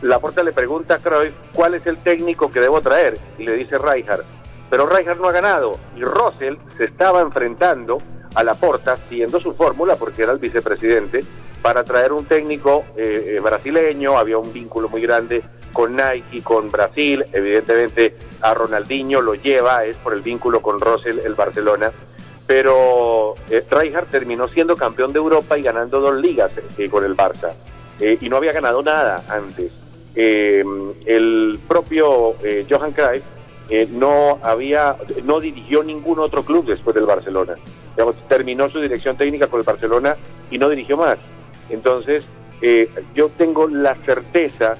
la 0.01 0.19
Porta 0.19 0.43
le 0.43 0.53
pregunta 0.53 0.95
a 0.95 0.99
Cruyff 0.99 1.33
cuál 1.53 1.73
es 1.73 1.85
el 1.87 1.97
técnico 1.97 2.51
que 2.51 2.59
debo 2.59 2.81
traer, 2.81 3.17
y 3.37 3.45
le 3.45 3.53
dice 3.53 3.77
Rijkaard, 3.77 4.23
pero 4.69 4.87
Rijkaard 4.87 5.19
no 5.19 5.27
ha 5.27 5.31
ganado, 5.31 5.79
y 5.95 6.03
Russell 6.03 6.55
se 6.77 6.85
estaba 6.85 7.21
enfrentando 7.21 7.97
a 8.35 8.43
la 8.43 8.55
Porta, 8.55 8.97
siguiendo 9.09 9.39
su 9.39 9.53
fórmula, 9.53 9.95
porque 9.95 10.23
era 10.23 10.31
el 10.31 10.39
vicepresidente, 10.39 11.23
para 11.61 11.83
traer 11.83 12.11
un 12.11 12.25
técnico 12.25 12.83
eh, 12.97 13.35
eh, 13.35 13.39
brasileño, 13.39 14.17
había 14.17 14.37
un 14.37 14.51
vínculo 14.51 14.89
muy 14.89 15.01
grande 15.01 15.43
con 15.73 15.95
Nike, 15.95 16.41
con 16.43 16.69
Brasil, 16.69 17.25
evidentemente 17.33 18.15
a 18.41 18.53
Ronaldinho 18.53 19.19
lo 19.19 19.33
lleva, 19.33 19.83
es 19.83 19.97
por 19.97 20.13
el 20.13 20.21
vínculo 20.21 20.61
con 20.61 20.79
Russell 20.79 21.19
el 21.19 21.33
Barcelona, 21.33 21.91
pero 22.45 23.35
eh, 23.49 23.65
terminó 24.11 24.47
siendo 24.49 24.75
campeón 24.75 25.11
de 25.11 25.19
Europa 25.19 25.57
y 25.57 25.63
ganando 25.63 25.99
dos 25.99 26.15
ligas 26.15 26.51
eh, 26.77 26.89
con 26.89 27.03
el 27.03 27.15
Barça 27.15 27.53
eh, 27.99 28.17
y 28.21 28.29
no 28.29 28.37
había 28.37 28.51
ganado 28.51 28.83
nada 28.83 29.23
antes. 29.27 29.71
Eh, 30.15 30.63
el 31.05 31.59
propio 31.67 32.35
Johan 32.69 32.91
Cruyff 32.91 33.23
no 33.91 34.37
había 34.43 34.95
no 35.23 35.39
dirigió 35.39 35.81
ningún 35.83 36.19
otro 36.19 36.43
club 36.43 36.65
después 36.67 36.95
del 36.95 37.05
Barcelona. 37.05 37.55
terminó 38.27 38.69
su 38.69 38.79
dirección 38.79 39.17
técnica 39.17 39.47
con 39.47 39.61
el 39.61 39.65
Barcelona 39.65 40.15
y 40.51 40.57
no 40.57 40.69
dirigió 40.69 40.97
más. 40.97 41.17
Entonces, 41.69 42.23
yo 43.15 43.29
tengo 43.29 43.67
la 43.67 43.95
certeza 44.05 44.75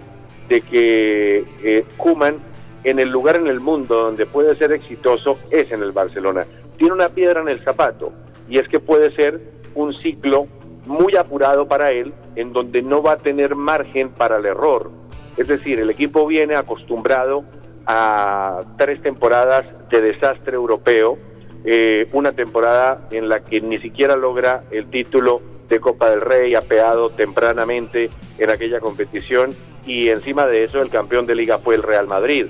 de 0.50 0.62
que 0.62 1.86
Kuman 1.98 2.38
en 2.84 3.00
el 3.00 3.10
lugar 3.10 3.38
en 3.38 3.48
el 3.48 3.60
mundo 3.60 3.96
donde 3.96 4.26
puede 4.26 4.56
ser 4.56 4.72
exitoso 4.72 5.38
es 5.52 5.72
en 5.72 5.82
el 5.82 5.91
Barcelona 5.91 6.46
tiene 6.78 6.94
una 6.94 7.10
piedra 7.10 7.41
en 7.41 7.50
el 7.50 7.64
zapato 7.64 8.12
y 8.50 8.58
es 8.60 8.68
que 8.68 8.80
puede 8.80 9.12
ser 9.16 9.39
un 9.76 9.94
ciclo 9.94 10.48
muy 10.86 11.16
apurado 11.16 11.68
para 11.68 11.91
él 11.91 12.14
en 12.36 12.54
donde 12.54 12.82
no 12.82 13.02
va 13.02 13.14
a 13.14 13.18
tener 13.18 13.56
margen 13.56 14.10
para 14.10 14.38
el 14.38 14.46
error. 14.46 14.91
Es 15.38 15.48
decir, 15.48 15.80
el 15.80 15.89
equipo 15.89 16.28
viene 16.28 16.56
acostumbrado 16.56 17.44
a 17.86 18.64
tres 18.78 19.02
temporadas 19.02 19.66
de 19.89 20.02
desastre 20.02 20.56
europeo, 20.56 21.18
eh, 21.66 22.08
una 22.12 22.34
temporada 22.34 23.08
en 23.12 23.30
la 23.30 23.39
que 23.39 23.62
ni 23.62 23.78
siquiera 23.78 24.16
logra 24.16 24.64
el 24.72 24.88
título 24.88 25.41
de 25.70 25.80
Copa 25.80 26.09
del 26.09 26.22
Rey, 26.22 26.55
apeado 26.55 27.09
tempranamente 27.09 28.09
en 28.38 28.49
aquella 28.49 28.80
competición 28.80 29.55
y 29.86 30.09
encima 30.09 30.47
de 30.47 30.64
eso 30.64 30.82
el 30.82 30.89
campeón 30.89 31.26
de 31.26 31.36
liga 31.36 31.57
fue 31.57 31.76
el 31.76 31.84
Real 31.84 32.07
Madrid 32.07 32.47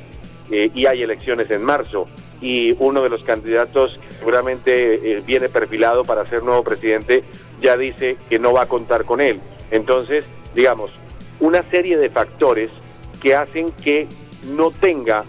eh, 0.52 0.72
y 0.74 0.86
hay 0.86 1.04
elecciones 1.04 1.50
en 1.52 1.64
marzo 1.64 2.08
y 2.42 2.76
uno 2.80 3.02
de 3.02 3.10
los 3.10 3.24
candidatos 3.24 4.00
seguramente 4.20 4.96
eh, 5.18 5.24
viene 5.26 5.50
perfilado 5.50 6.04
para 6.04 6.30
ser 6.30 6.44
nuevo 6.44 6.64
presidente 6.64 7.24
ya 7.62 7.78
dice 7.78 8.18
que 8.30 8.38
no 8.38 8.54
va 8.54 8.64
a 8.64 8.68
contar 8.68 9.06
con 9.06 9.22
él. 9.22 9.40
Entonces, 9.72 10.26
digamos, 10.54 10.92
una 11.40 11.64
serie 11.72 11.98
de 11.98 12.10
factores 12.10 12.70
que 13.22 13.36
hacen 13.36 13.72
que 13.72 14.08
no 14.46 14.72
tenga 14.72 15.24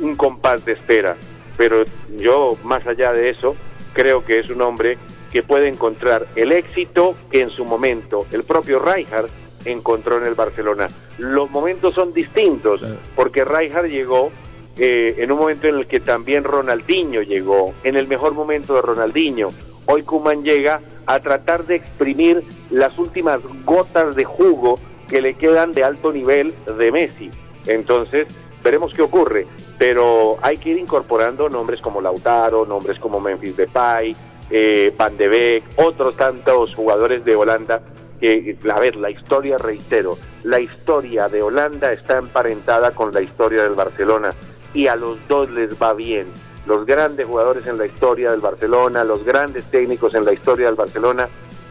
un 0.00 0.16
compás 0.16 0.64
de 0.64 0.72
espera. 0.72 1.16
Pero 1.56 1.84
yo, 2.16 2.56
más 2.64 2.86
allá 2.86 3.12
de 3.12 3.28
eso, 3.28 3.54
creo 3.92 4.24
que 4.24 4.40
es 4.40 4.50
un 4.50 4.62
hombre 4.62 4.98
que 5.34 5.42
puede 5.42 5.66
encontrar 5.66 6.28
el 6.36 6.52
éxito 6.52 7.16
que 7.28 7.40
en 7.40 7.50
su 7.50 7.64
momento 7.64 8.24
el 8.30 8.44
propio 8.44 8.78
Rijkaard 8.78 9.26
encontró 9.64 10.18
en 10.18 10.26
el 10.26 10.34
Barcelona. 10.34 10.88
Los 11.18 11.50
momentos 11.50 11.92
son 11.92 12.12
distintos, 12.12 12.80
porque 13.16 13.44
Rijkaard 13.44 13.88
llegó 13.88 14.30
eh, 14.78 15.16
en 15.18 15.32
un 15.32 15.38
momento 15.40 15.66
en 15.66 15.74
el 15.74 15.86
que 15.88 15.98
también 15.98 16.44
Ronaldinho 16.44 17.20
llegó, 17.22 17.74
en 17.82 17.96
el 17.96 18.06
mejor 18.06 18.34
momento 18.34 18.76
de 18.76 18.82
Ronaldinho. 18.82 19.50
Hoy 19.86 20.04
Kuman 20.04 20.44
llega 20.44 20.80
a 21.06 21.18
tratar 21.18 21.66
de 21.66 21.74
exprimir 21.74 22.44
las 22.70 22.96
últimas 22.96 23.40
gotas 23.64 24.14
de 24.14 24.24
jugo 24.24 24.78
que 25.08 25.20
le 25.20 25.34
quedan 25.34 25.72
de 25.72 25.82
alto 25.82 26.12
nivel 26.12 26.54
de 26.78 26.92
Messi. 26.92 27.32
Entonces, 27.66 28.28
veremos 28.62 28.92
qué 28.92 29.02
ocurre, 29.02 29.48
pero 29.78 30.36
hay 30.42 30.58
que 30.58 30.70
ir 30.70 30.78
incorporando 30.78 31.48
nombres 31.48 31.80
como 31.80 32.00
Lautaro, 32.00 32.64
nombres 32.64 33.00
como 33.00 33.18
Memphis 33.18 33.56
Depay, 33.56 34.14
eh, 34.50 34.92
Van 34.96 35.16
de 35.16 35.28
Beek, 35.28 35.64
otros 35.76 36.16
tantos 36.16 36.74
jugadores 36.74 37.24
de 37.24 37.36
Holanda 37.36 37.80
que, 38.20 38.56
a 38.72 38.80
ver, 38.80 38.96
la 38.96 39.10
historia, 39.10 39.58
reitero, 39.58 40.16
la 40.44 40.60
historia 40.60 41.28
de 41.28 41.42
Holanda 41.42 41.92
está 41.92 42.18
emparentada 42.18 42.92
con 42.92 43.12
la 43.12 43.20
historia 43.20 43.62
del 43.64 43.74
Barcelona 43.74 44.32
y 44.72 44.86
a 44.86 44.96
los 44.96 45.18
dos 45.28 45.50
les 45.50 45.70
va 45.80 45.92
bien. 45.94 46.26
Los 46.66 46.86
grandes 46.86 47.26
jugadores 47.26 47.66
en 47.66 47.76
la 47.76 47.86
historia 47.86 48.30
del 48.30 48.40
Barcelona, 48.40 49.04
los 49.04 49.24
grandes 49.24 49.64
técnicos 49.64 50.14
en 50.14 50.24
la 50.24 50.32
historia 50.32 50.66
del 50.66 50.74
Barcelona 50.74 51.28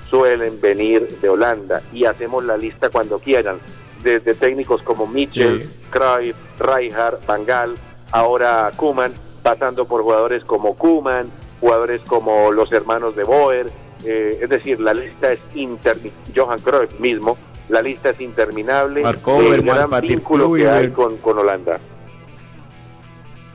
suelen 0.10 0.62
venir 0.62 1.08
de 1.22 1.30
Holanda 1.30 1.82
y 1.92 2.06
hacemos 2.06 2.44
la 2.46 2.56
lista 2.56 2.90
cuando 2.90 3.18
quieran, 3.18 3.58
desde 4.04 4.36
técnicos 4.36 4.84
como 4.84 5.08
Mitchell, 5.08 5.68
Cruyff, 5.90 6.36
Rijkaard, 6.60 7.26
Van 7.26 7.46
Gaal, 7.46 7.76
ahora 8.12 8.72
Kuman, 8.76 9.12
pasando 9.42 9.86
por 9.86 10.04
jugadores 10.04 10.44
como 10.44 10.76
Kuman, 10.76 11.32
jugadores 11.64 12.01
como 12.01 12.51
los 12.51 12.70
hermanos 12.74 13.16
de 13.16 13.24
Boer, 13.24 13.68
eh, 14.03 14.38
es 14.41 14.49
decir, 14.49 14.82
la 14.82 14.93
lista 14.93 15.32
es 15.32 15.39
interminable, 15.55 16.11
Johan 16.36 16.59
Cruyff 16.59 16.99
mismo, 16.99 17.38
la 17.70 17.82
lista 17.82 18.09
es 18.09 18.20
interminable, 18.20 19.01
el 19.01 19.61
gran 19.61 19.89
vínculo 20.01 20.51
que 20.53 20.70
hay 20.70 20.89
con, 20.89 21.16
con 21.18 21.38
Holanda. 21.38 21.80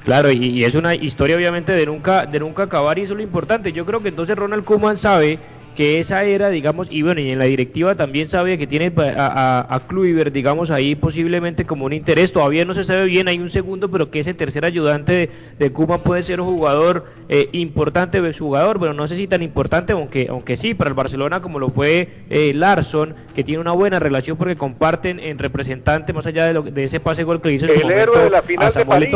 Claro, 0.07 0.31
y, 0.31 0.65
es 0.65 0.75
una 0.75 0.95
historia 0.95 1.37
obviamente 1.37 1.73
de 1.73 1.85
nunca, 1.85 2.25
de 2.25 2.41
nunca 2.41 2.63
acabar 2.63 2.99
y 2.99 3.03
eso 3.03 3.13
es 3.13 3.19
lo 3.19 3.23
importante. 3.23 3.75
Yo 3.75 3.85
creo 3.85 4.01
que 4.01 4.09
entonces 4.09 4.39
Ronald 4.39 4.65
Koeman 4.65 4.97
sabe 4.97 5.39
que 5.79 6.01
esa 6.01 6.25
era, 6.25 6.51
digamos, 6.51 6.89
y 6.91 7.03
bueno, 7.03 7.21
y 7.21 7.31
en 7.31 7.39
la 7.39 7.45
directiva 7.45 7.95
también 7.95 8.27
sabe 8.27 8.59
que 8.59 8.67
tiene 8.67 8.93
a, 8.97 9.65
a, 9.71 10.31
digamos, 10.33 10.73
ahí 10.73 10.97
posiblemente 10.97 11.67
como 11.67 11.85
un 11.85 11.93
interés, 11.93 12.33
todavía 12.33 12.65
no 12.65 12.75
se 12.75 12.83
sabe 12.83 13.05
bien, 13.05 13.29
hay 13.29 13.39
un 13.39 13.49
segundo, 13.49 13.89
pero 13.89 14.11
que 14.11 14.19
ese 14.19 14.35
tercer 14.35 14.65
ayudante 14.65 15.31
de, 15.57 15.71
de 15.71 15.71
puede 15.71 16.25
ser 16.25 16.41
un 16.41 16.49
jugador 16.49 17.05
eh, 17.29 17.49
importante, 17.53 18.33
su 18.33 18.47
jugador, 18.47 18.81
pero 18.81 18.93
no 18.93 19.07
sé 19.07 19.15
si 19.15 19.29
tan 19.29 19.41
importante, 19.41 19.93
aunque 19.93 20.27
aunque 20.29 20.57
sí, 20.57 20.75
para 20.75 20.89
el 20.89 20.95
Barcelona 20.95 21.41
como 21.41 21.61
lo 21.61 21.69
fue 21.69 22.09
eh, 22.29 22.53
Larson, 22.57 23.15
que 23.37 23.45
tiene 23.45 23.61
una 23.61 23.71
buena 23.71 24.01
relación 24.01 24.37
porque 24.37 24.57
comparten 24.57 25.21
en 25.21 25.39
representante, 25.39 26.13
más 26.13 26.27
allá 26.27 26.47
de, 26.47 26.55
lo, 26.55 26.63
de 26.63 26.83
ese 26.83 26.99
pase 26.99 27.23
gol 27.23 27.41
que 27.41 27.53
hizo 27.53 27.67
el 27.67 27.89
héroe 27.89 28.25
de 28.25 28.31
la 28.31 28.43
final 28.43 28.73
de 28.73 28.85
París. 28.85 29.15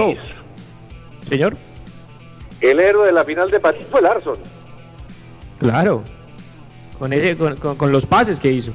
Señor. 1.28 1.56
El 2.60 2.78
héroe 2.78 3.08
de 3.08 3.12
la 3.12 3.24
final 3.24 3.50
de 3.50 3.58
París 3.58 3.84
fue 3.90 4.00
Larson. 4.00 4.38
Claro. 5.58 6.04
Con 7.02 7.12
ese, 7.12 7.36
con, 7.36 7.90
los 7.90 8.06
pases 8.06 8.38
que 8.38 8.52
hizo. 8.52 8.70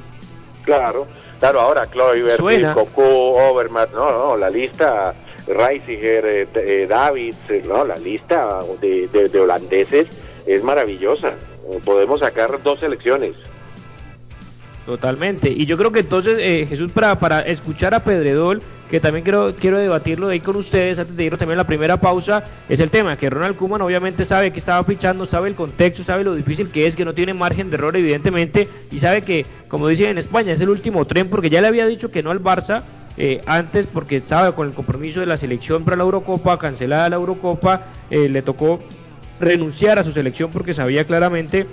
Claro. 0.62 1.06
Claro, 1.40 1.60
ahora 1.62 1.86
Kluivert, 1.86 2.74
Coco, 2.74 3.02
Overmars, 3.02 3.90
no, 3.92 4.10
no, 4.10 4.36
la 4.36 4.50
lista, 4.50 5.14
Reisiger, 5.46 6.26
eh, 6.26 6.48
eh, 6.56 6.86
David, 6.86 7.34
eh, 7.48 7.62
no, 7.66 7.86
la 7.86 7.96
lista 7.96 8.60
de, 8.82 9.08
de, 9.08 9.40
holandeses 9.40 10.08
es 10.46 10.62
maravillosa. 10.62 11.32
Podemos 11.86 12.20
sacar 12.20 12.62
dos 12.62 12.80
selecciones. 12.80 13.32
Totalmente. 14.84 15.48
Y 15.48 15.64
yo 15.64 15.78
creo 15.78 15.90
que 15.90 16.00
entonces, 16.00 16.68
Jesús, 16.68 16.92
para, 16.92 17.18
para 17.18 17.40
escuchar 17.40 17.94
a 17.94 18.00
Pedredol, 18.00 18.60
que 18.90 19.00
también 19.00 19.22
quiero, 19.22 19.54
quiero 19.54 19.78
debatirlo 19.78 20.28
ahí 20.28 20.40
con 20.40 20.56
ustedes 20.56 20.98
antes 20.98 21.16
de 21.16 21.24
irnos 21.24 21.38
también 21.38 21.58
a 21.58 21.62
la 21.62 21.66
primera 21.66 21.98
pausa, 21.98 22.44
es 22.68 22.80
el 22.80 22.90
tema 22.90 23.16
que 23.16 23.28
Ronald 23.28 23.56
Koeman 23.56 23.82
obviamente 23.82 24.24
sabe 24.24 24.52
que 24.52 24.58
estaba 24.58 24.82
fichando, 24.84 25.26
sabe 25.26 25.48
el 25.48 25.54
contexto, 25.54 26.02
sabe 26.02 26.24
lo 26.24 26.34
difícil 26.34 26.70
que 26.70 26.86
es, 26.86 26.96
que 26.96 27.04
no 27.04 27.14
tiene 27.14 27.34
margen 27.34 27.70
de 27.70 27.76
error 27.76 27.96
evidentemente, 27.96 28.68
y 28.90 28.98
sabe 28.98 29.22
que, 29.22 29.46
como 29.68 29.88
dicen 29.88 30.10
en 30.10 30.18
España, 30.18 30.52
es 30.52 30.60
el 30.60 30.70
último 30.70 31.04
tren 31.04 31.28
porque 31.28 31.50
ya 31.50 31.60
le 31.60 31.68
había 31.68 31.86
dicho 31.86 32.10
que 32.10 32.22
no 32.22 32.30
al 32.30 32.42
Barça, 32.42 32.82
eh, 33.16 33.42
antes 33.46 33.86
porque 33.86 34.22
sabe 34.24 34.52
con 34.52 34.68
el 34.68 34.74
compromiso 34.74 35.20
de 35.20 35.26
la 35.26 35.36
selección 35.36 35.84
para 35.84 35.96
la 35.96 36.04
Eurocopa, 36.04 36.58
cancelada 36.58 37.10
la 37.10 37.16
Eurocopa, 37.16 37.82
eh, 38.10 38.28
le 38.28 38.42
tocó 38.42 38.80
renunciar 39.40 39.98
a 39.98 40.04
su 40.04 40.12
selección 40.12 40.50
porque 40.50 40.72
sabía 40.72 41.04
claramente 41.04 41.66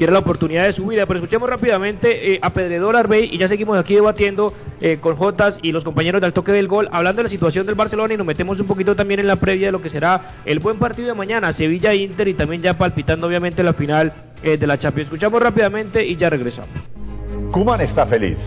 quiere 0.00 0.14
la 0.14 0.20
oportunidad 0.20 0.64
de 0.64 0.72
su 0.72 0.86
vida. 0.86 1.04
Pero 1.04 1.18
escuchemos 1.18 1.50
rápidamente 1.50 2.32
eh, 2.32 2.38
a 2.40 2.54
Pedredor 2.54 2.96
Arbey 2.96 3.28
y 3.30 3.36
ya 3.36 3.48
seguimos 3.48 3.78
aquí 3.78 3.94
debatiendo 3.94 4.54
eh, 4.80 4.96
con 4.98 5.14
Jotas 5.14 5.58
y 5.60 5.72
los 5.72 5.84
compañeros 5.84 6.22
del 6.22 6.32
toque 6.32 6.52
del 6.52 6.68
gol, 6.68 6.88
hablando 6.90 7.18
de 7.18 7.24
la 7.24 7.28
situación 7.28 7.66
del 7.66 7.74
Barcelona 7.74 8.14
y 8.14 8.16
nos 8.16 8.26
metemos 8.26 8.58
un 8.60 8.66
poquito 8.66 8.96
también 8.96 9.20
en 9.20 9.26
la 9.26 9.36
previa 9.36 9.66
de 9.66 9.72
lo 9.72 9.82
que 9.82 9.90
será 9.90 10.36
el 10.46 10.58
buen 10.58 10.78
partido 10.78 11.08
de 11.08 11.12
mañana, 11.12 11.52
Sevilla-Inter 11.52 12.28
y 12.28 12.32
también 12.32 12.62
ya 12.62 12.78
palpitando 12.78 13.26
obviamente 13.26 13.62
la 13.62 13.74
final 13.74 14.14
eh, 14.42 14.56
de 14.56 14.66
la 14.66 14.78
Champions. 14.78 15.08
Escuchamos 15.08 15.42
rápidamente 15.42 16.02
y 16.02 16.16
ya 16.16 16.30
regresamos. 16.30 16.70
Kuman 17.50 17.82
está 17.82 18.06
feliz, 18.06 18.38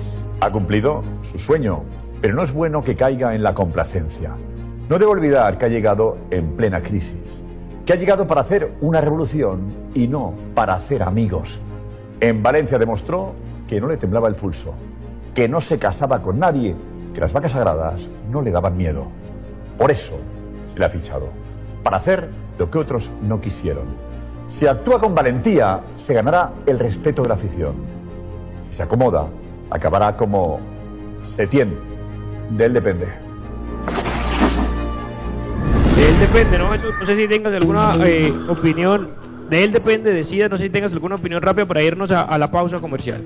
ha 0.41 0.49
cumplido 0.49 1.03
su 1.21 1.37
sueño, 1.37 1.83
pero 2.19 2.33
no 2.33 2.41
es 2.41 2.51
bueno 2.51 2.83
que 2.83 2.95
caiga 2.95 3.35
en 3.35 3.43
la 3.43 3.53
complacencia. 3.53 4.35
No 4.89 4.97
debe 4.97 5.11
olvidar 5.11 5.59
que 5.59 5.65
ha 5.65 5.69
llegado 5.69 6.17
en 6.31 6.55
plena 6.55 6.81
crisis, 6.81 7.43
que 7.85 7.93
ha 7.93 7.95
llegado 7.95 8.25
para 8.25 8.41
hacer 8.41 8.71
una 8.81 9.01
revolución 9.01 9.82
y 9.93 10.07
no 10.07 10.33
para 10.55 10.75
hacer 10.75 11.03
amigos. 11.03 11.59
En 12.19 12.41
Valencia 12.41 12.77
demostró 12.77 13.33
que 13.67 13.81
no 13.81 13.87
le 13.87 13.97
temblaba 13.97 14.27
el 14.27 14.35
pulso, 14.35 14.73
que 15.33 15.47
no 15.47 15.61
se 15.61 15.77
casaba 15.77 16.21
con 16.21 16.39
nadie, 16.39 16.75
que 17.13 17.21
las 17.21 17.33
vacas 17.33 17.51
sagradas 17.51 18.07
no 18.31 18.41
le 18.41 18.51
daban 18.51 18.77
miedo. 18.77 19.07
Por 19.77 19.91
eso 19.91 20.17
se 20.71 20.79
le 20.79 20.85
ha 20.85 20.89
fichado, 20.89 21.29
para 21.83 21.97
hacer 21.97 22.29
lo 22.57 22.69
que 22.69 22.77
otros 22.77 23.11
no 23.21 23.41
quisieron. 23.41 23.85
Si 24.49 24.67
actúa 24.67 24.99
con 24.99 25.15
valentía, 25.15 25.81
se 25.97 26.13
ganará 26.13 26.51
el 26.65 26.79
respeto 26.79 27.23
de 27.23 27.29
la 27.29 27.33
afición. 27.33 27.73
Si 28.69 28.77
se 28.77 28.83
acomoda, 28.83 29.27
acabará 29.69 30.15
como 30.15 30.59
Setién. 31.35 31.75
De 32.51 32.65
él 32.65 32.73
depende. 32.73 33.07
De 35.95 36.09
él 36.09 36.19
depende, 36.19 36.57
¿no? 36.59 36.75
No 36.75 37.05
sé 37.05 37.15
si 37.15 37.27
tengas 37.27 37.53
alguna 37.53 37.93
eh, 38.05 38.31
opinión. 38.47 39.09
De 39.49 39.63
él 39.63 39.71
depende, 39.71 40.11
decida, 40.11 40.47
no 40.47 40.57
sé 40.57 40.63
si 40.63 40.69
tengas 40.69 40.91
alguna 40.93 41.15
opinión 41.15 41.41
rápida 41.41 41.65
para 41.65 41.83
irnos 41.83 42.11
a, 42.11 42.37
la 42.37 42.49
pausa 42.49 42.79
comercial. 42.79 43.21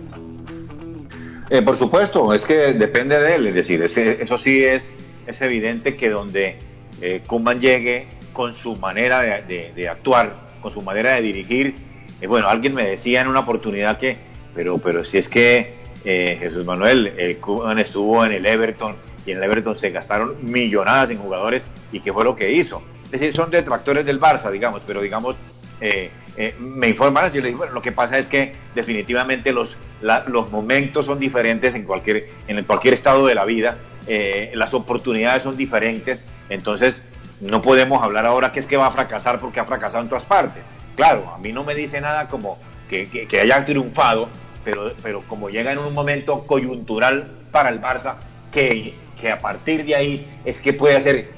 Eh, 1.49 1.61
por 1.61 1.75
supuesto, 1.75 2.33
es 2.33 2.43
que 2.45 2.73
depende 2.73 3.17
de 3.19 3.35
él, 3.35 3.47
es 3.47 3.55
decir, 3.55 3.81
ese- 3.81 4.21
eso 4.21 4.37
sí 4.37 4.63
es, 4.63 4.93
es 5.25 5.41
evidente 5.41 5.95
que 5.95 6.09
donde 6.09 6.57
eh, 7.01 7.21
llegue 7.61 8.07
con 8.33 8.55
su 8.55 8.75
manera 8.75 9.21
de, 9.21 9.87
actuar, 9.89 10.35
con 10.61 10.71
su 10.71 10.81
manera 10.81 11.13
de 11.13 11.21
dirigir, 11.21 11.75
eh, 12.19 12.27
bueno, 12.27 12.49
alguien 12.49 12.73
me 12.73 12.85
decía 12.85 13.21
en 13.21 13.27
una 13.27 13.39
oportunidad 13.39 13.97
que, 13.97 14.17
pero, 14.53 14.77
pero 14.79 15.05
si 15.05 15.19
es 15.19 15.29
que 15.29 15.75
eh, 16.03 16.37
Jesús 16.39 16.65
Manuel, 16.65 17.37
Koeman 17.39 17.79
estuvo 17.79 18.25
en 18.25 18.33
el 18.33 18.45
Everton 18.45 18.95
y 19.25 19.31
en 19.31 19.37
el 19.37 19.43
Everton 19.43 19.77
se 19.77 19.91
gastaron 19.91 20.35
millonadas 20.41 21.09
en 21.11 21.17
jugadores 21.19 21.65
y 21.91 21.99
qué 22.01 22.11
fue 22.11 22.23
lo 22.23 22.35
que 22.35 22.51
hizo. 22.51 22.81
Es 23.05 23.11
decir, 23.11 23.33
son 23.33 23.49
detractores 23.51 24.05
del 24.05 24.19
Barça, 24.19 24.51
digamos, 24.51 24.81
pero 24.85 25.01
digamos, 25.01 25.35
eh, 25.81 26.11
eh, 26.37 26.55
me 26.59 26.87
informan, 26.89 27.31
yo 27.33 27.41
le 27.41 27.47
digo, 27.47 27.59
bueno, 27.59 27.73
lo 27.73 27.81
que 27.81 27.91
pasa 27.91 28.17
es 28.17 28.27
que 28.27 28.53
definitivamente 28.75 29.51
los, 29.51 29.75
la- 30.01 30.23
los 30.27 30.51
momentos 30.51 31.05
son 31.05 31.19
diferentes 31.19 31.73
en 31.75 31.83
cualquier, 31.83 32.29
en 32.47 32.63
cualquier 32.63 32.93
estado 32.93 33.25
de 33.27 33.35
la 33.35 33.45
vida, 33.45 33.77
eh, 34.07 34.51
las 34.53 34.73
oportunidades 34.73 35.43
son 35.43 35.57
diferentes, 35.57 36.23
entonces 36.49 37.01
no 37.41 37.61
podemos 37.61 38.01
hablar 38.03 38.25
ahora 38.25 38.51
que 38.51 38.59
es 38.59 38.65
que 38.65 38.77
va 38.77 38.87
a 38.87 38.91
fracasar 38.91 39.39
porque 39.39 39.59
ha 39.59 39.65
fracasado 39.65 40.03
en 40.03 40.09
todas 40.09 40.23
partes. 40.23 40.63
Claro, 40.95 41.31
a 41.35 41.37
mí 41.37 41.51
no 41.53 41.63
me 41.63 41.75
dice 41.75 42.01
nada 42.01 42.27
como 42.27 42.57
que, 42.89 43.09
que, 43.09 43.27
que 43.27 43.41
haya 43.41 43.63
triunfado, 43.65 44.29
pero, 44.63 44.93
pero 45.03 45.21
como 45.27 45.49
llega 45.49 45.71
en 45.71 45.77
un 45.79 45.93
momento 45.93 46.45
coyuntural 46.47 47.31
para 47.51 47.69
el 47.69 47.81
Barça, 47.81 48.15
que, 48.51 48.93
que 49.19 49.29
a 49.31 49.39
partir 49.39 49.85
de 49.85 49.95
ahí 49.95 50.27
es 50.45 50.59
que 50.59 50.73
puede 50.73 50.95
hacer 50.97 51.29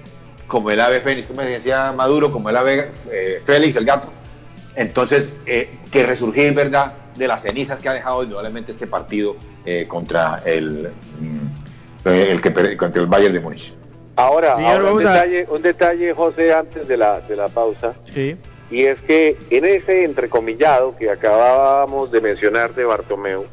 como 0.47 0.71
el 0.71 0.79
ave 0.79 1.01
Fénix, 1.01 1.27
como 1.27 1.41
decía 1.41 1.91
Maduro, 1.91 2.31
como 2.31 2.49
el 2.49 2.57
ave 2.57 2.91
eh, 3.11 3.41
Félix, 3.45 3.75
el 3.75 3.85
gato. 3.85 4.11
Entonces, 4.89 5.35
eh, 5.45 5.77
que 5.91 6.05
resurgir, 6.05 6.53
¿verdad?, 6.53 6.93
de 7.17 7.27
las 7.27 7.41
cenizas 7.41 7.81
que 7.81 7.89
ha 7.89 7.93
dejado 7.93 8.23
indudablemente 8.23 8.71
este 8.71 8.87
partido 8.87 9.35
eh, 9.65 9.85
contra 9.89 10.41
el, 10.45 10.89
mm, 11.19 12.07
el 12.07 12.39
que 12.39 12.49
per- 12.49 12.77
contra 12.77 13.01
el 13.01 13.07
Bayern 13.09 13.33
de 13.33 13.41
Múnich. 13.41 13.73
Ahora, 14.15 14.55
un, 14.55 14.97
detalle, 14.99 15.45
un 15.49 15.61
detalle, 15.61 16.13
José, 16.13 16.53
antes 16.53 16.87
de 16.87 16.95
la, 16.95 17.19
de 17.19 17.35
la 17.35 17.49
pausa, 17.49 17.93
Sí. 18.13 18.37
y 18.71 18.83
es 18.85 19.01
que 19.01 19.35
en 19.49 19.65
ese 19.65 20.05
entrecomillado 20.05 20.95
que 20.97 21.09
acabábamos 21.09 22.09
de 22.11 22.21
mencionar 22.21 22.73
de 22.73 22.85
Bartomeu, 22.85 23.45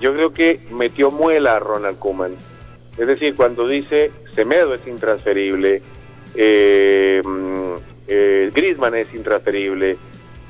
yo 0.00 0.12
creo 0.12 0.34
que 0.34 0.60
metió 0.70 1.10
muela 1.10 1.56
a 1.56 1.60
Ronald 1.60 1.98
Koeman. 1.98 2.32
Es 2.98 3.06
decir, 3.06 3.34
cuando 3.36 3.66
dice 3.66 4.10
Semedo 4.34 4.74
es 4.74 4.86
intransferible, 4.86 5.80
eh, 6.34 7.22
mm, 7.24 7.72
eh, 8.06 8.50
Griezmann 8.54 8.94
es 8.96 9.12
intransferible, 9.14 9.96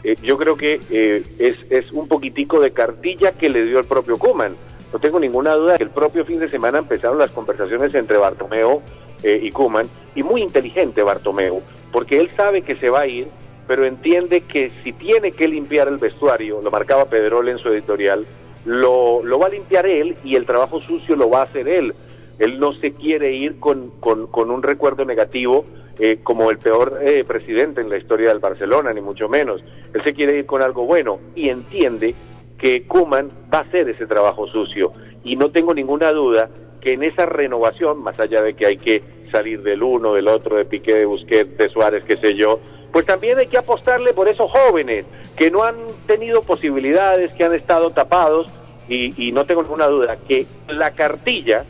eh, 0.04 0.16
yo 0.22 0.38
creo 0.38 0.56
que 0.56 0.80
eh, 0.90 1.22
es, 1.38 1.92
un 1.92 2.06
poquitico 2.08 2.60
de 2.60 2.72
cartilla 2.72 3.32
que 3.32 3.48
le 3.48 3.64
dio 3.64 3.78
el 3.78 3.86
propio 3.86 4.18
Koeman. 4.18 4.54
No 4.92 4.98
tengo 4.98 5.18
ninguna 5.20 5.54
duda 5.54 5.76
que 5.76 5.84
el 5.84 5.90
propio 5.90 6.24
fin 6.24 6.40
de 6.40 6.50
semana 6.50 6.78
empezaron 6.78 7.18
las 7.18 7.30
conversaciones 7.30 7.94
entre 7.94 8.16
Bartomeu 8.16 8.80
eh, 9.22 9.38
y 9.42 9.50
Koeman, 9.50 9.88
y 10.14 10.22
muy 10.22 10.42
inteligente 10.42 11.02
Bartomeu, 11.02 11.60
porque 11.92 12.18
él 12.18 12.30
sabe 12.36 12.62
que 12.62 12.76
se 12.76 12.88
va 12.88 13.00
a 13.00 13.06
ir, 13.06 13.28
pero 13.66 13.84
entiende 13.84 14.42
que 14.42 14.70
si 14.82 14.92
tiene 14.92 15.32
que 15.32 15.48
limpiar 15.48 15.88
el 15.88 15.98
vestuario, 15.98 16.62
lo 16.62 16.70
marcaba 16.70 17.10
Pedrol 17.10 17.48
en 17.48 17.58
su 17.58 17.68
editorial, 17.68 18.24
lo, 18.64 19.22
va 19.38 19.46
a 19.46 19.50
limpiar 19.50 19.86
él 19.86 20.16
y 20.24 20.36
el 20.36 20.46
trabajo 20.46 20.80
sucio 20.80 21.16
lo 21.16 21.28
va 21.28 21.40
a 21.40 21.44
hacer 21.44 21.68
él. 21.68 21.94
Él 22.38 22.60
no 22.60 22.72
se 22.72 22.92
quiere 22.92 23.34
ir 23.34 23.58
con 23.58 23.90
un 24.00 24.62
recuerdo 24.62 25.04
negativo 25.04 25.66
eh, 25.98 26.20
como 26.22 26.50
el 26.50 26.58
peor 26.58 27.00
eh, 27.02 27.24
presidente 27.24 27.80
en 27.80 27.88
la 27.88 27.96
historia 27.96 28.28
del 28.28 28.38
Barcelona, 28.38 28.92
ni 28.92 29.00
mucho 29.00 29.28
menos. 29.28 29.62
Él 29.92 30.02
se 30.04 30.14
quiere 30.14 30.38
ir 30.38 30.46
con 30.46 30.62
algo 30.62 30.84
bueno 30.84 31.18
y 31.34 31.48
entiende 31.48 32.14
que 32.56 32.86
Kuman 32.86 33.30
va 33.52 33.58
a 33.58 33.62
hacer 33.62 33.88
ese 33.88 34.06
trabajo 34.06 34.46
sucio. 34.46 34.92
Y 35.24 35.36
no 35.36 35.50
tengo 35.50 35.74
ninguna 35.74 36.12
duda 36.12 36.48
que 36.80 36.92
en 36.92 37.02
esa 37.02 37.26
renovación, 37.26 38.02
más 38.02 38.18
allá 38.20 38.42
de 38.42 38.54
que 38.54 38.66
hay 38.66 38.76
que 38.76 39.02
salir 39.32 39.62
del 39.62 39.82
uno, 39.82 40.14
del 40.14 40.28
otro, 40.28 40.56
de 40.56 40.64
Piqué, 40.64 40.94
de 40.94 41.04
Busquets, 41.04 41.58
de 41.58 41.68
Suárez, 41.68 42.04
qué 42.04 42.16
sé 42.16 42.34
yo, 42.34 42.60
pues 42.92 43.04
también 43.04 43.38
hay 43.38 43.46
que 43.46 43.58
apostarle 43.58 44.12
por 44.12 44.28
esos 44.28 44.50
jóvenes 44.50 45.04
que 45.36 45.50
no 45.50 45.64
han 45.64 45.76
tenido 46.06 46.42
posibilidades, 46.42 47.32
que 47.32 47.44
han 47.44 47.54
estado 47.54 47.90
tapados, 47.90 48.50
y, 48.88 49.28
y 49.28 49.32
no 49.32 49.44
tengo 49.44 49.62
ninguna 49.62 49.86
duda 49.86 50.16
que 50.26 50.46
la 50.68 50.92
cartilla 50.92 51.64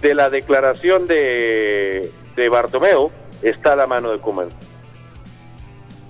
de 0.00 0.14
la 0.14 0.30
declaración 0.30 1.06
de, 1.06 2.10
de 2.36 2.48
Bartomeu 2.48 3.10
está 3.48 3.72
a 3.72 3.76
la 3.76 3.86
mano 3.86 4.10
de 4.10 4.18
Kuman. 4.18 4.48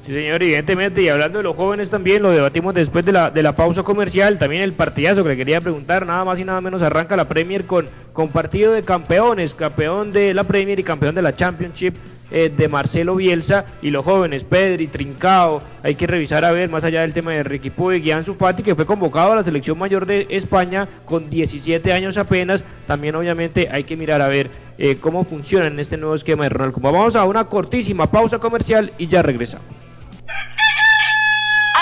Sí, 0.07 0.13
señor, 0.13 0.43
evidentemente. 0.43 1.03
Y 1.03 1.09
hablando 1.09 1.39
de 1.39 1.45
los 1.45 1.57
jóvenes 1.57 1.91
también, 1.91 2.23
lo 2.23 2.31
debatimos 2.31 2.75
después 2.75 3.07
de 3.07 3.13
la, 3.13 3.31
de 3.31 3.43
la 3.43 3.57
pausa 3.57 3.83
comercial. 3.83 4.39
También 4.39 4.63
el 4.63 4.75
partidazo 4.75 5.23
que 5.23 5.31
le 5.31 5.37
quería 5.37 5.63
preguntar, 5.63 6.07
nada 6.07 6.25
más 6.27 6.39
y 6.39 6.45
nada 6.45 6.61
menos, 6.61 6.83
arranca 6.83 7.17
la 7.17 7.27
Premier 7.27 7.65
con, 7.65 7.89
con 8.13 8.29
partido 8.29 8.73
de 8.73 8.83
campeones, 8.83 9.55
campeón 9.55 10.13
de 10.13 10.35
la 10.35 10.45
Premier 10.45 10.79
y 10.79 10.83
campeón 10.83 11.15
de 11.15 11.23
la 11.23 11.35
Championship 11.35 11.95
eh, 12.31 12.53
de 12.55 12.69
Marcelo 12.69 13.17
Bielsa. 13.17 13.65
Y 13.81 13.91
los 13.91 14.05
jóvenes, 14.05 14.45
Pedri, 14.45 14.89
Trincao, 14.89 15.63
hay 15.83 15.95
que 15.95 16.07
revisar 16.07 16.45
a 16.45 16.53
ver, 16.53 16.69
más 16.69 16.85
allá 16.85 17.01
del 17.01 17.15
tema 17.15 17.33
de 17.33 17.43
Ricky 17.43 17.71
Puig 17.71 18.05
y 18.05 18.11
Ansu 18.11 18.37
que 18.63 18.75
fue 18.75 18.85
convocado 18.85 19.33
a 19.33 19.37
la 19.37 19.43
selección 19.43 19.79
mayor 19.79 20.05
de 20.05 20.27
España 20.29 20.87
con 21.07 21.31
17 21.31 21.95
años 21.95 22.19
apenas. 22.19 22.63
También, 22.87 23.15
obviamente, 23.15 23.69
hay 23.71 23.85
que 23.85 23.97
mirar 23.97 24.21
a 24.21 24.29
ver 24.29 24.51
eh, 24.79 24.97
cómo 25.01 25.25
funciona 25.25 25.67
en 25.67 25.79
este 25.79 25.97
nuevo 25.97 26.15
esquema 26.15 26.45
de 26.45 26.51
Ronald. 26.51 26.75
Vamos 26.81 27.17
a 27.17 27.25
una 27.25 27.45
cortísima 27.45 28.11
pausa 28.11 28.39
comercial 28.39 28.93
y 28.99 29.07
ya 29.07 29.23
regresamos. 29.23 29.67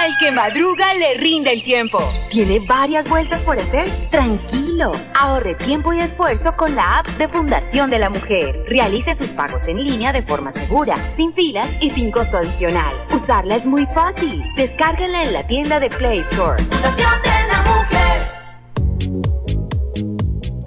Al 0.02 0.18
que 0.18 0.32
madruga 0.32 0.94
le 0.94 1.14
rinde 1.18 1.52
el 1.52 1.62
tiempo. 1.62 2.00
¿Tiene 2.28 2.58
varias 2.66 3.08
vueltas 3.08 3.44
por 3.44 3.56
hacer? 3.58 3.88
Tranquilo. 4.10 4.90
Ahorre 5.14 5.54
tiempo 5.54 5.92
y 5.92 6.00
esfuerzo 6.00 6.56
con 6.56 6.74
la 6.74 6.98
app 6.98 7.06
de 7.18 7.28
Fundación 7.28 7.88
de 7.88 8.00
la 8.00 8.10
Mujer. 8.10 8.64
Realice 8.68 9.14
sus 9.14 9.30
pagos 9.30 9.68
en 9.68 9.84
línea 9.84 10.12
de 10.12 10.22
forma 10.22 10.50
segura, 10.50 10.96
sin 11.14 11.32
filas 11.34 11.70
y 11.80 11.90
sin 11.90 12.10
costo 12.10 12.38
adicional. 12.38 12.92
Usarla 13.12 13.54
es 13.54 13.64
muy 13.64 13.86
fácil. 13.86 14.42
Descárguenla 14.56 15.22
en 15.22 15.34
la 15.34 15.46
tienda 15.46 15.78
de 15.78 15.90
Play 15.90 16.18
Store. 16.20 16.60
Fundación 16.64 17.22
de 17.22 17.48
la 17.48 17.61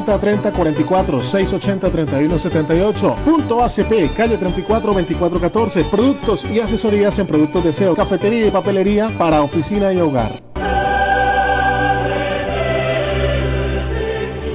3044 0.00 1.20
680 1.20 1.90
3178 1.90 3.16
Punto 3.24 3.62
ACP, 3.62 4.14
calle 4.16 4.38
34 4.38 4.92
2414. 4.92 5.84
Productos 5.84 6.44
y 6.44 6.60
asesorías 6.60 7.18
en 7.18 7.26
productos 7.26 7.62
de 7.62 7.70
aseo, 7.70 7.94
cafetería 7.94 8.46
y 8.46 8.50
papelería 8.50 9.08
para 9.18 9.42
oficina 9.42 9.92
y 9.92 9.98
hogar. 9.98 10.32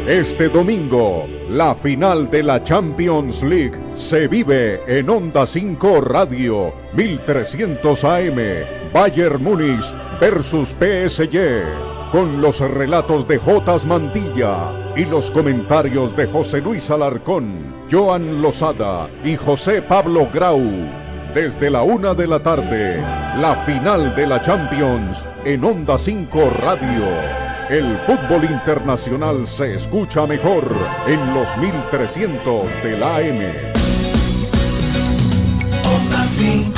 Este 0.08 0.48
domingo, 0.50 1.26
la 1.50 1.76
final 1.76 2.32
de 2.32 2.42
la 2.42 2.64
Champions 2.64 3.44
League 3.44 3.78
se 3.96 4.28
vive 4.28 4.82
en 4.88 5.10
Onda 5.10 5.46
5 5.46 6.02
Radio 6.02 6.74
1300 6.94 8.04
AM. 8.04 8.38
Bayern 8.94 9.44
Múnich 9.44 9.94
versus 10.20 10.70
PSG 10.70 12.12
con 12.12 12.42
los 12.42 12.60
relatos 12.62 13.28
de 13.28 13.38
Jotas 13.38 13.86
Mantilla 13.86 14.87
y 14.98 15.06
los 15.06 15.30
comentarios 15.30 16.16
de 16.16 16.26
José 16.26 16.60
Luis 16.60 16.90
Alarcón, 16.90 17.76
Joan 17.92 18.42
Lozada 18.42 19.08
y 19.24 19.36
José 19.36 19.84
Pablo 19.84 20.28
Grau. 20.34 20.60
Desde 21.36 21.70
la 21.70 21.84
una 21.84 22.16
de 22.16 22.26
la 22.26 22.42
tarde, 22.42 22.98
la 23.40 23.56
final 23.68 24.16
de 24.16 24.26
la 24.26 24.42
Champions 24.42 25.24
en 25.46 25.64
Onda 25.64 26.00
5 26.00 26.50
Radio. 26.62 27.06
El 27.70 27.96
fútbol 28.08 28.46
internacional 28.46 29.46
se 29.46 29.76
escucha 29.76 30.26
mejor 30.26 30.64
en 31.06 31.34
los 31.36 31.56
1300 31.58 32.84
de 32.84 32.98
la 32.98 33.18
AM. 33.18 33.42
Onda 35.96 36.24
5, 36.24 36.74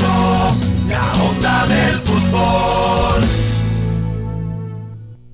la 0.90 1.24
onda 1.24 1.66
del 1.68 1.96
fútbol. 2.00 3.49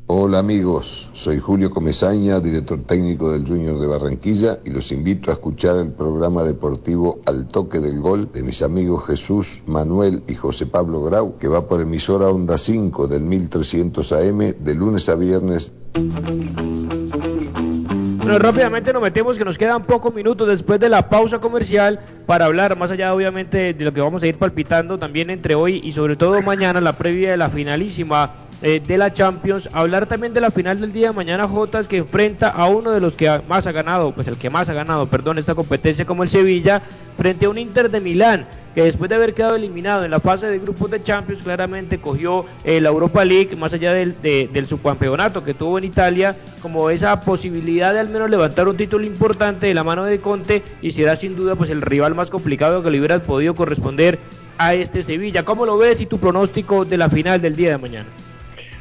Hola 0.08 0.38
amigos, 0.38 1.10
soy 1.14 1.40
Julio 1.40 1.72
Comesaña, 1.72 2.40
director 2.40 2.84
técnico 2.84 3.32
del 3.32 3.48
Junior 3.48 3.80
de 3.80 3.88
Barranquilla 3.88 4.60
y 4.64 4.70
los 4.70 4.92
invito 4.92 5.32
a 5.32 5.34
escuchar 5.34 5.78
el 5.78 5.94
programa 5.94 6.44
deportivo 6.44 7.22
Al 7.26 7.48
Toque 7.48 7.80
del 7.80 8.00
Gol 8.02 8.32
de 8.32 8.44
mis 8.44 8.62
amigos 8.62 9.08
Jesús, 9.08 9.64
Manuel 9.66 10.22
y 10.28 10.36
José 10.36 10.68
Pablo 10.68 11.02
Grau, 11.02 11.40
que 11.40 11.48
va 11.48 11.68
por 11.68 11.82
emisora 11.82 12.28
Onda 12.28 12.60
5 12.60 13.08
del 13.08 13.24
1300 13.24 14.12
AM 14.12 14.38
de 14.60 14.76
lunes 14.76 15.10
a 15.10 15.16
viernes. 15.16 15.74
Bueno, 18.26 18.38
rápidamente 18.38 18.94
nos 18.94 19.02
metemos 19.02 19.40
que 19.40 19.46
nos 19.46 19.58
quedan 19.58 19.86
pocos 19.86 20.14
minutos 20.14 20.48
después 20.48 20.80
de 20.80 20.90
la 20.90 21.10
pausa 21.10 21.40
comercial 21.40 22.00
para 22.28 22.46
hablar 22.46 22.78
más 22.78 22.92
allá 22.92 23.12
obviamente 23.12 23.74
de 23.74 23.86
lo 23.86 23.92
que 23.92 24.02
vamos 24.02 24.22
a 24.22 24.28
ir 24.28 24.38
palpitando 24.38 25.00
también 25.00 25.32
entre 25.32 25.56
hoy 25.56 25.82
y 25.84 25.94
sobre 25.94 26.16
todo 26.16 26.40
mañana 26.44 26.80
la 26.80 26.94
previa 26.94 27.32
de 27.32 27.38
la 27.38 27.50
finalísima 27.50 28.45
eh, 28.62 28.82
de 28.86 28.98
la 28.98 29.14
Champions. 29.14 29.70
Hablar 29.72 30.08
también 30.08 30.34
de 30.34 30.42
la 30.42 30.52
final 30.52 30.80
del 30.80 30.94
día 30.94 31.10
de 31.10 31.14
mañana, 31.14 31.48
Jotas, 31.48 31.88
que 31.88 31.98
enfrenta 31.98 32.50
a 32.50 32.68
uno 32.68 32.92
de 32.92 33.00
los 33.00 33.14
que 33.14 33.42
más 33.48 33.68
ha 33.68 33.72
ganado, 33.72 34.14
pues 34.14 34.28
el 34.28 34.38
que 34.38 34.50
más 34.50 34.70
ha 34.70 34.74
ganado, 34.74 35.08
perdón, 35.08 35.38
esta 35.38 35.56
competencia 35.56 36.06
como 36.06 36.24
el 36.24 36.30
Sevilla, 36.30 36.82
frente 37.18 37.46
a 37.46 37.50
un 37.50 37.58
Inter 37.58 37.90
de 37.90 38.00
Milán 38.00 38.46
que 38.76 38.84
después 38.84 39.10
de 39.10 39.16
haber 39.16 39.34
quedado 39.34 39.56
eliminado 39.56 40.04
en 40.04 40.12
la 40.12 40.20
fase 40.20 40.48
de 40.48 40.60
grupos 40.60 40.92
de 40.92 41.02
Champions, 41.02 41.42
claramente 41.42 41.98
cogió 41.98 42.46
eh, 42.66 42.82
la 42.82 42.90
Europa 42.90 43.24
League, 43.24 43.56
más 43.56 43.74
allá 43.74 43.94
del, 43.94 44.22
del 44.22 44.68
subcampeonato 44.68 45.46
que 45.46 45.54
tuvo 45.54 45.78
en 45.78 45.86
Italia, 45.86 46.36
como 46.62 46.90
esa 46.90 47.22
posibilidad 47.22 47.94
de 47.94 48.02
al 48.02 48.10
menos 48.10 48.30
levantar 48.30 48.68
un 48.68 48.76
título 48.76 49.06
importante 49.06 49.68
de 49.68 49.74
la 49.74 49.86
mano 49.86 50.04
de 50.04 50.20
Conte 50.20 50.62
y 50.82 50.92
será 50.92 51.16
sin 51.16 51.38
duda 51.38 51.56
pues 51.56 51.70
el 51.70 51.82
rival 51.82 52.16
más 52.16 52.30
complicado 52.30 52.84
que 52.84 52.92
le 52.92 52.98
hubiera 53.00 53.18
podido 53.20 53.56
corresponder 53.56 54.20
a 54.58 54.74
este 54.74 55.04
Sevilla. 55.04 55.44
¿Cómo 55.44 55.66
lo 55.66 55.78
ves 55.78 56.02
y 56.02 56.06
tu 56.06 56.20
pronóstico 56.20 56.84
de 56.84 56.98
la 56.98 57.10
final 57.10 57.42
del 57.42 57.56
día 57.56 57.72
de 57.72 57.78
mañana? 57.78 58.10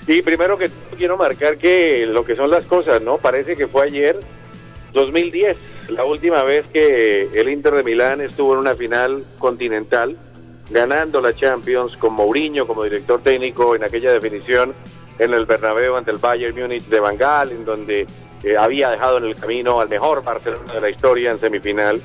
Y 0.06 0.20
primero 0.22 0.58
que 0.58 0.70
quiero 0.98 1.16
marcar 1.16 1.56
que 1.56 2.06
lo 2.06 2.24
que 2.24 2.36
son 2.36 2.50
las 2.50 2.64
cosas, 2.64 3.00
¿no? 3.00 3.16
Parece 3.18 3.56
que 3.56 3.66
fue 3.66 3.84
ayer, 3.86 4.18
2010, 4.92 5.56
la 5.88 6.04
última 6.04 6.42
vez 6.42 6.66
que 6.72 7.28
el 7.32 7.48
Inter 7.48 7.74
de 7.74 7.82
Milán 7.82 8.20
estuvo 8.20 8.52
en 8.52 8.60
una 8.60 8.74
final 8.74 9.24
continental, 9.38 10.16
ganando 10.70 11.20
la 11.20 11.34
Champions 11.34 11.96
con 11.96 12.12
Mourinho 12.12 12.66
como 12.66 12.84
director 12.84 13.22
técnico 13.22 13.74
en 13.74 13.84
aquella 13.84 14.12
definición 14.12 14.74
en 15.18 15.32
el 15.32 15.46
Bernabéu 15.46 15.96
ante 15.96 16.10
el 16.10 16.18
Bayern 16.18 16.58
Múnich 16.58 16.84
de 16.84 17.00
Bangal, 17.00 17.52
en 17.52 17.64
donde 17.64 18.06
eh, 18.42 18.56
había 18.58 18.90
dejado 18.90 19.18
en 19.18 19.24
el 19.24 19.36
camino 19.36 19.80
al 19.80 19.88
mejor 19.88 20.22
Barcelona 20.22 20.74
de 20.74 20.80
la 20.82 20.90
historia 20.90 21.30
en 21.30 21.40
semifinal. 21.40 22.00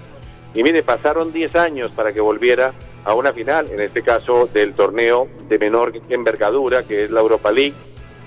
Y 0.53 0.63
mire, 0.63 0.83
pasaron 0.83 1.33
10 1.33 1.55
años 1.55 1.91
para 1.91 2.13
que 2.13 2.21
volviera 2.21 2.73
a 3.03 3.13
una 3.13 3.33
final, 3.33 3.69
en 3.69 3.79
este 3.81 4.03
caso 4.03 4.47
del 4.47 4.73
torneo 4.73 5.27
de 5.47 5.57
menor 5.57 5.93
envergadura, 6.09 6.83
que 6.83 7.05
es 7.05 7.11
la 7.11 7.21
Europa 7.21 7.51
League 7.51 7.73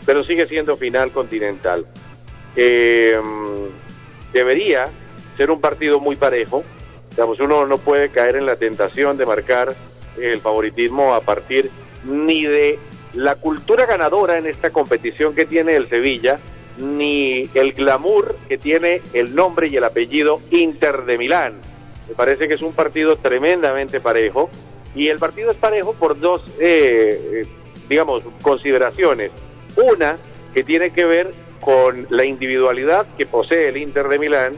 pero 0.05 0.25
sigue 0.25 0.47
siendo 0.47 0.77
final 0.77 1.13
continental. 1.13 1.87
Eh, 2.57 3.19
debería 4.33 4.87
ser 5.37 5.51
un 5.51 5.61
partido 5.61 6.01
muy 6.01 6.17
parejo. 6.17 6.65
Digamos, 7.11 7.41
uno 7.41 7.67
no 7.67 7.79
puede 7.79 8.09
caer 8.09 8.37
en 8.37 8.47
la 8.47 8.57
tentación 8.57 9.17
de 9.17 9.27
marcar 9.27 9.75
el 10.21 10.41
favoritismo 10.41 11.15
a 11.15 11.21
partir 11.21 11.71
ni 12.05 12.45
de 12.45 12.79
la 13.15 13.37
cultura 13.37 13.87
ganadora 13.87 14.39
en 14.39 14.47
esta 14.47 14.71
competición 14.71 15.35
que 15.35 15.45
tiene 15.45 15.77
el 15.77 15.89
Sevilla, 15.89 16.41
ni 16.79 17.49
el 17.55 17.75
glamour 17.75 18.37
que 18.49 18.57
tiene 18.57 19.03
el 19.13 19.35
nombre 19.35 19.69
y 19.69 19.77
el 19.77 19.85
apellido 19.85 20.41
Inter 20.51 21.05
de 21.05 21.19
Milán. 21.19 21.55
Me 22.09 22.15
parece 22.15 22.49
que 22.49 22.55
es 22.55 22.63
un 22.63 22.73
partido 22.73 23.17
tremendamente 23.17 24.01
parejo 24.01 24.51
y 24.95 25.09
el 25.09 25.19
partido 25.19 25.51
es 25.51 25.57
parejo 25.59 25.93
por 25.95 26.19
dos, 26.19 26.43
eh, 26.59 27.43
eh, 27.43 27.47
digamos, 27.89 28.23
consideraciones. 28.41 29.31
Una 29.77 30.17
que 30.55 30.65
tiene 30.65 30.91
que 30.91 31.05
ver 31.05 31.33
con 31.61 32.07
la 32.11 32.25
individualidad 32.25 33.07
que 33.17 33.27
posee 33.27 33.69
el 33.69 33.77
Inter 33.77 34.09
de 34.09 34.19
Milán 34.19 34.55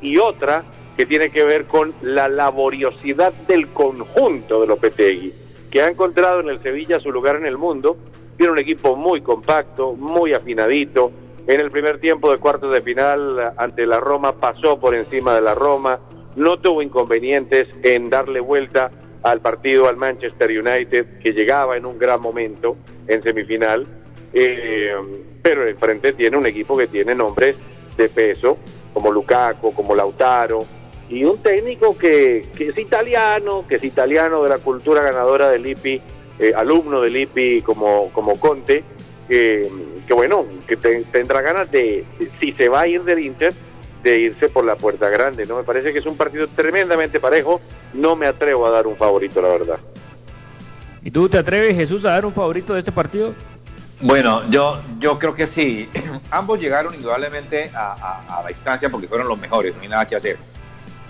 y 0.00 0.18
otra 0.18 0.64
que 0.96 1.04
tiene 1.04 1.30
que 1.30 1.44
ver 1.44 1.64
con 1.64 1.92
la 2.02 2.28
laboriosidad 2.28 3.32
del 3.48 3.68
conjunto 3.68 4.60
de 4.60 4.68
Lopetegui, 4.68 5.32
que 5.70 5.82
ha 5.82 5.88
encontrado 5.88 6.40
en 6.40 6.48
el 6.48 6.62
Sevilla 6.62 7.00
su 7.00 7.10
lugar 7.10 7.36
en 7.36 7.46
el 7.46 7.58
mundo. 7.58 7.96
Tiene 8.36 8.52
un 8.52 8.58
equipo 8.58 8.94
muy 8.94 9.20
compacto, 9.20 9.94
muy 9.94 10.32
afinadito. 10.32 11.10
En 11.46 11.60
el 11.60 11.70
primer 11.70 11.98
tiempo 11.98 12.30
de 12.30 12.38
cuartos 12.38 12.72
de 12.72 12.80
final 12.80 13.52
ante 13.56 13.86
la 13.86 13.98
Roma 13.98 14.32
pasó 14.32 14.78
por 14.78 14.94
encima 14.94 15.34
de 15.34 15.42
la 15.42 15.54
Roma, 15.54 15.98
no 16.36 16.56
tuvo 16.56 16.80
inconvenientes 16.80 17.68
en 17.82 18.08
darle 18.08 18.40
vuelta 18.40 18.90
al 19.22 19.40
partido 19.40 19.88
al 19.88 19.96
Manchester 19.96 20.50
United, 20.50 21.18
que 21.18 21.32
llegaba 21.32 21.76
en 21.76 21.86
un 21.86 21.98
gran 21.98 22.20
momento 22.20 22.76
en 23.08 23.22
semifinal 23.22 23.86
eh, 24.34 24.94
pero 25.40 25.66
el 25.66 25.76
frente 25.76 26.12
tiene 26.12 26.36
un 26.36 26.46
equipo 26.46 26.76
que 26.76 26.86
tiene 26.86 27.14
nombres 27.14 27.56
de 27.96 28.08
peso, 28.08 28.58
como 28.92 29.10
Lukaku, 29.10 29.72
como 29.72 29.94
Lautaro, 29.94 30.66
y 31.08 31.24
un 31.24 31.38
técnico 31.38 31.96
que, 31.96 32.46
es 32.58 32.78
italiano, 32.78 33.64
que 33.68 33.76
es 33.76 33.84
italiano 33.84 34.42
de 34.42 34.48
la 34.48 34.58
cultura 34.58 35.02
ganadora 35.02 35.50
del 35.50 35.66
IPI, 35.66 36.02
eh, 36.38 36.52
alumno 36.56 37.00
del 37.00 37.16
IPI 37.16 37.62
como, 37.62 38.10
como 38.12 38.38
Conte, 38.40 38.82
que 39.28 39.70
bueno, 40.14 40.44
que 40.66 40.76
tendrá 40.76 41.40
ganas 41.40 41.70
de, 41.70 42.04
si 42.40 42.52
se 42.52 42.68
va 42.68 42.82
a 42.82 42.86
ir 42.86 43.02
del 43.04 43.20
Inter, 43.20 43.54
de 44.02 44.18
irse 44.18 44.48
por 44.50 44.64
la 44.64 44.76
puerta 44.76 45.08
grande, 45.08 45.46
¿no? 45.46 45.56
Me 45.56 45.64
parece 45.64 45.92
que 45.92 45.98
es 45.98 46.06
un 46.06 46.16
partido 46.16 46.46
tremendamente 46.48 47.18
parejo, 47.18 47.60
no 47.94 48.14
me 48.14 48.26
atrevo 48.26 48.66
a 48.66 48.70
dar 48.70 48.86
un 48.86 48.96
favorito, 48.96 49.40
la 49.40 49.48
verdad. 49.48 49.78
¿Y 51.02 51.10
tú 51.10 51.28
te 51.28 51.38
atreves, 51.38 51.74
Jesús, 51.74 52.04
a 52.04 52.10
dar 52.10 52.26
un 52.26 52.32
favorito 52.32 52.74
de 52.74 52.80
este 52.80 52.92
partido? 52.92 53.34
Bueno, 54.00 54.48
yo, 54.50 54.82
yo 54.98 55.18
creo 55.18 55.34
que 55.34 55.46
sí. 55.46 55.88
Ambos 56.30 56.60
llegaron 56.60 56.94
indudablemente 56.94 57.70
a, 57.74 58.42
la 58.42 58.50
instancia 58.50 58.90
porque 58.90 59.08
fueron 59.08 59.28
los 59.28 59.38
mejores, 59.38 59.74
no 59.76 59.82
hay 59.82 59.88
nada 59.88 60.06
que 60.06 60.16
hacer. 60.16 60.36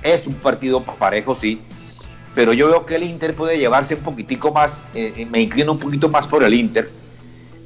Es 0.02 0.26
un 0.26 0.34
partido 0.34 0.82
parejo, 0.82 1.34
sí, 1.34 1.60
pero 2.34 2.52
yo 2.52 2.68
veo 2.68 2.84
que 2.84 2.96
el 2.96 3.04
Inter 3.04 3.34
puede 3.34 3.58
llevarse 3.58 3.94
un 3.94 4.02
poquitico 4.02 4.52
más, 4.52 4.84
eh, 4.94 5.26
me 5.30 5.40
inclino 5.40 5.72
un 5.72 5.78
poquito 5.78 6.08
más 6.08 6.26
por 6.26 6.44
el 6.44 6.52
Inter. 6.52 6.90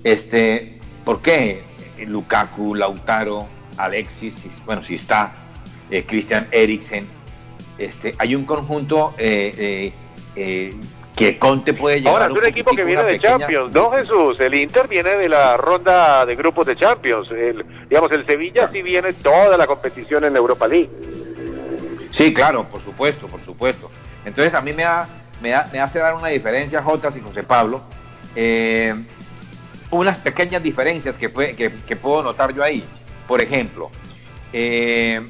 Este, 0.05 0.79
¿Por 1.05 1.21
qué? 1.21 1.63
Lukaku, 2.07 2.75
Lautaro, 2.75 3.49
Alexis, 3.77 4.45
bueno, 4.65 4.83
si 4.83 4.95
está, 4.95 5.33
eh, 5.91 6.05
Christian 6.05 6.47
Eriksen. 6.51 7.07
Este, 7.79 8.15
hay 8.19 8.35
un 8.35 8.45
conjunto 8.45 9.15
eh, 9.19 9.93
eh, 10.37 10.75
que 11.19 11.37
Conte 11.37 11.75
puede 11.75 12.01
llevar. 12.01 12.23
Ahora, 12.23 12.33
es 12.33 12.41
un, 12.41 12.47
equipo 12.47 12.71
que 12.77 12.85
viene 12.85 13.03
de 13.03 13.19
Champions, 13.19 13.75
¿no, 13.75 13.91
Jesús? 13.91 14.39
El 14.39 14.55
Inter 14.55 14.87
viene 14.87 15.17
de 15.17 15.29
la 15.29 15.57
ronda 15.57 16.25
de 16.25 16.37
grupos 16.37 16.65
de 16.67 16.77
Champions. 16.77 17.29
El, 17.33 17.67
digamos, 17.89 18.13
el 18.13 18.25
Sevilla 18.25 18.71
sí 18.73 18.83
viene 18.83 19.13
toda 19.15 19.57
la 19.57 19.67
competición 19.67 20.23
en 20.23 20.33
la 20.33 20.39
Europa 20.39 20.69
League. 20.69 20.89
Sí, 22.11 22.33
claro, 22.33 22.69
por 22.69 22.81
supuesto, 22.83 23.27
por 23.27 23.41
supuesto. 23.41 23.91
Entonces, 24.25 24.55
a 24.55 24.61
mí 24.61 24.73
me, 24.73 24.85
me, 25.43 25.55
me 25.73 25.81
hace 25.81 25.99
dar 25.99 26.15
una 26.15 26.29
diferencia, 26.29 26.83
Jotas 26.83 27.17
y 27.17 27.21
José 27.21 27.43
Pablo. 27.43 27.83
unas 29.91 30.19
pequeñas 30.19 30.63
diferencias 30.63 31.19
que, 31.19 31.33
que 31.85 31.97
puedo 31.97 32.23
notar 32.23 32.55
yo 32.55 32.63
ahí. 32.63 32.85
Por 33.27 33.41
ejemplo, 33.41 33.91
eh, 34.53 35.21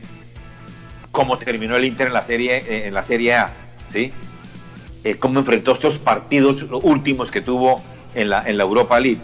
cómo 1.10 1.38
terminó 1.38 1.76
el 1.76 1.84
Inter 1.84 2.08
en 2.08 2.12
la 2.12 2.22
serie, 2.22 2.58
eh, 2.58 2.86
en 2.86 2.94
la 2.94 3.02
serie 3.02 3.34
A, 3.34 3.52
¿sí? 3.90 4.12
Eh, 5.04 5.16
cómo 5.16 5.38
enfrentó 5.38 5.72
estos 5.72 5.98
partidos 5.98 6.64
últimos 6.82 7.30
que 7.30 7.40
tuvo 7.40 7.82
en 8.14 8.30
la, 8.30 8.42
en 8.42 8.56
la 8.56 8.64
Europa 8.64 8.98
League. 8.98 9.20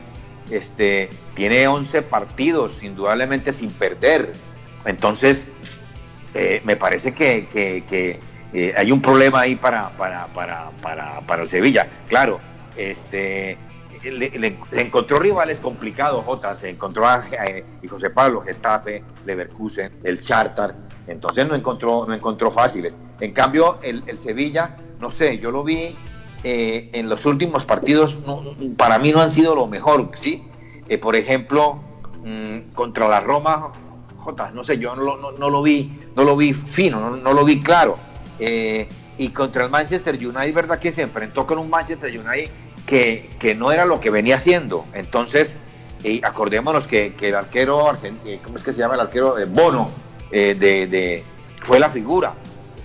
Este, 0.51 1.11
tiene 1.35 1.67
11 1.67 2.03
partidos, 2.03 2.83
indudablemente 2.83 3.53
sin 3.53 3.71
perder. 3.71 4.33
Entonces, 4.85 5.49
eh, 6.35 6.61
me 6.65 6.77
parece 6.77 7.13
que, 7.13 7.47
que, 7.51 8.21
hay 8.77 8.93
un 8.93 9.03
problema 9.03 9.41
ahí 9.41 9.57
para, 9.57 9.91
para, 9.97 10.27
para, 10.29 10.71
para, 10.81 11.21
para 11.23 11.43
el 11.43 11.49
Sevilla. 11.49 11.89
Claro, 12.09 12.39
este, 12.77 13.59
le, 14.11 14.59
encontró 14.73 15.19
rivales 15.19 15.61
complicados, 15.61 16.25
Jota, 16.25 16.55
se 16.55 16.71
encontró 16.71 17.07
a, 17.07 17.25
eh, 17.47 17.65
José 17.89 18.11
Pablo, 18.11 18.43
Getafe, 18.43 19.03
Leverkusen, 19.25 19.93
el 20.03 20.21
Charter, 20.21 20.75
entonces 21.07 21.47
no 21.47 21.55
encontró, 21.55 22.07
no 22.07 22.15
encontró 22.15 22.51
fáciles. 22.51 22.97
En 23.21 23.33
cambio, 23.33 23.79
el, 23.83 24.19
Sevilla, 24.19 24.77
no 25.01 25.11
sé, 25.11 25.39
yo 25.39 25.51
lo 25.51 25.65
vi 25.65 25.97
eh, 26.43 26.91
en 26.93 27.09
los 27.09 27.27
últimos 27.27 27.65
partidos, 27.65 28.19
para 28.77 28.99
mí 28.99 29.13
no 29.13 29.21
han 29.21 29.31
sido 29.31 29.55
lo 29.55 29.67
mejor, 29.67 30.11
¿sí? 30.15 30.43
Eh, 30.89 30.99
por 30.99 31.17
ejemplo, 31.17 31.81
mm, 32.25 32.73
contra 32.75 33.09
la 33.09 33.21
Roma, 33.21 33.73
Jota, 34.19 34.51
no 34.51 34.65
sé, 34.65 34.79
yo 34.79 34.95
no, 34.97 35.33
no, 35.33 35.51
lo 35.51 35.63
vi, 35.63 35.99
no 36.17 36.25
lo 36.25 36.37
vi 36.37 36.55
fino, 36.55 37.17
no, 37.17 37.33
lo 37.33 37.45
vi 37.45 37.61
claro. 37.61 37.99
y 39.17 39.29
contra 39.29 39.65
el 39.65 39.71
Manchester 39.71 40.15
United, 40.15 40.55
¿verdad? 40.55 40.79
Que 40.79 40.93
se 40.93 41.03
enfrentó 41.03 41.47
con 41.47 41.59
un 41.59 41.71
Manchester 41.71 42.11
United 42.11 42.51
que, 43.39 43.55
no 43.55 43.73
era 43.73 43.85
lo 43.85 44.01
que 44.01 44.11
venía 44.11 44.37
haciendo. 44.37 44.85
Entonces, 44.93 45.57
acordémonos 46.23 46.87
que, 46.87 47.15
el 47.21 47.35
arquero, 47.35 47.93
eh, 48.03 48.39
¿cómo 48.43 48.57
es 48.57 48.65
que 48.65 48.73
se 48.73 48.81
llama 48.81 48.95
el 48.95 49.01
arquero? 49.01 49.39
Eh, 49.39 49.47
Bono, 49.47 49.91
eh, 50.31 50.55
de, 50.55 50.87
de, 50.87 51.25
fue 51.63 51.81
la 51.81 51.91
figura. 51.91 52.35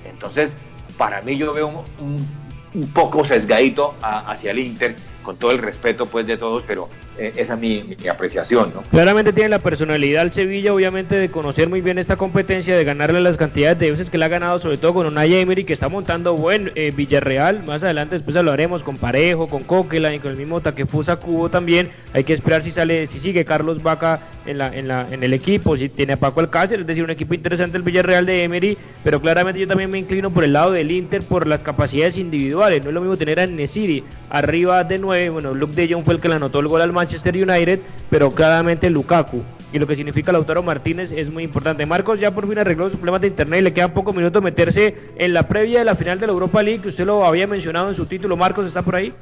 Entonces, 0.06 0.56
para 0.98 1.22
mí 1.22 1.38
yo 1.38 1.54
veo 1.54 1.86
un, 2.00 2.28
un, 2.74 2.88
poco 2.92 3.24
sesgadito 3.24 3.96
hacia 4.02 4.52
el 4.52 4.60
Inter, 4.60 4.96
con 5.24 5.38
todo 5.38 5.52
el 5.52 5.60
respeto 5.60 6.06
pues 6.06 6.26
de 6.26 6.38
todos, 6.38 6.64
pero 6.68 6.90
esa 7.20 7.54
es 7.54 7.60
mi, 7.60 7.96
apreciación. 8.10 8.72
¿no? 8.74 8.84
Claramente 8.84 9.34
tiene 9.34 9.50
la 9.50 9.60
personalidad 9.60 10.24
el 10.24 10.34
Sevilla, 10.34 10.74
obviamente, 10.74 11.16
de 11.16 11.30
conocer 11.30 11.70
muy 11.70 11.82
bien 11.82 11.98
esta 11.98 12.16
competencia, 12.16 12.76
de 12.76 12.84
ganarle 12.84 13.22
las 13.22 13.38
cantidades 13.38 13.80
de 13.80 13.92
veces 13.92 14.10
que 14.10 14.18
le 14.18 14.26
ha 14.26 14.30
ganado, 14.30 14.60
sobre 14.60 14.78
todo 14.78 14.94
con 14.94 15.08
Unai 15.08 15.36
Emery, 15.36 15.64
que 15.64 15.74
está 15.74 15.90
montando 15.90 16.36
buen 16.36 16.72
eh, 16.76 16.92
Villarreal. 16.96 17.64
Más 17.64 17.84
adelante 17.84 18.16
después 18.16 18.36
hablaremos 18.36 18.84
con 18.84 18.98
Parejo, 18.98 19.48
con 19.48 19.64
Coquelin 19.64 20.14
y 20.14 20.20
con 20.20 20.32
el 20.32 20.38
mismo 20.38 20.62
Taquefusa 20.62 21.18
Cubo 21.18 21.50
también. 21.50 21.92
Hay 22.14 22.24
que 22.24 22.34
esperar 22.34 22.64
si 22.64 22.72
sale, 22.72 23.08
si 23.08 23.20
sigue 23.20 23.46
Carlos 23.46 23.84
Vaca 23.84 24.22
en, 24.46 24.58
la, 24.58 24.74
en, 24.74 24.88
la, 24.88 25.08
en 25.12 25.24
el 25.24 25.34
equipo, 25.34 25.78
si 25.78 25.90
tiene 25.90 26.14
a 26.14 26.18
Paco 26.18 26.40
Alcácer, 26.40 26.80
es 26.80 26.88
decir, 26.88 27.04
un 27.04 27.12
equipo 27.12 27.34
interesante 27.34 27.78
el 27.78 27.84
Villarreal 27.84 28.26
de 28.26 28.44
Emery, 28.44 28.78
pero 29.04 29.22
claramente 29.22 29.60
yo 29.60 29.68
también 29.68 29.90
me 29.90 30.00
inclino 30.00 30.32
por 30.32 30.44
el 30.44 30.54
lado 30.54 30.72
del 30.72 30.92
Inter 30.92 31.22
por 31.22 31.48
las 31.48 31.64
capacidades 31.64 32.18
individuales. 32.18 32.82
No 32.84 32.90
es 32.90 32.94
lo 32.94 33.02
mismo 33.02 33.18
tener 33.18 33.40
a 33.40 33.48
Nesiri 33.48 34.04
arriba 34.30 34.84
de 34.84 34.98
9, 34.98 35.30
bueno, 35.30 35.54
Luke 35.54 35.76
de 35.76 35.94
Jong 35.94 36.04
fue 36.04 36.16
el 36.16 36.20
que 36.20 36.30
le 36.30 36.36
anotó 36.36 36.60
el 36.60 36.68
gol 36.68 36.82
al 36.82 36.94
Manchester 36.94 37.09
United, 37.18 37.80
pero 38.10 38.32
claramente 38.32 38.90
Lukaku. 38.90 39.44
Y 39.72 39.78
lo 39.78 39.86
que 39.86 39.96
significa 39.96 40.32
Lautaro 40.32 40.64
Martínez 40.64 41.12
es 41.12 41.30
muy 41.30 41.44
importante. 41.44 41.86
Marcos 41.86 42.20
ya 42.20 42.32
por 42.32 42.48
fin 42.48 42.58
arregló 42.58 42.90
su 42.90 42.98
problema 42.98 43.20
de 43.20 43.28
internet 43.28 43.60
y 43.60 43.64
le 43.64 43.74
quedan 43.74 43.94
pocos 43.94 44.16
minutos 44.16 44.42
meterse 44.42 44.96
en 45.16 45.34
la 45.34 45.48
previa 45.48 45.80
de 45.80 45.86
la 45.86 45.96
final 45.96 46.20
de 46.20 46.26
la 46.26 46.34
Europa 46.34 46.64
League, 46.64 46.82
que 46.82 46.90
usted 46.90 47.06
lo 47.06 47.26
había 47.26 47.46
mencionado 47.46 47.90
en 47.90 47.96
su 47.96 48.06
título. 48.08 48.36
Marcos, 48.36 48.66
¿está 48.66 48.82
por 48.82 48.96
ahí? 48.96 49.14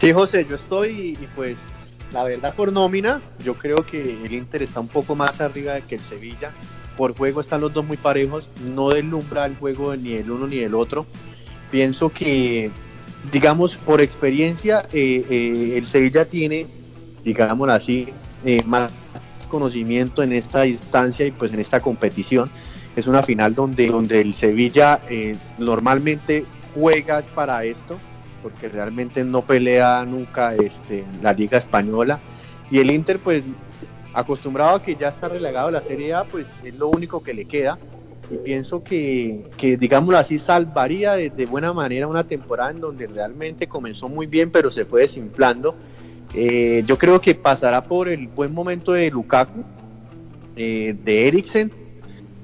Sí, 0.00 0.12
José, 0.12 0.46
yo 0.48 0.56
estoy 0.56 1.16
y 1.20 1.28
pues 1.34 1.56
la 2.12 2.24
verdad 2.24 2.54
por 2.54 2.72
nómina, 2.72 3.20
yo 3.44 3.54
creo 3.54 3.86
que 3.86 4.18
el 4.24 4.32
Inter 4.32 4.62
está 4.62 4.80
un 4.80 4.88
poco 4.88 5.14
más 5.14 5.40
arriba 5.40 5.80
que 5.80 5.94
el 5.94 6.00
Sevilla. 6.02 6.50
Por 6.96 7.16
juego 7.16 7.40
están 7.40 7.60
los 7.60 7.72
dos 7.72 7.84
muy 7.84 7.96
parejos, 7.96 8.48
no 8.74 8.90
deslumbra 8.90 9.46
el 9.46 9.54
juego 9.56 9.94
ni 9.96 10.14
el 10.14 10.30
uno 10.30 10.46
ni 10.46 10.58
el 10.58 10.74
otro. 10.74 11.06
Pienso 11.70 12.08
que 12.08 12.70
digamos, 13.32 13.76
por 13.76 14.00
experiencia, 14.00 14.86
eh, 14.92 15.24
eh, 15.28 15.74
el 15.76 15.86
Sevilla 15.86 16.24
tiene, 16.24 16.66
digámoslo 17.24 17.72
así, 17.72 18.08
eh, 18.44 18.62
más 18.64 18.90
conocimiento 19.48 20.22
en 20.22 20.32
esta 20.32 20.62
distancia 20.62 21.26
y 21.26 21.30
pues 21.30 21.52
en 21.52 21.60
esta 21.60 21.80
competición. 21.80 22.50
Es 22.96 23.06
una 23.06 23.22
final 23.22 23.54
donde, 23.54 23.86
donde 23.88 24.20
el 24.20 24.32
Sevilla 24.32 25.00
normalmente 25.58 26.46
juega 26.74 27.20
para 27.34 27.62
esto, 27.64 27.98
porque 28.42 28.68
realmente 28.68 29.22
no 29.22 29.42
pelea 29.42 30.04
nunca 30.06 30.54
este, 30.54 31.04
la 31.22 31.32
Liga 31.32 31.58
Española. 31.58 32.20
Y 32.70 32.78
el 32.78 32.90
Inter, 32.90 33.18
pues 33.18 33.44
acostumbrado 34.14 34.76
a 34.76 34.82
que 34.82 34.96
ya 34.96 35.08
está 35.08 35.28
relegado 35.28 35.68
a 35.68 35.70
la 35.70 35.82
Serie 35.82 36.14
A, 36.14 36.24
pues 36.24 36.56
es 36.64 36.74
lo 36.76 36.88
único 36.88 37.22
que 37.22 37.34
le 37.34 37.44
queda 37.44 37.78
y 38.30 38.36
pienso 38.38 38.82
que, 38.82 39.44
que 39.56 39.76
digámoslo 39.76 40.18
así, 40.18 40.38
salvaría 40.38 41.14
de, 41.14 41.46
buena 41.46 41.72
manera 41.72 42.06
una 42.06 42.26
temporada 42.26 42.70
en 42.70 42.80
donde 42.80 43.06
realmente 43.06 43.68
comenzó 43.68 44.08
muy 44.08 44.26
bien, 44.26 44.50
pero 44.50 44.70
se 44.70 44.84
fue 44.84 45.02
desinflando. 45.02 45.76
Eh, 46.34 46.82
yo 46.86 46.98
creo 46.98 47.20
que 47.20 47.34
pasará 47.34 47.82
por 47.82 48.08
el 48.08 48.26
buen 48.26 48.52
momento 48.52 48.92
de 48.92 49.10
Lukaku, 49.10 49.64
eh, 50.56 50.96
de 51.04 51.28
Eriksen, 51.28 51.70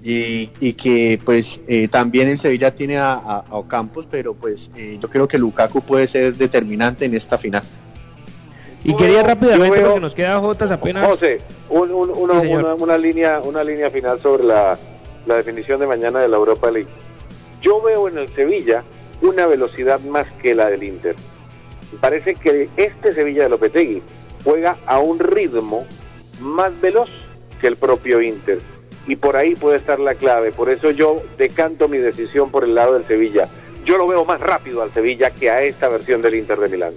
y, 0.04 0.46
que 0.74 1.20
pues 1.24 1.60
eh, 1.68 1.88
también 1.88 2.28
en 2.28 2.38
Sevilla 2.38 2.74
tiene 2.74 2.98
a, 2.98 3.14
a, 3.14 3.44
Ocampos, 3.50 4.06
pero 4.10 4.34
pues 4.34 4.68
yo 5.00 5.08
creo 5.08 5.28
que 5.28 5.38
Lukaku 5.38 5.80
puede 5.80 6.08
ser 6.08 6.36
determinante 6.36 7.04
en 7.04 7.14
esta 7.14 7.38
final. 7.38 7.62
Y 8.84 8.96
quería 8.96 9.22
rápidamente, 9.22 9.80
porque 9.80 10.00
nos 10.00 10.14
queda 10.14 10.40
Jotas 10.40 10.72
apenas. 10.72 11.06
José, 11.06 11.38
una, 11.70 12.98
línea, 12.98 13.40
una 13.40 13.62
línea 13.62 13.90
final 13.90 14.20
sobre 14.20 14.42
la, 14.42 14.76
la 15.26 15.36
definición 15.36 15.80
de 15.80 15.86
mañana 15.86 16.20
de 16.20 16.28
la 16.28 16.36
Europa 16.36 16.70
League. 16.70 16.88
Yo 17.60 17.80
veo 17.80 18.08
en 18.08 18.18
el 18.18 18.28
Sevilla 18.34 18.82
una 19.20 19.46
velocidad 19.46 20.00
más 20.00 20.26
que 20.42 20.54
la 20.54 20.68
del 20.68 20.82
Inter. 20.82 21.14
Parece 22.00 22.34
que 22.34 22.68
este 22.76 23.14
Sevilla 23.14 23.44
de 23.44 23.48
Lopetegui 23.50 24.02
juega 24.44 24.76
a 24.86 24.98
un 24.98 25.18
ritmo 25.18 25.86
más 26.40 26.78
veloz 26.80 27.10
que 27.60 27.68
el 27.68 27.76
propio 27.76 28.20
Inter. 28.20 28.58
Y 29.06 29.16
por 29.16 29.36
ahí 29.36 29.54
puede 29.54 29.76
estar 29.76 30.00
la 30.00 30.14
clave. 30.14 30.52
Por 30.52 30.70
eso 30.70 30.90
yo 30.90 31.22
decanto 31.38 31.88
mi 31.88 31.98
decisión 31.98 32.50
por 32.50 32.64
el 32.64 32.74
lado 32.74 32.94
del 32.94 33.06
Sevilla. 33.06 33.48
Yo 33.84 33.96
lo 33.98 34.06
veo 34.06 34.24
más 34.24 34.40
rápido 34.40 34.82
al 34.82 34.92
Sevilla 34.92 35.30
que 35.30 35.50
a 35.50 35.62
esta 35.62 35.88
versión 35.88 36.22
del 36.22 36.36
Inter 36.36 36.58
de 36.58 36.68
Milán. 36.68 36.94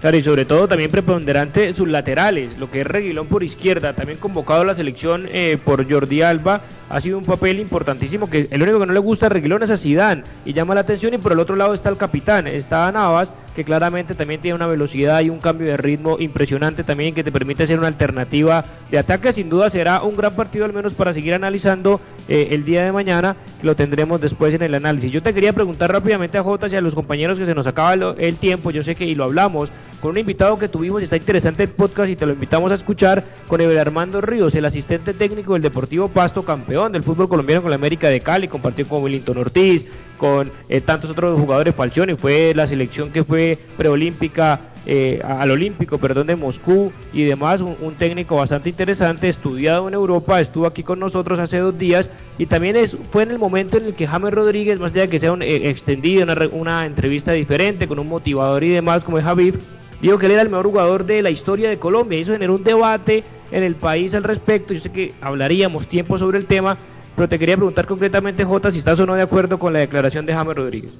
Claro, 0.00 0.16
y 0.16 0.22
sobre 0.22 0.44
todo 0.44 0.68
también 0.68 0.92
preponderante 0.92 1.72
sus 1.72 1.88
laterales, 1.88 2.56
lo 2.56 2.70
que 2.70 2.82
es 2.82 2.86
Reguilón 2.86 3.26
por 3.26 3.42
izquierda, 3.42 3.94
también 3.94 4.20
convocado 4.20 4.60
a 4.60 4.64
la 4.64 4.76
selección 4.76 5.26
eh, 5.28 5.58
por 5.64 5.90
Jordi 5.90 6.22
Alba, 6.22 6.60
ha 6.88 7.00
sido 7.00 7.18
un 7.18 7.24
papel 7.24 7.58
importantísimo, 7.58 8.30
que 8.30 8.46
el 8.48 8.62
único 8.62 8.78
que 8.78 8.86
no 8.86 8.92
le 8.92 9.00
gusta 9.00 9.26
a 9.26 9.28
Reguilón 9.28 9.64
es 9.64 9.70
a 9.70 9.76
Zidane, 9.76 10.22
y 10.44 10.52
llama 10.52 10.76
la 10.76 10.82
atención, 10.82 11.14
y 11.14 11.18
por 11.18 11.32
el 11.32 11.40
otro 11.40 11.56
lado 11.56 11.74
está 11.74 11.88
el 11.88 11.96
capitán, 11.96 12.46
está 12.46 12.90
Navas, 12.92 13.32
que 13.56 13.64
claramente 13.64 14.14
también 14.14 14.40
tiene 14.40 14.54
una 14.54 14.68
velocidad 14.68 15.20
y 15.20 15.30
un 15.30 15.40
cambio 15.40 15.66
de 15.66 15.76
ritmo 15.76 16.16
impresionante 16.20 16.84
también, 16.84 17.12
que 17.12 17.24
te 17.24 17.32
permite 17.32 17.66
ser 17.66 17.76
una 17.76 17.88
alternativa 17.88 18.64
de 18.92 18.98
ataque, 18.98 19.32
sin 19.32 19.50
duda 19.50 19.68
será 19.68 20.02
un 20.02 20.14
gran 20.14 20.36
partido 20.36 20.64
al 20.64 20.72
menos 20.72 20.94
para 20.94 21.12
seguir 21.12 21.34
analizando 21.34 22.00
eh, 22.28 22.50
el 22.52 22.64
día 22.64 22.84
de 22.84 22.92
mañana, 22.92 23.34
que 23.60 23.66
lo 23.66 23.74
tendremos 23.74 24.20
después 24.20 24.54
en 24.54 24.62
el 24.62 24.76
análisis. 24.76 25.10
Yo 25.10 25.24
te 25.24 25.34
quería 25.34 25.52
preguntar 25.52 25.90
rápidamente 25.90 26.38
a 26.38 26.44
Jota 26.44 26.68
y 26.68 26.76
a 26.76 26.80
los 26.80 26.94
compañeros 26.94 27.36
que 27.36 27.46
se 27.46 27.54
nos 27.54 27.66
acaba 27.66 27.94
el 27.94 28.36
tiempo, 28.36 28.70
yo 28.70 28.84
sé 28.84 28.94
que 28.94 29.06
y 29.06 29.16
lo 29.16 29.24
hablamos, 29.24 29.72
con 30.00 30.12
un 30.12 30.18
invitado 30.18 30.56
que 30.58 30.68
tuvimos 30.68 31.00
y 31.00 31.04
está 31.04 31.16
interesante 31.16 31.64
el 31.64 31.70
podcast 31.70 32.10
y 32.10 32.16
te 32.16 32.26
lo 32.26 32.32
invitamos 32.32 32.70
a 32.70 32.74
escuchar 32.74 33.24
con 33.46 33.60
Eber 33.60 33.78
Armando 33.78 34.20
Ríos, 34.20 34.54
el 34.54 34.64
asistente 34.64 35.12
técnico 35.12 35.54
del 35.54 35.62
Deportivo 35.62 36.08
Pasto, 36.08 36.44
campeón 36.44 36.92
del 36.92 37.02
fútbol 37.02 37.28
colombiano 37.28 37.62
con 37.62 37.70
la 37.70 37.76
América 37.76 38.08
de 38.08 38.20
Cali, 38.20 38.48
compartió 38.48 38.86
con 38.86 39.02
Willington 39.02 39.38
Ortiz, 39.38 39.86
con 40.16 40.50
eh, 40.68 40.80
tantos 40.80 41.10
otros 41.10 41.38
jugadores, 41.38 41.74
Falcioni 41.74 42.14
fue 42.14 42.52
la 42.54 42.66
selección 42.66 43.10
que 43.10 43.24
fue 43.24 43.58
preolímpica 43.76 44.60
eh, 44.90 45.20
al 45.22 45.50
Olímpico, 45.50 45.98
perdón, 45.98 46.28
de 46.28 46.36
Moscú 46.36 46.92
y 47.12 47.24
demás, 47.24 47.60
un, 47.60 47.94
técnico 47.98 48.36
bastante 48.36 48.70
interesante, 48.70 49.28
estudiado 49.28 49.86
en 49.86 49.92
Europa, 49.92 50.40
estuvo 50.40 50.66
aquí 50.66 50.82
con 50.82 50.98
nosotros 50.98 51.38
hace 51.38 51.58
dos 51.58 51.76
días 51.76 52.08
y 52.38 52.46
también 52.46 52.74
es, 52.74 52.96
fue 53.10 53.24
en 53.24 53.32
el 53.32 53.38
momento 53.38 53.76
en 53.76 53.86
el 53.86 53.94
que 53.94 54.06
James 54.06 54.32
Rodríguez, 54.32 54.80
más 54.80 54.92
allá 54.92 55.02
de 55.02 55.08
que 55.08 55.20
sea 55.20 55.32
un, 55.32 55.42
eh, 55.42 55.68
extendido, 55.68 56.22
una, 56.22 56.48
una, 56.52 56.86
entrevista 56.86 57.32
diferente 57.32 57.86
con 57.86 57.98
un 57.98 58.08
motivador 58.08 58.64
y 58.64 58.70
demás 58.70 59.04
como 59.04 59.18
es 59.18 59.24
Javier, 59.24 59.58
dijo 60.00 60.18
que 60.18 60.26
él 60.26 60.32
era 60.32 60.42
el 60.42 60.48
mejor 60.48 60.66
jugador 60.66 61.04
de 61.04 61.22
la 61.22 61.30
historia 61.30 61.68
de 61.68 61.78
Colombia, 61.78 62.18
eso 62.18 62.32
generó 62.32 62.54
un 62.54 62.64
debate 62.64 63.24
en 63.50 63.62
el 63.62 63.74
país 63.74 64.14
al 64.14 64.24
respecto, 64.24 64.74
yo 64.74 64.80
sé 64.80 64.90
que 64.90 65.12
hablaríamos 65.20 65.88
tiempo 65.88 66.18
sobre 66.18 66.38
el 66.38 66.46
tema, 66.46 66.76
pero 67.16 67.28
te 67.28 67.38
quería 67.38 67.56
preguntar 67.56 67.86
concretamente, 67.86 68.44
Jota, 68.44 68.70
si 68.70 68.78
estás 68.78 69.00
o 69.00 69.06
no 69.06 69.14
de 69.14 69.22
acuerdo 69.22 69.58
con 69.58 69.72
la 69.72 69.80
declaración 69.80 70.26
de 70.26 70.34
James 70.34 70.56
Rodríguez. 70.56 70.98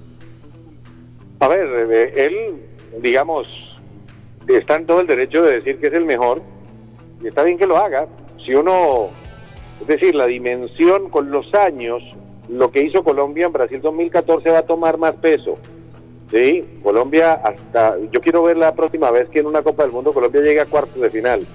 A 1.41 1.49
ver, 1.49 1.67
eh, 1.93 2.13
él, 2.17 2.57
digamos, 3.01 3.47
está 4.49 4.77
en 4.77 4.87
todo 4.87 5.01
el 5.01 5.07
derecho 5.07 5.43
de 5.43 5.57
decir 5.57 5.79
que 5.79 5.89
es 5.89 5.93
el 5.93 6.05
mejor 6.05 6.43
y 7.23 7.29
está 7.29 7.45
bien 7.45 7.59
que 7.59 7.67
lo 7.67 7.77
haga. 7.77 8.07
Si 8.45 8.55
uno, 8.55 9.11
es 9.81 9.87
decir, 9.87 10.15
la 10.15 10.27
dimensión 10.27 11.11
con 11.11 11.31
los 11.31 11.55
años, 11.55 12.03
lo 12.49 12.71
que 12.71 12.83
hizo 12.83 13.05
Colombia 13.05 13.47
en 13.47 13.53
Brasil 13.53 13.81
2014 13.81 14.51
va 14.51 14.59
a 14.59 14.67
tomar 14.67 14.99
más 14.99 15.15
peso. 15.17 15.59
Sí, 16.31 16.63
Colombia 16.83 17.41
hasta, 17.43 17.97
yo 18.13 18.21
quiero 18.21 18.43
ver 18.43 18.59
la 18.59 18.75
próxima 18.75 19.11
vez 19.11 19.29
que 19.31 19.41
en 19.41 19.47
una 19.47 19.63
Copa 19.63 19.83
del 19.83 19.93
Mundo 19.93 20.13
Colombia 20.13 20.43
llegue 20.43 20.61
a 20.61 20.67
cuartos 20.67 21.01
de 21.01 21.11
final. 21.11 21.47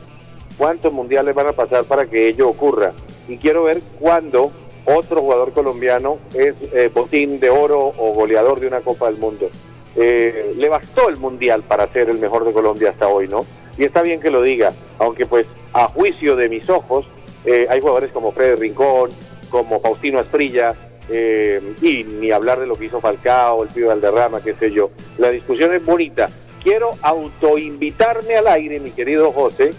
¿Cuántos 0.58 0.92
mundiales 0.92 1.36
van 1.36 1.48
a 1.48 1.54
pasar 1.54 1.84
para 1.86 2.08
que 2.08 2.28
ello 2.28 2.50
ocurra? 2.50 2.94
Y 3.28 3.38
quiero 3.38 3.64
ver 3.64 3.82
cuándo 4.00 4.52
otro 4.86 5.22
jugador 5.22 5.54
colombiano 5.54 6.18
es 6.34 6.56
eh, 6.74 6.90
botín 6.94 7.40
de 7.40 7.50
oro 7.50 7.94
o 7.98 8.14
goleador 8.14 8.60
de 8.60 8.68
una 8.68 8.82
Copa 8.82 9.08
del 9.08 9.18
Mundo. 9.18 9.50
Eh, 9.96 10.54
le 10.58 10.70
bastó 10.70 11.08
el 11.08 11.18
Mundial 11.18 11.64
para 11.64 11.88
ser 11.94 12.10
el 12.10 12.18
mejor 12.18 12.44
de 12.44 12.54
Colombia 12.54 12.90
hasta 12.90 13.08
hoy, 13.08 13.28
¿no? 13.28 13.46
Y 13.78 13.86
está 13.86 14.02
bien 14.02 14.20
que 14.20 14.32
lo 14.32 14.42
diga, 14.42 14.74
aunque 15.00 15.26
pues 15.26 15.46
a 15.74 15.88
juicio 15.88 16.36
de 16.36 16.50
mis 16.50 16.70
ojos 16.70 17.06
eh, 17.46 17.68
hay 17.70 17.80
jugadores 17.80 18.12
como 18.12 18.32
Freddy 18.32 18.56
Rincón, 18.56 19.12
como 19.50 19.80
Faustino 19.80 20.20
Asprilla, 20.20 20.76
eh, 21.10 21.62
y 21.82 22.04
ni 22.04 22.32
hablar 22.32 22.60
de 22.60 22.68
lo 22.68 22.76
que 22.76 22.86
hizo 22.86 23.02
Falcao, 23.02 23.64
el 23.64 23.70
Pío 23.70 23.88
Valderrama, 23.88 24.42
qué 24.42 24.54
sé 24.54 24.72
yo. 24.72 24.92
La 25.18 25.30
discusión 25.30 25.74
es 25.74 25.84
bonita. 25.84 26.30
Quiero 26.64 26.92
autoinvitarme 27.02 28.36
al 28.36 28.48
aire, 28.48 28.80
mi 28.80 28.92
querido 28.92 29.32
José, 29.34 29.74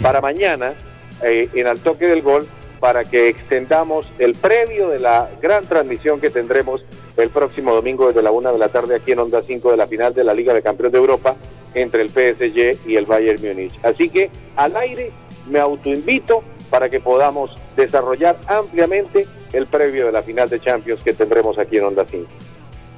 para 0.00 0.20
mañana, 0.20 0.74
en 1.22 1.66
Al 1.66 1.80
Toque 1.80 2.06
del 2.06 2.22
Gol, 2.22 2.46
para 2.78 3.04
que 3.04 3.28
extendamos 3.28 4.06
el 4.18 4.34
previo 4.34 4.90
de 4.90 5.00
la 5.00 5.28
gran 5.40 5.64
transmisión 5.66 6.20
que 6.20 6.30
tendremos 6.30 6.84
el 7.16 7.30
próximo 7.30 7.74
domingo 7.74 8.08
desde 8.08 8.22
la 8.22 8.30
una 8.30 8.52
de 8.52 8.58
la 8.58 8.68
tarde 8.68 8.96
aquí 8.96 9.12
en 9.12 9.20
Onda 9.20 9.42
5 9.42 9.70
de 9.70 9.76
la 9.76 9.86
final 9.86 10.14
de 10.14 10.24
la 10.24 10.34
Liga 10.34 10.52
de 10.52 10.62
Campeones 10.62 10.92
de 10.92 10.98
Europa 10.98 11.36
entre 11.74 12.02
el 12.02 12.10
PSG 12.10 12.88
y 12.88 12.96
el 12.96 13.06
Bayern 13.06 13.42
Múnich. 13.42 13.72
Así 13.82 14.08
que 14.08 14.30
al 14.56 14.76
aire 14.76 15.12
me 15.48 15.58
autoinvito 15.58 16.42
para 16.70 16.88
que 16.88 17.00
podamos 17.00 17.50
desarrollar 17.76 18.36
ampliamente 18.46 19.26
el 19.52 19.66
previo 19.66 20.06
de 20.06 20.12
la 20.12 20.22
final 20.22 20.48
de 20.48 20.60
Champions 20.60 21.02
que 21.04 21.12
tendremos 21.12 21.58
aquí 21.58 21.76
en 21.76 21.84
Onda 21.84 22.04
5. 22.10 22.26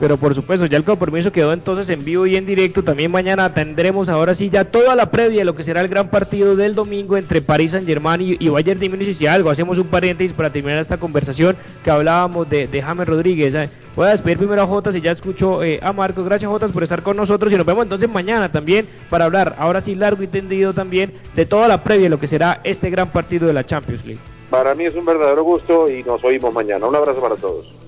Pero 0.01 0.17
por 0.17 0.33
supuesto, 0.35 0.67
ya 0.67 0.77
el 0.77 0.85
compromiso 0.85 1.33
quedó 1.33 1.53
entonces 1.53 1.89
en 1.89 2.05
vivo 2.05 2.25
y 2.27 2.37
en 2.37 2.47
directo. 2.47 2.85
También 2.85 3.11
mañana 3.11 3.53
tendremos 3.53 4.09
ahora 4.09 4.35
sí 4.35 4.49
ya 4.49 4.65
toda 4.65 4.95
la 4.95 5.11
previa 5.11 5.41
de 5.41 5.45
lo 5.45 5.57
que 5.57 5.65
será 5.65 5.81
el 5.81 5.89
gran 5.89 6.09
partido 6.09 6.55
del 6.55 6.77
domingo 6.77 7.17
entre 7.17 7.43
París 7.43 7.73
Saint 7.73 7.87
Germain 7.87 8.37
y, 8.39 8.49
Bayern 8.49 8.79
de 8.79 8.89
Múnich. 8.89 9.17
Si 9.17 9.27
algo, 9.27 9.51
hacemos 9.51 9.77
un 9.77 9.89
paréntesis 9.89 10.33
para 10.33 10.51
terminar 10.51 10.79
esta 10.79 10.99
conversación 10.99 11.57
que 11.83 11.91
hablábamos 11.91 12.49
de, 12.49 12.69
de 12.69 12.81
James 12.81 13.09
Rodríguez. 13.09 13.55
Voy 13.97 14.07
a 14.07 14.11
despedir 14.11 14.39
primero 14.39 14.63
a 14.63 14.67
Jotas 14.67 14.95
y 14.95 15.01
ya 15.01 15.11
escucho 15.11 15.65
eh, 15.65 15.81
a 15.83 15.93
Marcos. 15.93 16.25
Gracias 16.25 16.49
Jotas 16.49 16.71
por 16.71 16.85
estar 16.85 17.03
con 17.03 17.17
nosotros 17.17 17.53
y 17.53 17.57
nos 17.57 17.67
vemos 17.67 17.83
entonces 17.83 18.09
mañana 18.09 18.53
también 18.53 18.87
para 19.11 19.25
hablar, 19.25 19.57
ahora 19.59 19.81
sí 19.81 19.97
largo 19.97 20.23
y 20.23 20.29
tendido 20.29 20.73
también, 20.73 21.13
de 21.35 21.45
toda 21.45 21.67
la 21.67 21.83
previa 21.83 22.05
de 22.05 22.11
lo 22.11 22.21
que 22.21 22.29
será 22.29 22.61
este 22.63 22.91
gran 22.91 23.11
partido 23.11 23.49
de 23.49 23.53
la 23.53 23.67
Champions 23.67 24.05
League. 24.05 24.38
Para 24.51 24.75
mí 24.75 24.87
es 24.87 24.95
un 24.95 25.05
verdadero 25.05 25.45
gusto 25.45 25.91
y 25.91 26.03
nos 26.03 26.23
oímos 26.25 26.53
mañana. 26.55 26.87
Un 26.87 26.97
abrazo 26.97 27.21
para 27.21 27.37
todos. 27.37 27.79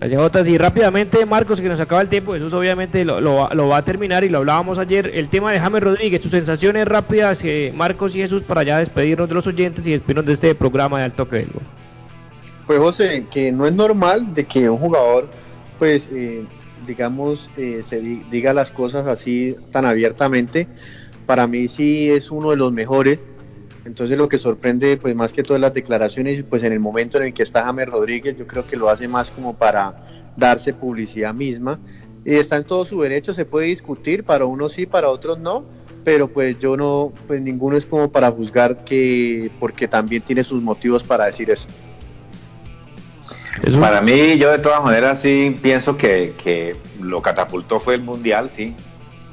Gracias, 0.00 0.48
Y 0.48 0.58
rápidamente, 0.58 1.24
Marcos, 1.24 1.60
que 1.60 1.68
nos 1.68 1.78
acaba 1.78 2.00
el 2.00 2.08
tiempo, 2.08 2.32
Jesús 2.32 2.52
obviamente 2.54 3.04
lo, 3.04 3.36
va 3.68 3.76
a 3.76 3.84
terminar 3.84 4.24
y 4.24 4.28
lo 4.28 4.38
hablábamos 4.38 4.78
ayer. 4.78 5.12
El 5.14 5.28
tema 5.28 5.52
de 5.52 5.60
James 5.60 5.80
Rodríguez, 5.80 6.20
sus 6.20 6.32
sensaciones 6.32 6.88
rápidas, 6.88 7.38
eh, 7.44 7.72
Marcos 7.74 8.16
y 8.16 8.18
Jesús, 8.18 8.42
para 8.42 8.64
ya 8.64 8.78
despedirnos 8.78 9.28
de 9.28 9.34
los 9.36 9.46
oyentes 9.46 9.86
y 9.86 9.92
despedirnos 9.92 10.26
de 10.26 10.32
este 10.32 10.54
programa 10.56 10.98
de 10.98 11.04
Alto 11.04 11.24
Toque 11.24 11.46
Pues, 12.66 12.80
José, 12.80 13.26
que 13.30 13.52
no 13.52 13.64
es 13.64 13.74
normal 13.74 14.34
de 14.34 14.44
que 14.44 14.68
un 14.68 14.78
jugador, 14.78 15.28
pues, 15.78 16.08
eh, 16.10 16.42
digamos, 16.84 17.48
eh, 17.56 17.82
se 17.88 18.00
diga 18.00 18.52
las 18.52 18.72
cosas 18.72 19.06
así 19.06 19.54
tan 19.70 19.86
abiertamente. 19.86 20.66
Para 21.26 21.46
mí 21.46 21.68
sí 21.68 22.10
es 22.10 22.32
uno 22.32 22.50
de 22.50 22.56
los 22.56 22.72
mejores 22.72 23.24
entonces 23.84 24.16
lo 24.16 24.28
que 24.28 24.38
sorprende 24.38 24.96
pues 24.96 25.14
más 25.14 25.32
que 25.32 25.42
todas 25.42 25.60
las 25.60 25.74
declaraciones, 25.74 26.44
pues 26.48 26.62
en 26.62 26.72
el 26.72 26.80
momento 26.80 27.18
en 27.18 27.24
el 27.24 27.34
que 27.34 27.42
está 27.42 27.64
James 27.64 27.88
Rodríguez, 27.88 28.36
yo 28.36 28.46
creo 28.46 28.66
que 28.66 28.76
lo 28.76 28.88
hace 28.88 29.08
más 29.08 29.30
como 29.30 29.54
para 29.54 29.94
darse 30.36 30.72
publicidad 30.72 31.34
misma. 31.34 31.80
Y 32.24 32.36
está 32.36 32.56
en 32.56 32.64
todo 32.64 32.84
su 32.84 33.00
derecho, 33.02 33.34
se 33.34 33.44
puede 33.44 33.66
discutir, 33.66 34.22
para 34.22 34.44
unos 34.44 34.74
sí, 34.74 34.86
para 34.86 35.08
otros 35.08 35.40
no, 35.40 35.64
pero 36.04 36.28
pues 36.28 36.56
yo 36.60 36.76
no, 36.76 37.12
pues 37.26 37.40
ninguno 37.40 37.76
es 37.76 37.84
como 37.84 38.12
para 38.12 38.30
juzgar 38.30 38.84
que, 38.84 39.50
porque 39.58 39.88
también 39.88 40.22
tiene 40.22 40.44
sus 40.44 40.62
motivos 40.62 41.02
para 41.02 41.26
decir 41.26 41.50
eso. 41.50 41.66
Para 43.80 44.00
mí, 44.00 44.38
yo 44.38 44.50
de 44.50 44.58
todas 44.58 44.82
maneras 44.82 45.20
sí 45.20 45.56
pienso 45.60 45.96
que, 45.96 46.34
que 46.42 46.76
lo 47.00 47.20
catapultó 47.20 47.80
fue 47.80 47.96
el 47.96 48.02
Mundial, 48.02 48.50
sí, 48.50 48.74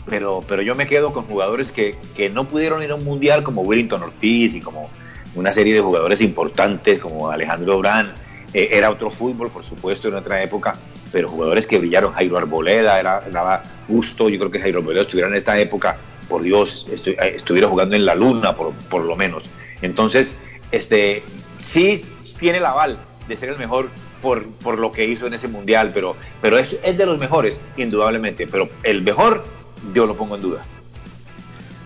pero, 0.06 0.44
pero 0.48 0.62
yo 0.62 0.76
me 0.76 0.88
quedo 0.88 1.14
con 1.14 1.26
jugadores 1.26 1.72
que, 1.72 1.96
que 2.16 2.30
no 2.30 2.48
pudieron 2.48 2.82
ir 2.84 2.92
a 2.92 2.96
un 2.96 3.04
mundial 3.04 3.44
como 3.44 3.62
Willington 3.62 4.04
Ortiz 4.04 4.54
y 4.54 4.62
como 4.62 4.90
una 5.36 5.54
serie 5.54 5.74
de 5.74 5.82
jugadores 5.82 6.22
importantes 6.22 7.00
como 7.00 7.30
Alejandro 7.30 7.80
Brand. 7.80 8.14
Eh, 8.54 8.70
era 8.72 8.90
otro 8.90 9.12
fútbol, 9.12 9.50
por 9.50 9.64
supuesto, 9.64 10.08
en 10.08 10.16
otra 10.16 10.42
época, 10.42 10.76
pero 11.12 11.30
jugadores 11.30 11.68
que 11.68 11.78
brillaron, 11.78 12.14
Jairo 12.14 12.38
Arboleda, 12.38 13.00
era, 13.00 13.22
daba 13.32 13.64
gusto, 13.88 14.30
yo 14.30 14.40
creo 14.40 14.52
que 14.52 14.60
Jairo 14.60 14.80
Arboleda 14.80 15.04
estuviera 15.04 15.28
en 15.28 15.36
esta 15.36 15.60
época, 15.60 15.98
por 16.28 16.42
Dios, 16.42 16.86
eh, 16.90 17.34
estuviera 17.36 17.68
jugando 17.68 17.96
en 17.96 18.06
la 18.06 18.16
luna, 18.16 18.56
por, 18.56 18.74
por 18.90 19.04
lo 19.04 19.16
menos. 19.16 19.44
Entonces, 19.82 20.36
este, 20.72 21.24
sí 21.60 22.06
tiene 22.40 22.58
el 22.58 22.66
aval 22.66 22.98
de 23.28 23.38
ser 23.38 23.50
el 23.50 23.58
mejor 23.58 23.90
por, 24.22 24.46
por 24.46 24.80
lo 24.80 24.92
que 24.92 25.06
hizo 25.06 25.28
en 25.28 25.34
ese 25.34 25.48
mundial, 25.48 25.92
pero, 25.94 26.16
pero 26.42 26.58
es, 26.58 26.76
es 26.84 26.98
de 26.98 27.06
los 27.06 27.20
mejores, 27.20 27.60
indudablemente. 27.78 28.48
Pero 28.48 28.70
el 28.84 29.02
mejor 29.02 29.44
yo 29.94 30.06
lo 30.06 30.16
pongo 30.16 30.36
en 30.36 30.42
duda. 30.42 30.62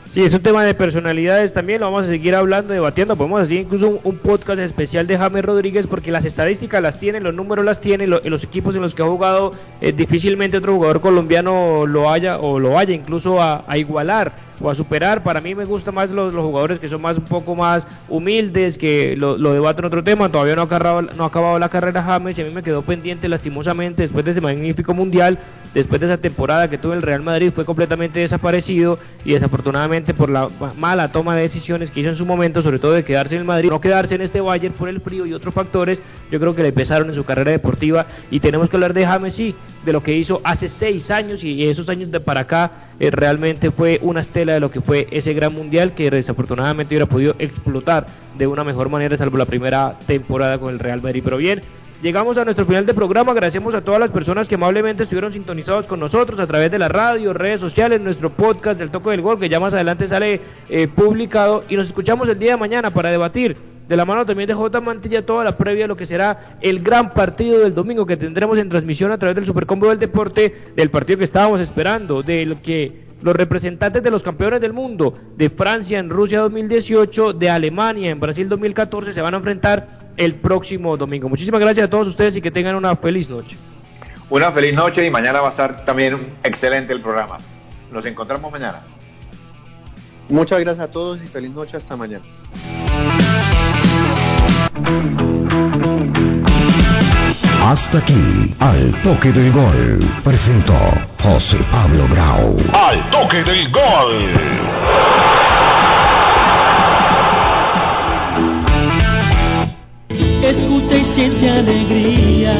Sí, 0.10 0.22
es 0.22 0.32
un 0.36 0.44
tema 0.44 0.64
de 0.64 0.76
personalidades 0.76 1.54
también, 1.54 1.80
lo 1.80 1.88
vamos 1.88 2.06
a 2.06 2.10
seguir 2.10 2.36
hablando, 2.36 2.72
debatiendo, 2.72 3.16
podemos 3.16 3.42
hacer 3.42 3.58
incluso 3.58 4.00
un, 4.04 4.18
podcast 4.18 4.62
especial 4.62 5.08
de 5.08 5.18
James 5.18 5.44
Rodríguez 5.44 5.88
porque 5.88 6.12
las 6.12 6.24
estadísticas 6.24 6.84
las 6.84 7.00
tiene, 7.00 7.20
los 7.20 7.34
números 7.34 7.66
las 7.66 7.82
tiene, 7.82 8.06
los 8.06 8.44
equipos 8.44 8.76
en 8.76 8.84
los 8.84 8.94
que 8.94 9.02
ha 9.02 9.08
jugado 9.08 9.54
eh, 9.82 9.92
difícilmente 9.92 10.58
otro 10.58 10.76
jugador 10.76 11.02
colombiano 11.02 11.88
lo 11.88 12.12
haya 12.12 12.38
o 12.38 12.60
lo 12.60 12.78
haya 12.78 12.94
incluso 12.94 13.42
a 13.42 13.66
igualar 13.76 14.53
o 14.62 14.70
a 14.70 14.76
superar. 14.76 15.24
Para 15.24 15.42
mí 15.42 15.56
me 15.56 15.66
gustan 15.66 15.96
más 15.96 16.12
los, 16.12 16.34
jugadores 16.34 16.80
que 16.80 16.88
son 16.88 17.02
más 17.02 17.18
un 17.18 17.26
poco 17.26 17.56
más 17.56 17.88
humildes, 18.10 18.78
que 18.78 19.16
lo, 19.16 19.38
lo 19.38 19.54
debaten 19.54 19.86
otro 19.86 20.04
tema. 20.04 20.30
Todavía 20.30 20.56
no 20.56 20.62
ha, 20.62 20.66
acabado, 20.66 21.02
no 21.02 21.24
ha 21.24 21.28
acabado 21.28 21.60
la 21.60 21.70
carrera 21.70 22.04
James 22.04 22.38
y 22.38 22.42
a 22.42 22.46
mí 22.46 22.52
me 22.52 22.64
quedó 22.64 22.82
pendiente 22.82 23.28
lastimosamente 23.28 24.04
después 24.04 24.26
de 24.26 24.32
ese 24.32 24.42
magnífico 24.42 24.94
mundial, 24.94 25.40
después 25.74 26.00
de 26.02 26.08
esa 26.08 26.18
temporada 26.18 26.70
que 26.70 26.78
tuvo 26.78 26.94
el 26.94 27.02
Real 27.02 27.22
Madrid, 27.22 27.52
fue 27.54 27.66
completamente 27.66 28.20
desaparecido 28.20 29.00
y 29.26 29.34
desafortunadamente 29.34 30.14
por 30.14 30.30
la 30.30 30.50
mala 30.78 31.12
toma 31.12 31.36
de 31.36 31.44
decisiones 31.44 31.92
que 31.92 32.02
hizo 32.02 32.10
en 32.10 32.16
su 32.16 32.26
momento, 32.26 32.62
sobre 32.62 32.80
todo 32.80 32.94
de 32.94 33.04
quedarse 33.04 33.36
en 33.36 33.42
el 33.42 33.48
Madrid, 33.48 33.70
no 33.70 33.82
quedarse 33.82 34.16
en 34.16 34.22
este 34.22 34.42
Bayern 34.42 34.74
por 34.74 34.90
el 34.90 35.02
frío 35.02 35.26
y 35.26 35.34
otros 35.34 35.54
factores, 35.54 36.02
yo 36.32 36.40
creo 36.40 36.56
que 36.56 36.64
le 36.64 36.72
pesaron 36.72 37.10
en 37.10 37.16
su 37.16 37.24
carrera 37.24 37.52
deportiva 37.52 38.06
y 38.30 38.40
tenemos 38.40 38.70
que 38.70 38.78
hablar 38.78 38.94
de 38.94 39.06
James, 39.06 39.34
sí, 39.34 39.56
de 39.86 39.94
lo 39.94 40.04
que 40.04 40.16
hizo 40.16 40.42
hace 40.44 40.68
seis 40.68 41.12
años 41.12 41.44
y 41.44 41.66
esos 41.68 41.90
años 41.90 42.12
de 42.12 42.20
para 42.20 42.42
acá 42.42 42.72
eh, 43.00 43.12
realmente 43.12 43.72
fue 43.72 44.00
una 44.02 44.22
estela 44.22 44.54
de 44.54 44.60
lo 44.60 44.72
que 44.72 44.82
fue 44.82 45.08
ese 45.12 45.34
gran 45.34 45.54
mundial 45.54 45.94
que 45.94 46.10
desafortunadamente 46.10 46.94
hubiera 46.94 47.08
podido 47.08 47.36
explotar 47.40 48.06
de 48.38 48.48
una 48.48 48.64
mejor 48.64 48.90
manera 48.90 49.18
salvo 49.18 49.38
la 49.38 49.46
primera 49.46 49.98
temporada 50.06 50.58
con 50.60 50.74
el 50.74 50.80
Real 50.80 51.02
Madrid. 51.02 51.22
Pero 51.24 51.38
bien, 51.38 51.62
llegamos 52.02 52.38
a 52.38 52.46
nuestro 52.46 52.66
final 52.66 52.86
de 52.86 52.94
programa. 52.94 53.32
Agradecemos 53.32 53.74
a 53.76 53.82
todas 53.82 54.00
las 54.00 54.12
personas 54.12 54.48
que 54.48 54.56
amablemente 54.56 55.04
estuvieron 55.04 55.34
sintonizados 55.34 55.88
con 55.88 56.00
nosotros 56.00 56.40
a 56.40 56.48
través 56.48 56.72
de 56.72 56.80
la 56.80 56.88
radio, 56.88 57.34
redes 57.34 57.60
sociales, 57.60 58.02
nuestro 58.02 58.30
podcast 58.30 58.80
del 58.80 58.92
Toco 58.92 59.12
del 59.12 59.22
Gol, 59.22 59.40
que 59.40 59.50
ya 59.50 59.60
más 59.60 59.74
adelante 59.74 60.08
sale 60.08 60.42
eh, 60.70 60.88
publicado. 60.88 61.64
Y 61.70 61.76
nos 61.76 61.88
escuchamos 61.88 62.30
el 62.30 62.40
día 62.40 62.52
de 62.52 62.58
mañana 62.58 62.92
para 62.92 63.10
debatir 63.10 63.73
de 63.88 63.98
la 63.98 64.06
mano 64.06 64.26
también 64.26 64.48
de 64.48 64.54
J. 64.54 64.80
Mantilla 64.82 65.26
toda 65.26 65.44
la 65.44 65.58
previa 65.58 65.84
de 65.84 65.88
lo 65.88 65.98
que 65.98 66.06
será 66.06 66.58
el 66.62 66.80
gran 66.82 67.14
partido 67.14 67.60
del 67.60 67.74
domingo 67.74 68.06
que 68.06 68.18
tendremos 68.18 68.58
en 68.58 68.70
transmisión 68.70 69.12
a 69.12 69.18
través 69.18 69.36
del 69.36 69.46
Supercombo 69.46 69.90
del 69.90 70.00
Deporte, 70.00 70.72
del 70.76 70.90
partido 70.90 71.20
que 71.20 71.26
estábamos 71.26 71.60
esperando, 71.62 72.24
del 72.24 72.58
que 72.62 73.04
los 73.22 73.36
representantes 73.36 74.04
de 74.04 74.12
los 74.12 74.22
campeones 74.22 74.62
del 74.62 74.74
mundo, 74.74 75.14
de 75.38 75.50
Francia 75.50 75.98
en 75.98 76.10
Rusia 76.10 76.40
2018, 76.40 77.34
de 77.34 77.50
Alemania 77.50 78.12
en 78.12 78.20
Brasil 78.20 78.50
2014, 78.50 79.14
se 79.14 79.22
van 79.22 79.34
a 79.34 79.38
enfrentar 79.38 79.88
el 80.18 80.36
próximo 80.36 80.98
domingo. 80.98 81.30
Muchísimas 81.30 81.62
gracias 81.62 81.88
a 81.88 81.90
todos 81.90 82.08
ustedes 82.08 82.36
y 82.36 82.42
que 82.42 82.52
tengan 82.52 82.76
una 82.76 82.96
feliz 82.96 83.30
noche. 83.30 83.58
Una 84.30 84.52
feliz 84.52 84.74
noche 84.74 85.06
y 85.06 85.10
mañana 85.10 85.42
va 85.42 85.50
a 85.50 85.52
estar 85.52 85.86
también 85.86 86.34
excelente 86.44 86.94
el 86.94 87.02
programa. 87.02 87.38
Nos 87.92 88.06
encontramos 88.06 88.52
mañana. 88.52 88.82
Muchas 90.30 90.60
gracias 90.60 90.88
a 90.88 90.92
todos 90.92 91.24
y 91.24 91.28
feliz 91.28 91.52
noche 91.52 91.78
hasta 91.78 91.96
mañana. 91.96 92.24
Hasta 97.66 98.00
aquí, 98.00 98.54
al 98.60 98.92
toque 99.04 99.32
del 99.32 99.52
gol, 99.52 100.12
presentó 100.24 100.74
José 101.22 101.58
Pablo 101.72 102.08
Grau. 102.10 102.58
Al 102.74 103.10
toque 103.12 103.44
del 103.44 103.72
gol. 103.72 104.30
Escucha 110.44 110.98
y 110.98 111.06
siente 111.06 111.50
alegría. 111.50 112.54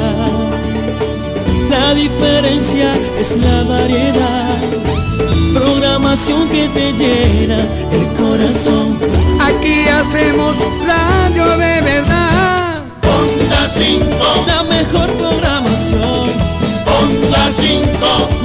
La 1.70 1.94
diferencia 1.96 2.96
es 3.20 3.38
la 3.38 3.64
variedad. 3.64 4.58
Programación 5.54 6.48
que 6.50 6.70
te 6.70 6.94
llena 6.94 7.68
el 7.92 8.14
corazón. 8.14 9.23
Aquí 9.46 9.88
hacemos 9.90 10.58
radio 10.86 11.58
de 11.58 11.82
verdad. 11.82 12.84
Onda 13.04 13.68
5. 13.68 14.06
La 14.48 14.64
mejor 14.64 15.10
programación. 15.18 16.30
Onda 17.02 17.50
5 17.50 18.43